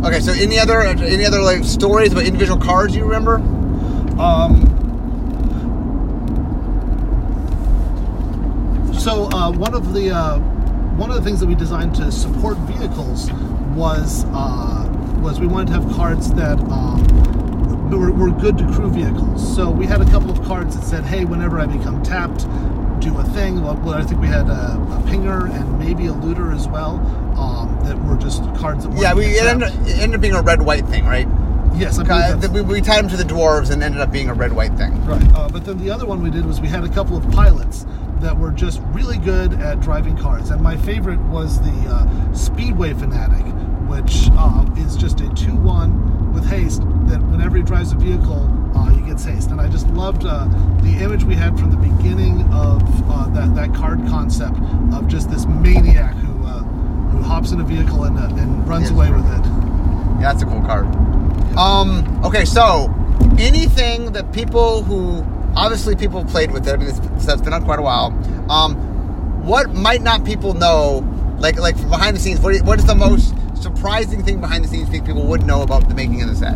Okay, 0.04 0.20
so 0.20 0.32
any 0.32 0.58
other 0.58 0.82
any 0.82 1.24
other 1.24 1.40
like 1.40 1.64
stories 1.64 2.12
about 2.12 2.26
individual 2.26 2.60
cards 2.60 2.94
you 2.94 3.04
remember? 3.04 3.36
Um, 4.20 4.70
so 8.98 9.30
uh, 9.32 9.50
one 9.50 9.72
of 9.72 9.94
the 9.94 10.10
uh, 10.10 10.38
one 10.98 11.08
of 11.08 11.16
the 11.16 11.22
things 11.22 11.40
that 11.40 11.46
we 11.46 11.54
designed 11.54 11.94
to 11.94 12.12
support 12.12 12.58
vehicles 12.58 13.32
was 13.74 14.26
uh, 14.26 14.92
was 15.22 15.40
we 15.40 15.46
wanted 15.46 15.68
to 15.68 15.80
have 15.80 15.96
cards 15.96 16.30
that 16.34 16.58
um, 16.70 17.90
were, 17.90 18.12
were 18.12 18.30
good 18.30 18.58
to 18.58 18.70
crew 18.72 18.90
vehicles. 18.90 19.56
So 19.56 19.70
we 19.70 19.86
had 19.86 20.02
a 20.02 20.10
couple 20.10 20.30
of 20.30 20.44
cards 20.44 20.76
that 20.76 20.84
said, 20.84 21.04
"Hey, 21.04 21.24
whenever 21.24 21.58
I 21.58 21.64
become 21.64 22.02
tapped, 22.02 22.44
do 23.04 23.18
a 23.18 23.24
thing." 23.24 23.62
Well, 23.62 23.76
well, 23.76 23.94
I 23.94 24.02
think 24.02 24.20
we 24.20 24.28
had 24.28 24.48
a, 24.48 24.74
a 24.74 25.02
pinger 25.06 25.50
and 25.50 25.78
maybe 25.78 26.06
a 26.06 26.12
looter 26.12 26.52
as 26.52 26.66
well. 26.68 26.96
Um, 27.38 27.78
that 27.84 27.96
were 28.04 28.16
just 28.16 28.42
cards 28.54 28.84
that. 28.84 28.96
Yeah, 28.96 29.14
we 29.14 29.26
it 29.26 29.44
ended, 29.44 29.68
it 29.86 29.98
ended 29.98 30.14
up 30.14 30.20
being 30.20 30.34
a 30.34 30.42
red 30.42 30.62
white 30.62 30.86
thing, 30.86 31.04
right? 31.04 31.28
Yes, 31.76 31.98
I 31.98 32.36
we, 32.46 32.62
we 32.62 32.80
tied 32.80 33.02
them 33.02 33.10
to 33.10 33.16
the 33.16 33.24
dwarves 33.24 33.70
and 33.70 33.82
ended 33.82 34.00
up 34.00 34.12
being 34.12 34.28
a 34.28 34.34
red 34.34 34.52
white 34.52 34.74
thing. 34.74 35.04
Right. 35.04 35.22
Uh, 35.34 35.48
but 35.48 35.64
then 35.64 35.78
the 35.78 35.90
other 35.90 36.06
one 36.06 36.22
we 36.22 36.30
did 36.30 36.46
was 36.46 36.60
we 36.60 36.68
had 36.68 36.84
a 36.84 36.88
couple 36.88 37.16
of 37.16 37.28
pilots 37.32 37.84
that 38.20 38.36
were 38.38 38.52
just 38.52 38.80
really 38.92 39.18
good 39.18 39.54
at 39.54 39.80
driving 39.80 40.16
cars. 40.16 40.50
And 40.50 40.62
my 40.62 40.76
favorite 40.76 41.20
was 41.22 41.60
the 41.60 41.88
uh, 41.88 42.32
Speedway 42.32 42.94
Fanatic, 42.94 43.44
which 43.88 44.28
uh, 44.32 44.64
is 44.76 44.96
just 44.96 45.20
a 45.20 45.28
2 45.34 45.54
1 45.56 46.32
with 46.32 46.46
haste 46.46 46.82
that 47.08 47.20
whenever 47.22 47.56
he 47.56 47.62
drives 47.62 47.92
a 47.92 47.96
vehicle, 47.96 48.50
uh, 48.74 48.88
he 48.90 49.00
gets 49.02 49.24
haste. 49.24 49.50
And 49.50 49.60
I 49.60 49.68
just 49.68 49.86
loved 49.88 50.24
uh, 50.24 50.46
the 50.82 50.98
image 51.02 51.24
we 51.24 51.34
had 51.34 51.58
from 51.58 51.70
the 51.70 51.76
beginning 51.76 52.42
of 52.52 52.82
uh, 53.10 53.28
that, 53.30 53.54
that 53.54 53.74
card 53.74 54.00
concept 54.08 54.58
of 54.92 55.08
just 55.08 55.30
this 55.30 55.46
maniac 55.46 56.14
who, 56.16 56.46
uh, 56.46 56.62
who 57.10 57.22
hops 57.22 57.52
in 57.52 57.60
a 57.60 57.64
vehicle 57.64 58.04
and, 58.04 58.18
uh, 58.18 58.42
and 58.42 58.66
runs 58.68 58.90
away 58.90 59.10
with 59.10 59.26
it. 59.26 59.44
Yeah, 60.20 60.32
that's 60.32 60.42
a 60.42 60.46
cool 60.46 60.62
card. 60.62 60.86
Um, 61.56 62.20
okay, 62.24 62.44
so 62.44 62.92
anything 63.38 64.12
that 64.12 64.32
people 64.32 64.82
who 64.82 65.24
obviously 65.56 65.96
people 65.96 66.22
have 66.22 66.30
played 66.30 66.50
with 66.50 66.66
it. 66.66 66.72
I 66.72 66.76
mean, 66.76 66.88
it's, 66.88 67.24
that's 67.24 67.40
been 67.40 67.52
out 67.52 67.64
quite 67.64 67.78
a 67.78 67.82
while. 67.82 68.06
Um, 68.50 68.74
what 69.44 69.72
might 69.72 70.02
not 70.02 70.24
people 70.24 70.54
know? 70.54 71.08
Like, 71.38 71.58
like 71.58 71.76
from 71.76 71.90
behind 71.90 72.16
the 72.16 72.20
scenes, 72.20 72.40
what 72.40 72.54
is, 72.54 72.62
what 72.62 72.78
is 72.78 72.86
the 72.86 72.94
most 72.94 73.34
surprising 73.60 74.22
thing 74.22 74.40
behind 74.40 74.64
the 74.64 74.68
scenes 74.68 74.88
you 74.90 75.02
people 75.02 75.26
would 75.26 75.46
know 75.46 75.62
about 75.62 75.88
the 75.88 75.94
making 75.94 76.22
of 76.22 76.28
the 76.28 76.36
set? 76.36 76.54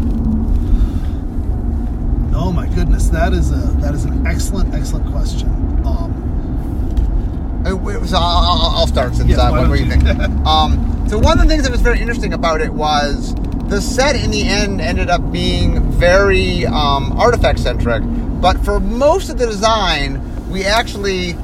Oh 2.41 2.53
my 2.53 2.67
goodness, 2.69 3.09
that 3.09 3.33
is 3.33 3.51
a 3.51 3.57
that 3.83 3.95
is 3.95 4.05
an 4.05 4.27
excellent 4.27 4.75
excellent 4.75 5.11
question. 5.11 5.49
Um, 5.85 7.63
Uh, 7.67 7.75
wait, 7.77 7.97
So 8.07 8.17
I'll, 8.17 8.77
I'll- 8.79 8.87
start 8.87 9.15
since 9.17 9.29
Yes, 9.31 9.39
uh, 9.39 9.51
what, 9.51 9.69
were 9.69 9.77
you 9.77 9.87
don't 9.87 10.01
think? 10.01 10.19
you? 10.21 10.45
um, 10.47 11.05
so 11.09 11.19
one 11.19 11.39
of 11.39 11.45
the 11.45 11.51
things 11.51 11.65
that 11.65 11.73
was 11.73 11.81
very 11.81 12.01
interesting 12.01 12.33
about 12.33 12.61
it 12.61 12.73
was 12.73 13.35
the 13.69 13.81
set 13.81 14.15
in 14.17 14.31
the 14.31 14.43
end 14.49 14.81
ended 14.81 15.11
up 15.11 15.33
being 15.33 15.83
very 15.93 16.65
um, 16.67 17.13
artifact 17.19 17.59
centric, 17.59 18.03
but 18.41 18.57
for 18.65 18.79
most 18.81 19.29
of 19.29 19.37
the 19.39 19.47
design, 19.47 20.23
we 20.49 20.65
actually 20.65 21.35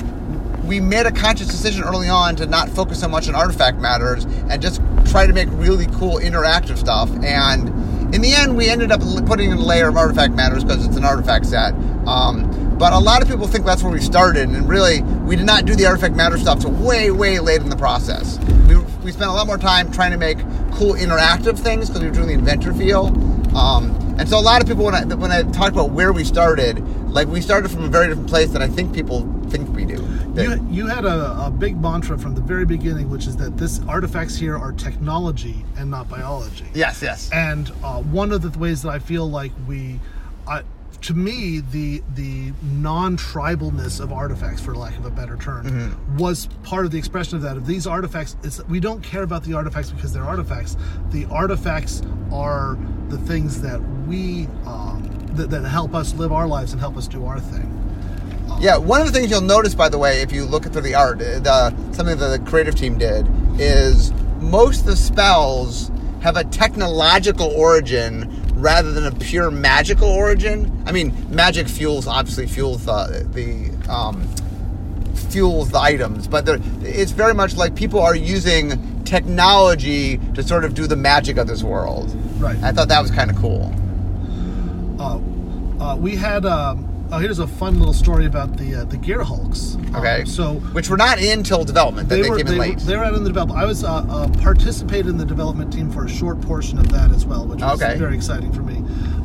we 0.65 0.81
made 0.81 1.05
a 1.05 1.13
conscious 1.13 1.49
decision 1.49 1.83
early 1.85 2.09
on 2.09 2.37
to 2.37 2.47
not 2.47 2.69
focus 2.71 3.01
so 3.01 3.09
much 3.09 3.29
on 3.29 3.35
artifact 3.35 3.79
matters 3.79 4.25
and 4.49 4.63
just 4.63 4.81
try 5.07 5.27
to 5.27 5.33
make 5.35 5.49
really 5.53 5.87
cool 5.99 6.19
interactive 6.19 6.79
stuff. 6.79 7.11
And 7.23 7.69
in 8.15 8.23
the 8.23 8.33
end, 8.33 8.57
we 8.57 8.69
ended 8.69 8.93
up 8.93 9.01
putting 9.27 9.51
in 9.51 9.59
a 9.59 9.61
layer 9.61 9.89
of 9.89 9.97
artifact 9.97 10.35
matters 10.35 10.63
because 10.63 10.87
it's 10.87 10.97
an 10.97 11.05
artifact 11.05 11.47
set. 11.47 11.75
Um, 12.07 12.79
but 12.79 12.93
a 12.93 12.99
lot 12.99 13.23
of 13.23 13.29
people 13.29 13.49
think 13.49 13.67
that's 13.67 13.83
where 13.83 13.93
we 13.93 14.01
started, 14.01 14.49
and 14.49 14.69
really, 14.69 15.03
we 15.03 15.35
did 15.35 15.47
not 15.47 15.65
do 15.65 15.75
the 15.75 15.87
artifact 15.87 16.15
matter 16.15 16.39
stuff 16.39 16.61
till 16.61 16.71
way, 16.71 17.11
way 17.11 17.41
late 17.41 17.61
in 17.61 17.71
the 17.71 17.77
process. 17.77 18.39
We, 18.69 18.77
we 19.03 19.11
spent 19.11 19.31
a 19.31 19.33
lot 19.33 19.49
more 19.49 19.59
time 19.59 19.91
trying 19.91 20.13
to 20.13 20.17
make 20.17 20.39
cool 20.75 20.95
interactive 20.95 21.59
things 21.59 21.89
because 21.89 22.03
we 22.03 22.09
were 22.09 22.15
doing 22.15 22.29
the 22.29 22.35
inventor 22.35 22.73
feel. 22.73 23.07
Um, 23.57 23.91
and 24.17 24.29
so 24.29 24.39
a 24.39 24.41
lot 24.41 24.63
of 24.63 24.69
people, 24.69 24.85
when 24.85 24.95
I 24.95 25.05
when 25.05 25.33
I 25.33 25.43
talked 25.43 25.73
about 25.73 25.91
where 25.91 26.13
we 26.13 26.23
started, 26.23 26.79
like 27.11 27.27
we 27.27 27.41
started 27.41 27.71
from 27.71 27.83
a 27.83 27.89
very 27.89 28.07
different 28.07 28.29
place 28.29 28.51
than 28.51 28.63
I 28.63 28.69
think 28.69 28.95
people 28.95 29.23
think 29.51 29.69
we 29.75 29.85
do. 29.85 29.97
That- 30.35 30.61
You, 30.61 30.69
you 30.71 30.87
had 30.87 31.05
a, 31.05 31.47
a 31.47 31.51
big 31.51 31.81
mantra 31.81 32.19
from 32.19 32.35
the 32.35 32.41
very 32.41 32.65
beginning, 32.67 33.09
which 33.11 33.27
is 33.27 33.37
that 33.37 33.57
this 33.57 33.81
artifacts 33.89 34.37
here 34.37 34.57
are 34.57 34.73
technology 34.73 35.65
and 35.77 35.91
not 35.91 36.09
biology. 36.09 36.67
Yes, 36.75 37.01
yes. 37.03 37.31
And 37.33 37.71
uh, 37.83 38.01
one 38.03 38.33
of 38.33 38.43
the 38.43 38.59
ways 38.59 38.83
that 38.83 38.91
I 38.91 38.99
feel 38.99 39.29
like 39.31 39.53
we, 39.69 40.01
uh, 40.47 40.63
to 41.03 41.15
me, 41.15 41.61
the 41.61 42.03
the 42.15 42.53
non-tribalness 42.63 44.01
of 44.01 44.13
artifacts, 44.13 44.61
for 44.63 44.75
lack 44.75 44.97
of 44.99 45.05
a 45.05 45.11
better 45.11 45.37
term, 45.37 45.67
Mm-hmm. 45.67 46.17
was 46.17 46.47
part 46.63 46.85
of 46.87 46.91
the 46.93 46.99
expression 46.99 47.37
of 47.37 47.43
that. 47.43 47.57
Of 47.57 47.67
these 47.67 47.87
artifacts, 47.87 48.37
it's, 48.43 48.65
we 48.69 48.81
don't 48.81 49.03
care 49.03 49.23
about 49.23 49.45
the 49.45 49.53
artifacts 49.55 49.91
because 49.91 50.13
they're 50.13 50.25
artifacts. 50.25 50.77
The 51.11 51.27
artifacts 51.27 52.03
are 52.33 52.79
the 53.09 53.19
things 53.19 53.61
that 53.63 53.81
we 54.07 54.47
um, 54.67 55.09
that, 55.35 55.51
that 55.51 55.65
help 55.65 55.95
us 55.95 56.15
live 56.15 56.33
our 56.33 56.47
lives 56.47 56.73
and 56.73 56.81
help 56.81 56.97
us 56.97 57.07
do 57.07 57.25
our 57.27 57.39
thing. 57.41 57.71
Yeah, 58.61 58.79
one 58.79 59.01
of 59.01 59.07
the 59.07 59.13
things 59.13 59.31
you'll 59.31 59.41
notice, 59.41 59.75
by 59.75 59.89
the 59.89 59.99
way, 59.99 60.23
if 60.23 60.33
you 60.33 60.45
look 60.45 60.65
through 60.65 60.83
the 60.83 60.95
art, 60.95 61.21
uh, 61.21 61.39
the 61.41 61.71
something 61.93 62.17
that 62.17 62.29
the 62.29 62.51
creative 62.51 62.75
team 62.75 62.97
did 62.99 63.27
is 63.59 64.13
most 64.41 64.81
of 64.81 64.87
the 64.87 64.97
spells 64.97 65.91
have 66.23 66.37
a 66.37 66.45
technological 66.45 67.49
origin 67.49 68.43
rather 68.55 68.93
than 68.93 69.05
a 69.05 69.13
pure 69.13 69.51
magical 69.51 70.09
origin. 70.09 70.83
I 70.87 70.93
mean, 70.93 71.13
magic 71.29 71.69
fuels 71.69 72.07
obviously 72.07 72.47
fuels 72.47 72.87
the 72.87 73.27
the 73.33 73.93
um, 73.93 74.27
fuels 75.15 75.71
the 75.71 75.81
items, 75.81 76.27
but 76.27 76.49
it's 76.83 77.13
very 77.13 77.35
much 77.35 77.57
like 77.57 77.75
people 77.75 78.01
are 78.01 78.17
using 78.17 79.05
technology 79.05 80.19
to 80.35 80.43
sort 80.43 80.65
of 80.65 80.75
do 80.75 80.87
the 80.87 80.97
magic 80.97 81.37
of 81.37 81.47
this 81.47 81.63
world. 81.63 82.15
Right. 82.41 82.57
I 82.63 82.73
thought 82.73 82.89
that 82.89 83.03
was 83.03 83.11
kind 83.11 83.31
of 83.31 83.37
cool. 83.37 83.75
uh, 84.99 85.19
uh, 85.85 85.97
we 85.97 86.17
had. 86.17 86.47
Um, 86.47 86.94
oh, 87.13 87.19
here's 87.19 87.39
a 87.39 87.47
fun 87.47 87.79
little 87.79 87.95
story 87.95 88.27
about 88.27 88.57
the 88.57 88.75
uh, 88.77 88.85
the 88.85 88.97
Gearhulks. 88.97 89.75
Um, 89.77 89.97
Okay. 89.97 90.25
so 90.25 90.55
which 90.73 90.89
were 90.91 90.97
not 90.97 91.19
in 91.19 91.43
till 91.43 91.65
development; 91.65 92.09
that 92.09 92.23
they, 92.23 92.29
were 92.29 92.37
came 92.37 92.47
in 92.49 92.53
they, 92.55 92.59
late. 92.59 92.75
Were, 92.77 92.81
they 92.81 92.97
were 92.97 93.05
out 93.05 93.15
in 93.15 93.23
the 93.25 93.31
development. 93.31 93.59
I 93.61 93.65
was 93.65 93.85
uh, 93.85 93.93
uh, 94.09 94.29
participated 94.41 95.07
in 95.07 95.17
the 95.17 95.25
development 95.25 95.73
team 95.73 95.91
for 95.91 96.05
a 96.05 96.09
short 96.09 96.41
portion 96.41 96.79
of 96.79 96.89
that 96.91 97.11
as 97.11 97.25
well, 97.27 97.47
which 97.47 97.61
was 97.61 97.81
Okay. 97.83 97.97
very 97.99 98.15
exciting 98.17 98.53
for 98.53 98.63
me. 98.63 98.83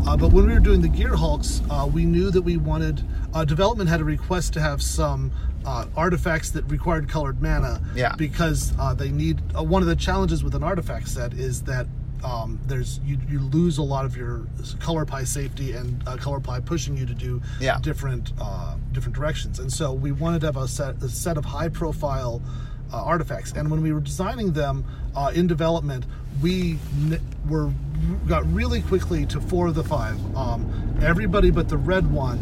Uh, 0.08 0.16
but 0.16 0.32
when 0.32 0.46
we 0.48 0.54
were 0.54 0.60
doing 0.60 0.82
the 0.82 0.88
Gearhulks, 0.90 1.62
uh, 1.70 1.86
we 1.88 2.06
knew 2.06 2.32
that 2.32 2.42
we 2.42 2.58
wanted. 2.58 3.04
Uh, 3.34 3.46
development 3.46 3.90
had 3.90 4.00
a 4.02 4.04
request 4.06 4.54
to 4.54 4.62
have 4.62 4.82
some. 4.82 5.32
Uh, 5.66 5.86
artifacts 5.98 6.52
that 6.52 6.64
required 6.72 7.10
colored 7.10 7.42
mana 7.42 7.82
Yeah. 7.94 8.16
because 8.16 8.74
uh, 8.80 8.94
they 8.94 9.10
need 9.12 9.42
uh, 9.56 9.62
one 9.62 9.82
of 9.82 9.90
the 9.90 9.96
challenges 9.96 10.42
with 10.42 10.56
an 10.56 10.64
artifact 10.64 11.10
set 11.10 11.34
is 11.34 11.64
that 11.64 11.86
um, 12.24 12.60
there's 12.66 13.00
you, 13.06 13.18
you 13.30 13.40
lose 13.40 13.78
a 13.78 13.84
lot 13.84 14.06
of 14.06 14.16
your 14.18 14.46
color 14.80 15.06
pie 15.06 15.24
safety 15.24 15.72
and 15.74 16.02
uh, 16.08 16.18
color 16.18 16.40
pie 16.40 16.60
pushing 16.60 16.98
you 16.98 17.06
to 17.06 17.14
do 17.14 17.42
Yeah. 17.60 17.80
different 17.82 18.32
uh, 18.40 18.76
different 18.92 19.16
directions. 19.16 19.60
And 19.60 19.72
so 19.72 19.94
we 19.94 20.12
wanted 20.12 20.40
to 20.42 20.48
have 20.48 20.58
a 20.58 20.68
set 20.68 21.02
a 21.02 21.10
set 21.10 21.38
of 21.38 21.46
high 21.46 21.70
profile 21.70 22.42
uh, 22.94 23.04
artifacts. 23.04 23.54
And 23.54 23.70
when 23.70 23.82
we 23.82 23.94
were 23.94 24.00
designing 24.02 24.52
them 24.54 24.84
uh, 25.16 25.32
in 25.34 25.48
development, 25.48 26.06
we 26.42 26.78
n- 27.02 27.22
were 27.48 27.72
got 28.28 28.46
really 28.54 28.82
quickly 28.82 29.26
to 29.28 29.40
four 29.42 29.68
of 29.68 29.76
the 29.76 29.84
five. 29.84 30.18
Um, 30.36 30.72
everybody 31.02 31.52
but 31.52 31.70
the 31.70 31.78
red 31.78 32.10
one. 32.12 32.40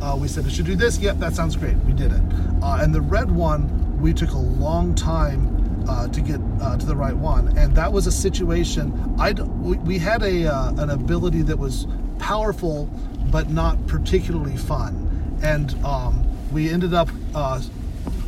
Uh, 0.00 0.16
we 0.16 0.26
said 0.26 0.44
it 0.44 0.50
should 0.50 0.66
do 0.66 0.74
this. 0.74 0.98
Yep, 0.98 1.18
that 1.18 1.32
sounds 1.34 1.54
great. 1.56 1.76
We 1.86 1.92
did 1.92 2.10
it. 2.12 2.20
Uh, 2.60 2.78
and 2.80 2.92
the 2.92 3.00
red 3.00 3.30
one, 3.30 4.00
we 4.00 4.12
took 4.12 4.32
a 4.32 4.38
long 4.38 4.96
time 4.96 5.61
uh, 5.88 6.08
to 6.08 6.20
get 6.20 6.40
uh, 6.60 6.76
to 6.76 6.86
the 6.86 6.96
right 6.96 7.16
one, 7.16 7.56
and 7.58 7.74
that 7.76 7.92
was 7.92 8.06
a 8.06 8.12
situation. 8.12 9.14
I 9.18 9.32
we, 9.32 9.76
we 9.78 9.98
had 9.98 10.22
a 10.22 10.46
uh, 10.46 10.72
an 10.82 10.90
ability 10.90 11.42
that 11.42 11.58
was 11.58 11.86
powerful, 12.18 12.86
but 13.30 13.50
not 13.50 13.86
particularly 13.86 14.56
fun, 14.56 15.38
and 15.42 15.72
um, 15.84 16.24
we 16.52 16.68
ended 16.70 16.94
up 16.94 17.08
uh, 17.34 17.60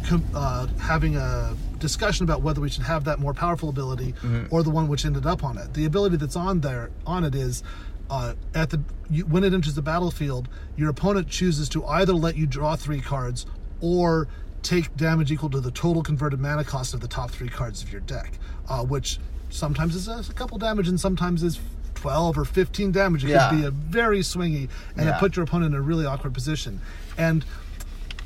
com- 0.05 0.25
uh, 0.35 0.67
having 0.81 1.17
a 1.17 1.55
discussion 1.79 2.25
about 2.25 2.41
whether 2.43 2.61
we 2.61 2.69
should 2.71 2.85
have 2.85 3.05
that 3.05 3.19
more 3.19 3.35
powerful 3.35 3.69
ability 3.69 4.15
or 4.51 4.63
the 4.63 4.71
one 4.71 4.89
which 4.89 5.05
ended 5.05 5.27
up 5.27 5.45
on 5.45 5.59
it. 5.59 5.75
The 5.75 5.85
ability 5.85 6.17
that's 6.17 6.37
on 6.37 6.61
there 6.61 6.91
on 7.07 7.25
it 7.25 7.35
is 7.35 7.63
uh, 8.09 8.35
at 8.55 8.71
the 8.71 8.81
you, 9.11 9.27
when 9.27 9.45
it 9.45 9.53
enters 9.53 9.75
the 9.75 9.83
battlefield, 9.83 10.49
your 10.77 10.89
opponent 10.89 11.29
chooses 11.29 11.69
to 11.71 11.85
either 11.87 12.15
let 12.15 12.37
you 12.37 12.47
draw 12.47 12.75
three 12.77 13.01
cards 13.01 13.45
or 13.81 14.29
take 14.65 14.97
damage 14.97 15.31
equal 15.31 15.51
to 15.51 15.61
the 15.61 15.71
total 15.71 16.03
converted 16.03 16.41
mana 16.41 16.65
cost 16.65 16.95
of 16.95 17.01
the 17.01 17.07
top 17.09 17.31
three 17.31 17.49
cards 17.49 17.83
of 17.83 17.93
your 17.93 18.01
deck, 18.01 18.33
uh, 18.69 18.83
which 18.83 19.19
sometimes 19.51 19.95
is 19.95 20.09
a, 20.09 20.33
couple 20.35 20.59
damage 20.59 20.89
and 20.89 20.99
sometimes 20.99 21.43
is 21.45 21.61
12 21.95 22.37
or 22.39 22.45
15 22.45 22.91
damage. 22.91 23.25
It 23.25 23.29
Yeah. 23.29 23.51
could 23.51 23.57
be 23.61 23.65
a 23.67 23.71
very 23.71 24.21
swingy, 24.21 24.69
and 24.97 25.07
Yeah. 25.07 25.17
it 25.17 25.21
put 25.21 25.37
your 25.37 25.45
opponent 25.45 25.75
in 25.75 25.79
a 25.79 25.83
really 25.83 26.07
awkward 26.07 26.35
position. 26.35 26.81
And 27.17 27.45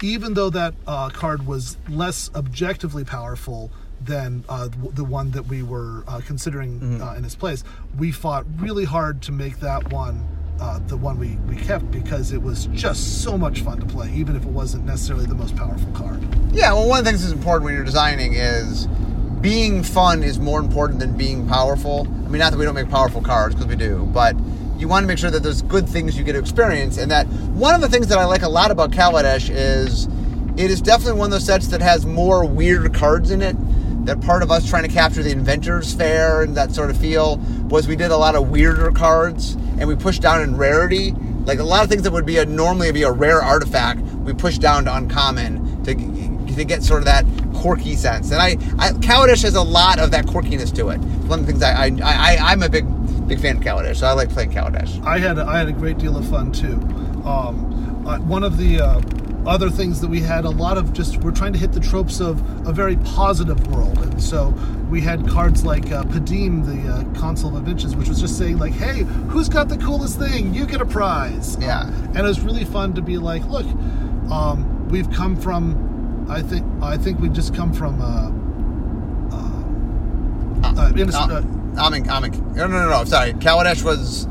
even 0.01 0.35
though 0.35 0.49
that 0.51 0.75
uh, 0.87 1.11
card 1.11 1.47
was 1.47 1.77
less 1.89 2.31
objectively 2.35 3.05
powerful 3.05 3.71
than 4.01 4.45
uh, 4.49 4.69
the 4.95 5.03
one 5.05 5.33
that 5.33 5.47
we 5.49 5.63
were 5.63 6.05
uh, 6.07 6.21
considering 6.25 6.79
Mm-hmm. 6.81 7.03
uh, 7.03 7.15
in 7.15 7.25
its 7.25 7.35
place, 7.35 7.65
we 7.99 8.13
fought 8.13 8.47
really 8.59 8.85
hard 8.85 9.21
to 9.23 9.33
make 9.33 9.59
that 9.61 9.93
one 9.93 10.25
uh, 10.61 10.81
the 10.89 10.97
one 10.97 11.19
we, 11.19 11.37
we 11.49 11.57
kept 11.57 11.91
because 11.91 12.33
it 12.33 12.43
was 12.43 12.67
just 12.67 13.23
so 13.23 13.39
much 13.39 13.61
fun 13.61 13.79
to 13.79 13.87
play, 13.87 14.11
even 14.13 14.37
if 14.37 14.45
it 14.45 14.51
wasn't 14.51 14.85
necessarily 14.85 15.27
the 15.27 15.35
most 15.35 15.57
powerful 15.57 15.91
card. 15.93 16.23
Yeah, 16.53 16.73
well, 16.73 16.89
one 16.89 16.99
of 16.99 17.05
the 17.05 17.11
things 17.11 17.23
that's 17.23 17.33
important 17.33 17.65
when 17.65 17.75
you're 17.75 17.85
designing 17.85 18.35
is 18.35 18.87
being 19.41 19.83
fun 19.83 20.23
is 20.23 20.39
more 20.39 20.59
important 20.59 20.99
than 20.99 21.17
being 21.17 21.47
powerful. 21.47 22.09
I 22.09 22.29
mean, 22.29 22.39
not 22.39 22.51
that 22.51 22.59
we 22.59 22.65
don't 22.65 22.75
make 22.75 22.91
powerful 22.91 23.23
cards 23.23 23.55
because 23.55 23.69
we 23.69 23.77
do, 23.77 24.09
but 24.13 24.37
you 24.79 24.89
want 24.89 25.05
to 25.05 25.09
make 25.09 25.19
sure 25.19 25.31
that 25.31 25.43
there's 25.43 25.63
good 25.63 25.89
things 25.89 26.17
you 26.17 26.25
get 26.25 26.33
to 26.33 26.39
experience, 26.39 26.99
and 26.99 27.11
that 27.11 27.27
one 27.27 27.75
of 27.75 27.81
the 27.81 27.89
things 27.89 28.09
that 28.09 28.19
I 28.19 28.25
like 28.25 28.43
a 28.43 28.49
lot 28.49 28.71
about 28.71 28.91
Kaladesh 28.91 29.51
is 29.53 30.07
it 30.57 30.71
is 30.71 30.81
definitely 30.81 31.19
one 31.19 31.27
of 31.27 31.33
those 31.33 31.47
sets 31.47 31.69
that 31.69 31.81
has 31.81 32.05
more 32.05 32.45
weird 32.45 32.93
cards 32.95 33.31
in 33.31 33.43
it. 33.43 33.57
That 34.09 34.23
part 34.23 34.43
of 34.43 34.51
us 34.51 34.67
trying 34.67 34.85
to 34.85 34.89
capture 34.89 35.23
the 35.23 35.31
inventors 35.31 35.93
fair 35.93 36.41
and 36.41 36.57
that 36.57 36.73
sort 36.73 36.89
of 36.89 36.97
feel 36.97 37.37
was 37.69 37.87
we 37.87 37.95
did 37.95 38.11
a 38.11 38.17
lot 38.17 38.37
of 38.37 38.49
weirder 38.49 38.91
cards 38.93 39.53
and 39.53 39.87
we 39.87 39.97
pushed 39.97 40.23
down 40.23 40.41
in 40.41 40.57
rarity. 40.57 41.11
Like 41.45 41.59
a 41.59 41.63
lot 41.63 41.85
of 41.85 41.91
things 41.91 42.05
that 42.05 42.13
would 42.15 42.25
be 42.25 42.39
a 42.39 42.47
normally 42.47 42.91
be 42.91 43.03
a 43.03 43.13
rare 43.13 43.43
artifact, 43.43 44.01
we 44.01 44.33
pushed 44.33 44.63
down 44.63 44.87
to 44.87 44.97
uncommon 44.97 45.85
to 45.85 45.95
to 46.55 46.65
get 46.65 46.83
sort 46.83 47.01
of 47.01 47.05
that 47.05 47.27
quirky 47.55 47.97
sense. 47.97 48.31
And 48.31 48.41
I, 48.41 48.53
I 48.79 48.93
Kaladesh 48.93 49.43
has 49.43 49.57
a 49.57 49.63
lot 49.63 49.99
of 49.99 50.11
that 50.13 50.25
quirkiness 50.25 50.75
to 50.77 50.89
it. 50.89 50.97
One 51.29 51.41
of 51.41 51.47
the 51.47 51.53
things 51.53 51.63
I, 51.63 51.89
I, 51.89 51.91
I 52.03 52.37
I'm 52.53 52.63
a 52.63 52.71
big 52.71 52.87
big 53.29 53.41
fan 53.41 53.59
of 53.59 53.63
Kaladesh. 53.63 53.97
So 53.97 54.07
I 54.07 54.13
like 54.13 54.31
playing 54.31 54.53
Kaladesh. 54.53 55.05
I 55.05 55.19
had 55.19 55.37
a, 55.37 55.45
I 55.45 55.59
had 55.59 55.69
a 55.69 55.73
great 55.73 55.99
deal 55.99 56.17
of 56.17 56.27
fun 56.31 56.51
too. 56.51 56.77
Um, 57.27 58.07
uh, 58.07 58.19
one 58.21 58.43
of 58.43 58.57
the 58.57 58.81
uh, 58.81 59.03
other 59.49 59.71
things 59.71 60.01
that 60.03 60.09
we 60.09 60.21
had 60.21 60.45
a 60.45 60.51
lot 60.51 60.77
of 60.77 60.93
just 60.93 61.17
we're 61.19 61.33
trying 61.33 61.55
to 61.55 61.59
hit 61.59 61.73
the 61.73 61.81
tropes 61.81 62.21
of 62.21 62.39
a 62.69 62.73
very 62.73 62.97
positive 62.99 63.67
world, 63.69 63.99
and 63.99 64.23
so 64.23 64.51
we 64.91 65.01
had 65.01 65.27
cards 65.27 65.65
like 65.65 65.91
uh, 65.91 66.05
Padeem, 66.05 66.65
the 66.67 66.93
uh, 66.93 67.21
consul 67.21 67.51
of 67.51 67.57
inventions, 67.57 67.97
which 67.97 68.09
was 68.09 68.21
just 68.21 68.37
saying 68.37 68.59
like, 68.59 68.75
"Hey, 68.75 69.05
who's 69.31 69.49
got 69.49 69.69
the 69.69 69.79
coolest 69.79 70.19
thing? 70.19 70.53
You 70.55 70.67
get 70.67 70.81
a 70.83 70.87
prize." 70.87 71.57
Yeah. 71.61 71.89
and 71.89 72.19
it 72.19 72.23
was 72.23 72.41
really 72.41 72.65
fun 72.65 72.93
to 72.95 73.03
be 73.03 73.17
like, 73.19 73.43
"Look, 73.47 73.67
um, 74.31 74.89
we've 74.91 75.11
come 75.11 75.35
from." 75.35 76.27
I 76.29 76.43
think 76.43 76.67
I 76.83 76.99
think 76.99 77.19
we've 77.19 77.33
just 77.33 77.55
come 77.55 77.73
from. 77.73 78.03
Uh, 78.03 78.31
uh, 79.35 80.93
Uh, 81.33 81.41
uh, 81.79 81.81
I'm 81.81 81.95
in, 81.95 82.11
I'm 82.11 82.25
in, 82.25 82.33
no, 82.55 82.67
no, 82.67 82.85
no, 82.85 82.91
no. 82.91 83.05
Sorry, 83.05 83.33
Kaladesh 83.33 83.83
was. 83.83 84.28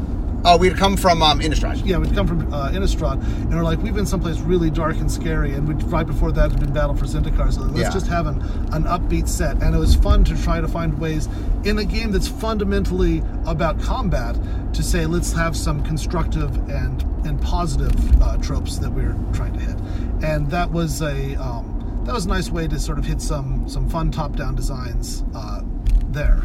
Oh, 0.49 0.55
we'd 0.55 0.77
come 0.77 0.95
from 0.95 1.21
um, 1.21 1.41
Innistrad. 1.41 1.85
yeah, 1.85 1.97
we'd 1.97 2.13
come 2.15 2.25
from 2.25 2.53
uh, 2.53 2.69
Innistrad, 2.71 3.21
and 3.21 3.53
we're 3.53 3.65
like, 3.65 3.79
we've 3.79 3.93
been 3.93 4.05
someplace 4.05 4.39
really 4.39 4.69
dark 4.69 4.95
and 4.95 5.11
scary, 5.11 5.53
and 5.53 5.67
we 5.67 5.73
right 5.89 6.07
before 6.07 6.31
that 6.31 6.51
had 6.51 6.59
been 6.61 6.71
Battle 6.71 6.95
for 6.95 7.03
Zendikar, 7.03 7.51
so 7.51 7.63
let's 7.63 7.79
Yeah. 7.79 7.89
just 7.89 8.07
have 8.07 8.27
an, 8.27 8.39
an 8.71 8.85
upbeat 8.85 9.27
set. 9.27 9.61
And 9.61 9.75
it 9.75 9.77
was 9.77 9.93
fun 9.95 10.23
to 10.23 10.41
try 10.41 10.61
to 10.61 10.67
find 10.69 10.97
ways 10.99 11.27
in 11.65 11.79
a 11.79 11.83
game 11.83 12.13
that's 12.13 12.29
fundamentally 12.29 13.21
about 13.45 13.77
combat 13.81 14.37
to 14.73 14.81
say, 14.81 15.05
let's 15.05 15.33
have 15.33 15.55
some 15.57 15.83
constructive 15.83 16.55
and 16.69 17.03
and 17.25 17.41
positive 17.41 18.21
uh, 18.21 18.37
tropes 18.37 18.77
that 18.77 18.89
we're 18.89 19.17
trying 19.33 19.51
to 19.51 19.59
hit. 19.59 19.75
And 20.23 20.49
that 20.51 20.71
was 20.71 21.01
a 21.01 21.35
um, 21.35 22.03
that 22.05 22.13
was 22.13 22.23
a 22.23 22.29
nice 22.29 22.49
way 22.49 22.69
to 22.69 22.79
sort 22.79 22.99
of 22.99 23.03
hit 23.05 23.21
some 23.21 23.67
some 23.67 23.89
fun 23.89 24.11
top-down 24.11 24.55
designs 24.55 25.25
uh, 25.35 25.59
there. 26.07 26.43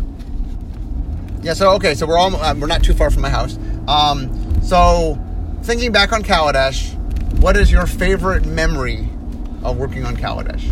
Yeah. 1.42 1.54
So 1.54 1.70
okay. 1.74 1.94
So 1.94 2.04
we're 2.04 2.18
all 2.18 2.34
um, 2.42 2.58
we're 2.58 2.66
not 2.66 2.82
too 2.82 2.94
far 2.94 3.08
from 3.10 3.22
my 3.22 3.30
house. 3.30 3.56
Um. 3.88 4.62
So 4.62 5.18
thinking 5.62 5.92
back 5.92 6.12
on 6.12 6.22
Kaladesh, 6.22 6.94
what 7.40 7.56
is 7.56 7.70
your 7.70 7.86
favorite 7.86 8.46
memory 8.46 9.08
of 9.64 9.76
working 9.76 10.04
on 10.04 10.16
Kaladesh? 10.16 10.68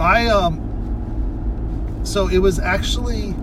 I 0.00 0.26
um 0.28 2.00
so 2.04 2.28
it 2.28 2.38
was 2.38 2.58
actually 2.58 3.34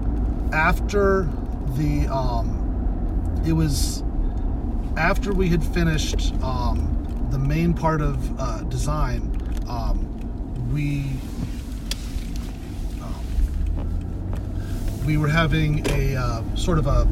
after 0.51 1.29
the 1.77 2.07
um 2.07 3.41
it 3.45 3.53
was 3.53 4.03
after 4.97 5.33
we 5.33 5.47
had 5.47 5.63
finished 5.63 6.33
um 6.43 7.27
the 7.31 7.39
main 7.39 7.73
part 7.73 8.01
of 8.01 8.39
uh, 8.39 8.61
design 8.63 9.21
um 9.69 10.05
we 10.73 11.05
we 15.09 15.17
were 15.17 15.27
having 15.27 15.83
a 15.89 16.15
uh, 16.15 16.43
sort 16.55 16.77
of 16.77 16.85
a 16.85 17.03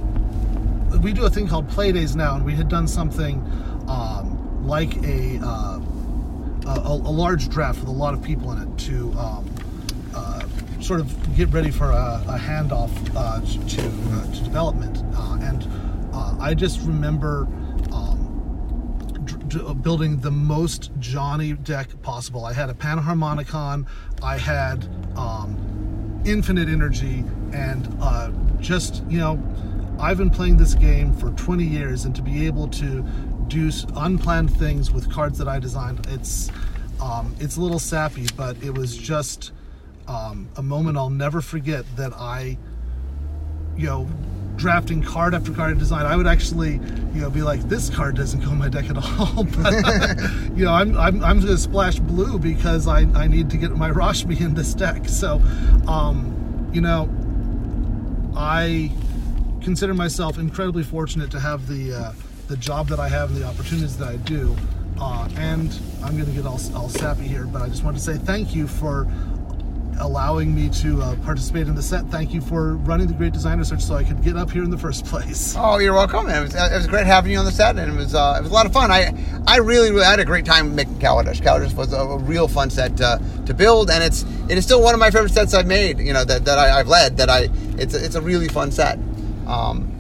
we 1.00 1.12
do 1.12 1.26
a 1.26 1.30
thing 1.32 1.48
called 1.48 1.68
play 1.68 1.92
days 1.92 2.16
now 2.16 2.36
and 2.36 2.46
we 2.46 2.54
had 2.54 2.70
done 2.70 2.88
something 2.88 3.40
um, 3.88 4.68
like 4.68 4.96
a 4.98 5.40
uh, 5.42 5.80
a, 6.68 6.80
a 6.90 7.14
large 7.24 7.50
draft 7.50 7.80
with 7.80 7.88
a 7.88 7.92
lot 7.92 8.14
of 8.14 8.22
people 8.22 8.52
in 8.52 8.62
it 8.62 8.78
to 8.78 9.12
um, 9.14 9.50
uh, 10.14 10.44
sort 10.80 11.00
of 11.00 11.36
get 11.36 11.50
ready 11.50 11.72
for 11.72 11.90
a, 11.90 12.24
a 12.28 12.38
handoff 12.38 12.92
uh, 13.16 13.40
to 13.68 13.82
uh, 14.16 14.32
to 14.32 14.44
development. 14.44 15.04
Uh, 15.16 15.40
and 15.42 15.68
uh, 16.14 16.38
I 16.40 16.54
just 16.54 16.82
remember 16.82 17.48
um, 17.92 19.24
dr- 19.24 19.50
dr- 19.50 19.82
building 19.82 20.20
the 20.20 20.30
most 20.30 20.92
Johnny 21.00 21.54
deck 21.54 22.00
possible. 22.04 22.46
I 22.46 22.54
had 22.54 22.70
a 22.70 22.76
Panharmonicon, 22.76 23.88
I 24.22 24.38
had 24.38 24.88
um, 25.18 26.22
infinite 26.26 26.70
energy, 26.70 27.24
and 27.54 27.88
uh, 28.02 28.32
just 28.60 29.04
you 29.10 29.20
know, 29.20 29.42
I've 30.00 30.18
been 30.18 30.30
playing 30.30 30.58
this 30.58 30.74
game 30.74 31.14
for 31.14 31.32
20 31.32 31.64
years, 31.64 32.06
and 32.06 32.16
to 32.16 32.22
be 32.22 32.46
able 32.46 32.68
to 32.70 33.02
do 33.48 33.72
unplanned 33.96 34.56
things 34.58 34.92
with 34.92 35.12
cards 35.12 35.38
that 35.38 35.48
I 35.48 35.60
designed, 35.60 36.06
it's 36.10 36.52
um, 37.02 37.36
it's 37.40 37.58
a 37.58 37.62
little 37.62 37.80
sappy, 37.80 38.28
but 38.36 38.58
it 38.64 38.78
was 38.78 38.96
just 38.98 39.52
um, 40.08 40.50
a 40.56 40.64
moment 40.64 40.98
I'll 40.98 41.10
never 41.10 41.42
forget 41.42 41.86
that 41.98 42.14
I 42.14 42.58
you 43.78 43.86
know, 43.86 44.08
drafting 44.56 45.04
card 45.04 45.36
after 45.36 45.54
card 45.54 45.72
in 45.72 45.78
design, 45.78 46.06
I 46.06 46.16
would 46.16 46.28
actually, 46.28 46.74
you 47.14 47.22
know, 47.22 47.30
be 47.30 47.44
like, 47.44 47.62
this 47.70 47.90
card 47.90 48.16
doesn't 48.16 48.42
go 48.42 48.52
in 48.52 48.58
my 48.58 48.70
deck 48.70 48.90
at 48.90 48.98
all. 48.98 49.44
but, 49.62 49.74
you 50.58 50.66
know, 50.66 50.74
I'm, 50.74 50.98
I'm, 50.98 51.24
I'm 51.24 51.40
going 51.40 51.52
to 51.52 51.58
splash 51.58 52.00
blue 52.00 52.40
because 52.40 52.88
I, 52.88 53.02
I 53.14 53.28
need 53.28 53.52
to 53.52 53.58
get 53.58 53.72
my 53.72 53.92
Rashmi 53.92 54.42
in 54.42 54.56
this 54.56 54.74
deck. 54.74 55.08
So, 55.08 55.42
um, 55.88 56.70
you 56.74 56.82
know, 56.82 57.08
I 58.36 58.92
consider 59.62 59.94
myself 59.94 60.38
incredibly 60.38 60.84
fortunate 60.84 61.32
to 61.32 61.40
have 61.40 61.68
the, 61.68 61.94
uh, 61.94 62.14
the 62.48 62.58
job 62.58 62.88
that 62.88 63.00
I 63.00 63.10
have 63.10 63.32
and 63.32 63.42
the 63.42 63.46
opportunities 63.46 63.98
that 63.98 64.08
I 64.08 64.18
do. 64.18 64.56
Uh, 65.00 65.30
and 65.36 65.78
I'm 66.04 66.14
going 66.14 66.26
to 66.26 66.32
get 66.32 66.46
all, 66.46 66.60
all 66.76 66.90
sappy 66.90 67.28
here, 67.28 67.46
but 67.46 67.62
I 67.62 67.68
just 67.68 67.84
want 67.84 67.98
to 67.98 68.04
say 68.04 68.18
thank 68.18 68.56
you 68.56 68.68
for 68.68 69.08
allowing 70.00 70.54
me 70.54 70.70
to 70.70 71.02
uh, 71.02 71.16
participate 71.18 71.68
in 71.68 71.76
the 71.76 71.82
set. 71.82 72.06
Thank 72.08 72.34
you 72.34 72.42
for 72.42 72.76
running 72.78 73.08
the 73.08 73.14
Great 73.14 73.34
Designer 73.34 73.64
Search 73.64 73.82
so 73.82 73.96
I 73.96 74.04
could 74.04 74.22
get 74.24 74.36
up 74.36 74.52
here 74.52 74.64
in 74.64 74.70
the 74.70 74.78
first 74.78 75.06
place. 75.12 75.56
Oh, 75.58 75.78
you're 75.80 75.94
welcome. 75.94 76.30
It 76.30 76.42
was, 76.42 76.56
it 76.56 76.74
was 76.74 76.88
great 76.88 77.06
having 77.06 77.32
you 77.32 77.40
on 77.40 77.46
the 77.46 77.52
set, 77.52 77.78
and 77.78 77.92
it 77.92 77.96
was 77.96 78.16
uh, 78.16 78.36
it 78.38 78.44
was 78.44 78.52
a 78.52 78.54
lot 78.54 78.66
of 78.66 78.74
fun. 78.74 78.92
I 78.92 79.14
I 79.48 79.58
really, 79.58 79.92
really 79.92 80.06
had 80.06 80.20
a 80.20 80.26
great 80.26 80.46
time 80.46 80.76
making 80.76 81.00
Kaladesh. 81.00 81.42
Kaladesh 81.42 81.74
was 81.74 81.94
a, 81.94 81.98
a 81.98 82.18
real 82.18 82.48
fun 82.48 82.70
set 82.70 83.00
uh, 83.02 83.20
to 83.46 83.54
build, 83.54 83.90
and 83.90 84.04
it's 84.04 84.24
it 84.50 84.58
is 84.58 84.64
still 84.66 84.82
one 84.82 84.94
of 84.94 85.00
my 85.00 85.12
favorite 85.12 85.34
sets 85.34 85.54
I've 85.54 85.68
made. 85.68 86.00
You 86.00 86.14
know 86.14 86.26
that, 86.26 86.46
that 86.46 86.58
I, 86.58 86.80
I've 86.80 86.88
led. 86.88 87.18
That 87.18 87.30
I 87.30 87.50
it's 87.78 87.94
a, 87.94 88.04
it's 88.04 88.16
a 88.16 88.22
really 88.22 88.48
fun 88.48 88.72
set. 88.72 89.00
Um, 89.48 89.94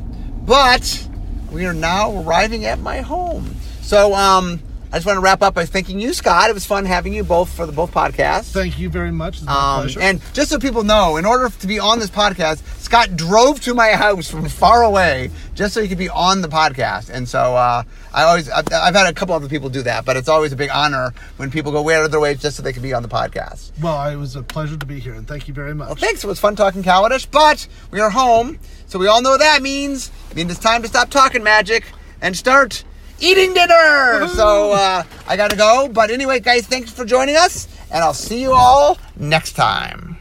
but 0.45 1.08
we 1.52 1.66
are 1.66 1.74
now 1.74 2.22
arriving 2.22 2.66
at 2.66 2.80
my 2.80 3.02
home. 3.02 3.56
So 3.82 4.14
um, 4.14 4.60
I 4.90 4.98
just 4.98 5.06
want 5.06 5.18
to 5.18 5.22
wrap 5.22 5.42
up 5.42 5.54
by 5.54 5.66
thanking 5.66 6.00
you, 6.00 6.14
Scott. 6.14 6.50
It 6.50 6.54
was 6.54 6.66
fun 6.66 6.86
having 6.86 7.14
you 7.14 7.24
both 7.26 7.50
for 7.54 7.66
the 7.66 7.74
both 7.74 7.92
podcasts. 7.94 8.52
Thank 8.54 8.80
you 8.80 8.90
very 8.90 9.12
much. 9.12 9.36
It's 9.36 9.40
been 9.46 9.50
a 9.50 9.58
Um, 9.58 9.82
pleasure. 9.82 10.00
and 10.00 10.22
just 10.34 10.50
so 10.50 10.60
people 10.60 10.84
know, 10.84 11.18
in 11.18 11.26
order 11.26 11.50
to 11.50 11.68
be 11.68 11.78
on 11.78 12.00
this 12.00 12.10
podcast, 12.10 12.62
Scott 12.82 13.18
drove 13.18 13.60
to 13.62 13.74
my 13.74 13.90
house 13.92 14.30
from 14.32 14.48
far 14.48 14.84
away 14.84 15.30
just 15.56 15.74
so 15.74 15.82
he 15.82 15.90
could 15.90 15.98
be 15.98 16.08
on 16.08 16.42
the 16.42 16.48
podcast. 16.48 17.10
And 17.10 17.28
so 17.28 17.54
uh, 17.58 17.84
I 18.14 18.24
always, 18.24 18.50
I've, 18.50 18.66
I've 18.72 18.96
had 18.96 19.08
a 19.08 19.14
couple 19.14 19.36
other 19.36 19.50
people 19.50 19.68
do 19.68 19.82
that, 19.82 20.06
but 20.06 20.16
it's 20.16 20.30
always 20.30 20.54
a 20.54 20.56
big 20.56 20.70
honor 20.70 21.14
when 21.36 21.52
people 21.52 21.74
go 21.74 21.82
way 21.82 21.96
out 21.96 22.06
of 22.06 22.12
their 22.12 22.22
way 22.22 22.36
just 22.36 22.56
so 22.56 22.64
they 22.64 22.72
can 22.72 22.82
be 22.82 22.94
on 22.94 23.04
the 23.04 23.10
podcast. 23.10 23.72
well, 23.82 24.10
it 24.10 24.16
was 24.16 24.38
a 24.38 24.42
pleasure 24.42 24.78
to 24.78 24.86
be 24.86 25.02
here, 25.02 25.14
and 25.16 25.28
thank 25.28 25.50
you 25.50 25.54
very 25.54 25.76
much. 25.76 25.88
Well, 25.88 25.96
thanks. 25.96 26.24
It 26.24 26.28
was 26.28 26.40
fun 26.40 26.56
talking 26.56 26.82
Kaladesh, 26.82 27.28
but 27.30 27.68
we 27.92 28.00
are 28.00 28.10
home, 28.10 28.58
so 28.88 28.98
we 29.00 29.08
all 29.08 29.22
know 29.22 29.32
what 29.32 29.42
that 29.42 29.62
means. 29.62 30.12
It 30.32 30.38
means 30.38 30.50
it's 30.50 30.62
time 30.62 30.82
to 30.84 30.88
stop 30.88 31.10
talking 31.10 31.44
magic 31.44 31.84
and 32.22 32.38
start 32.38 32.86
eating 33.20 33.53
dinner. 33.53 34.28
So 34.38 34.74
uh, 34.74 35.03
I 35.28 35.36
got 35.36 35.49
to 35.49 35.57
go. 35.57 35.89
But 35.91 36.11
anyway, 36.11 36.39
guys, 36.39 36.68
thanks 36.68 36.91
for 36.91 37.05
joining 37.05 37.36
us, 37.36 37.68
and 37.91 38.03
I'll 38.03 38.13
see 38.13 38.39
you 38.41 38.53
all 38.53 38.97
next 39.15 39.53
time. 39.53 40.18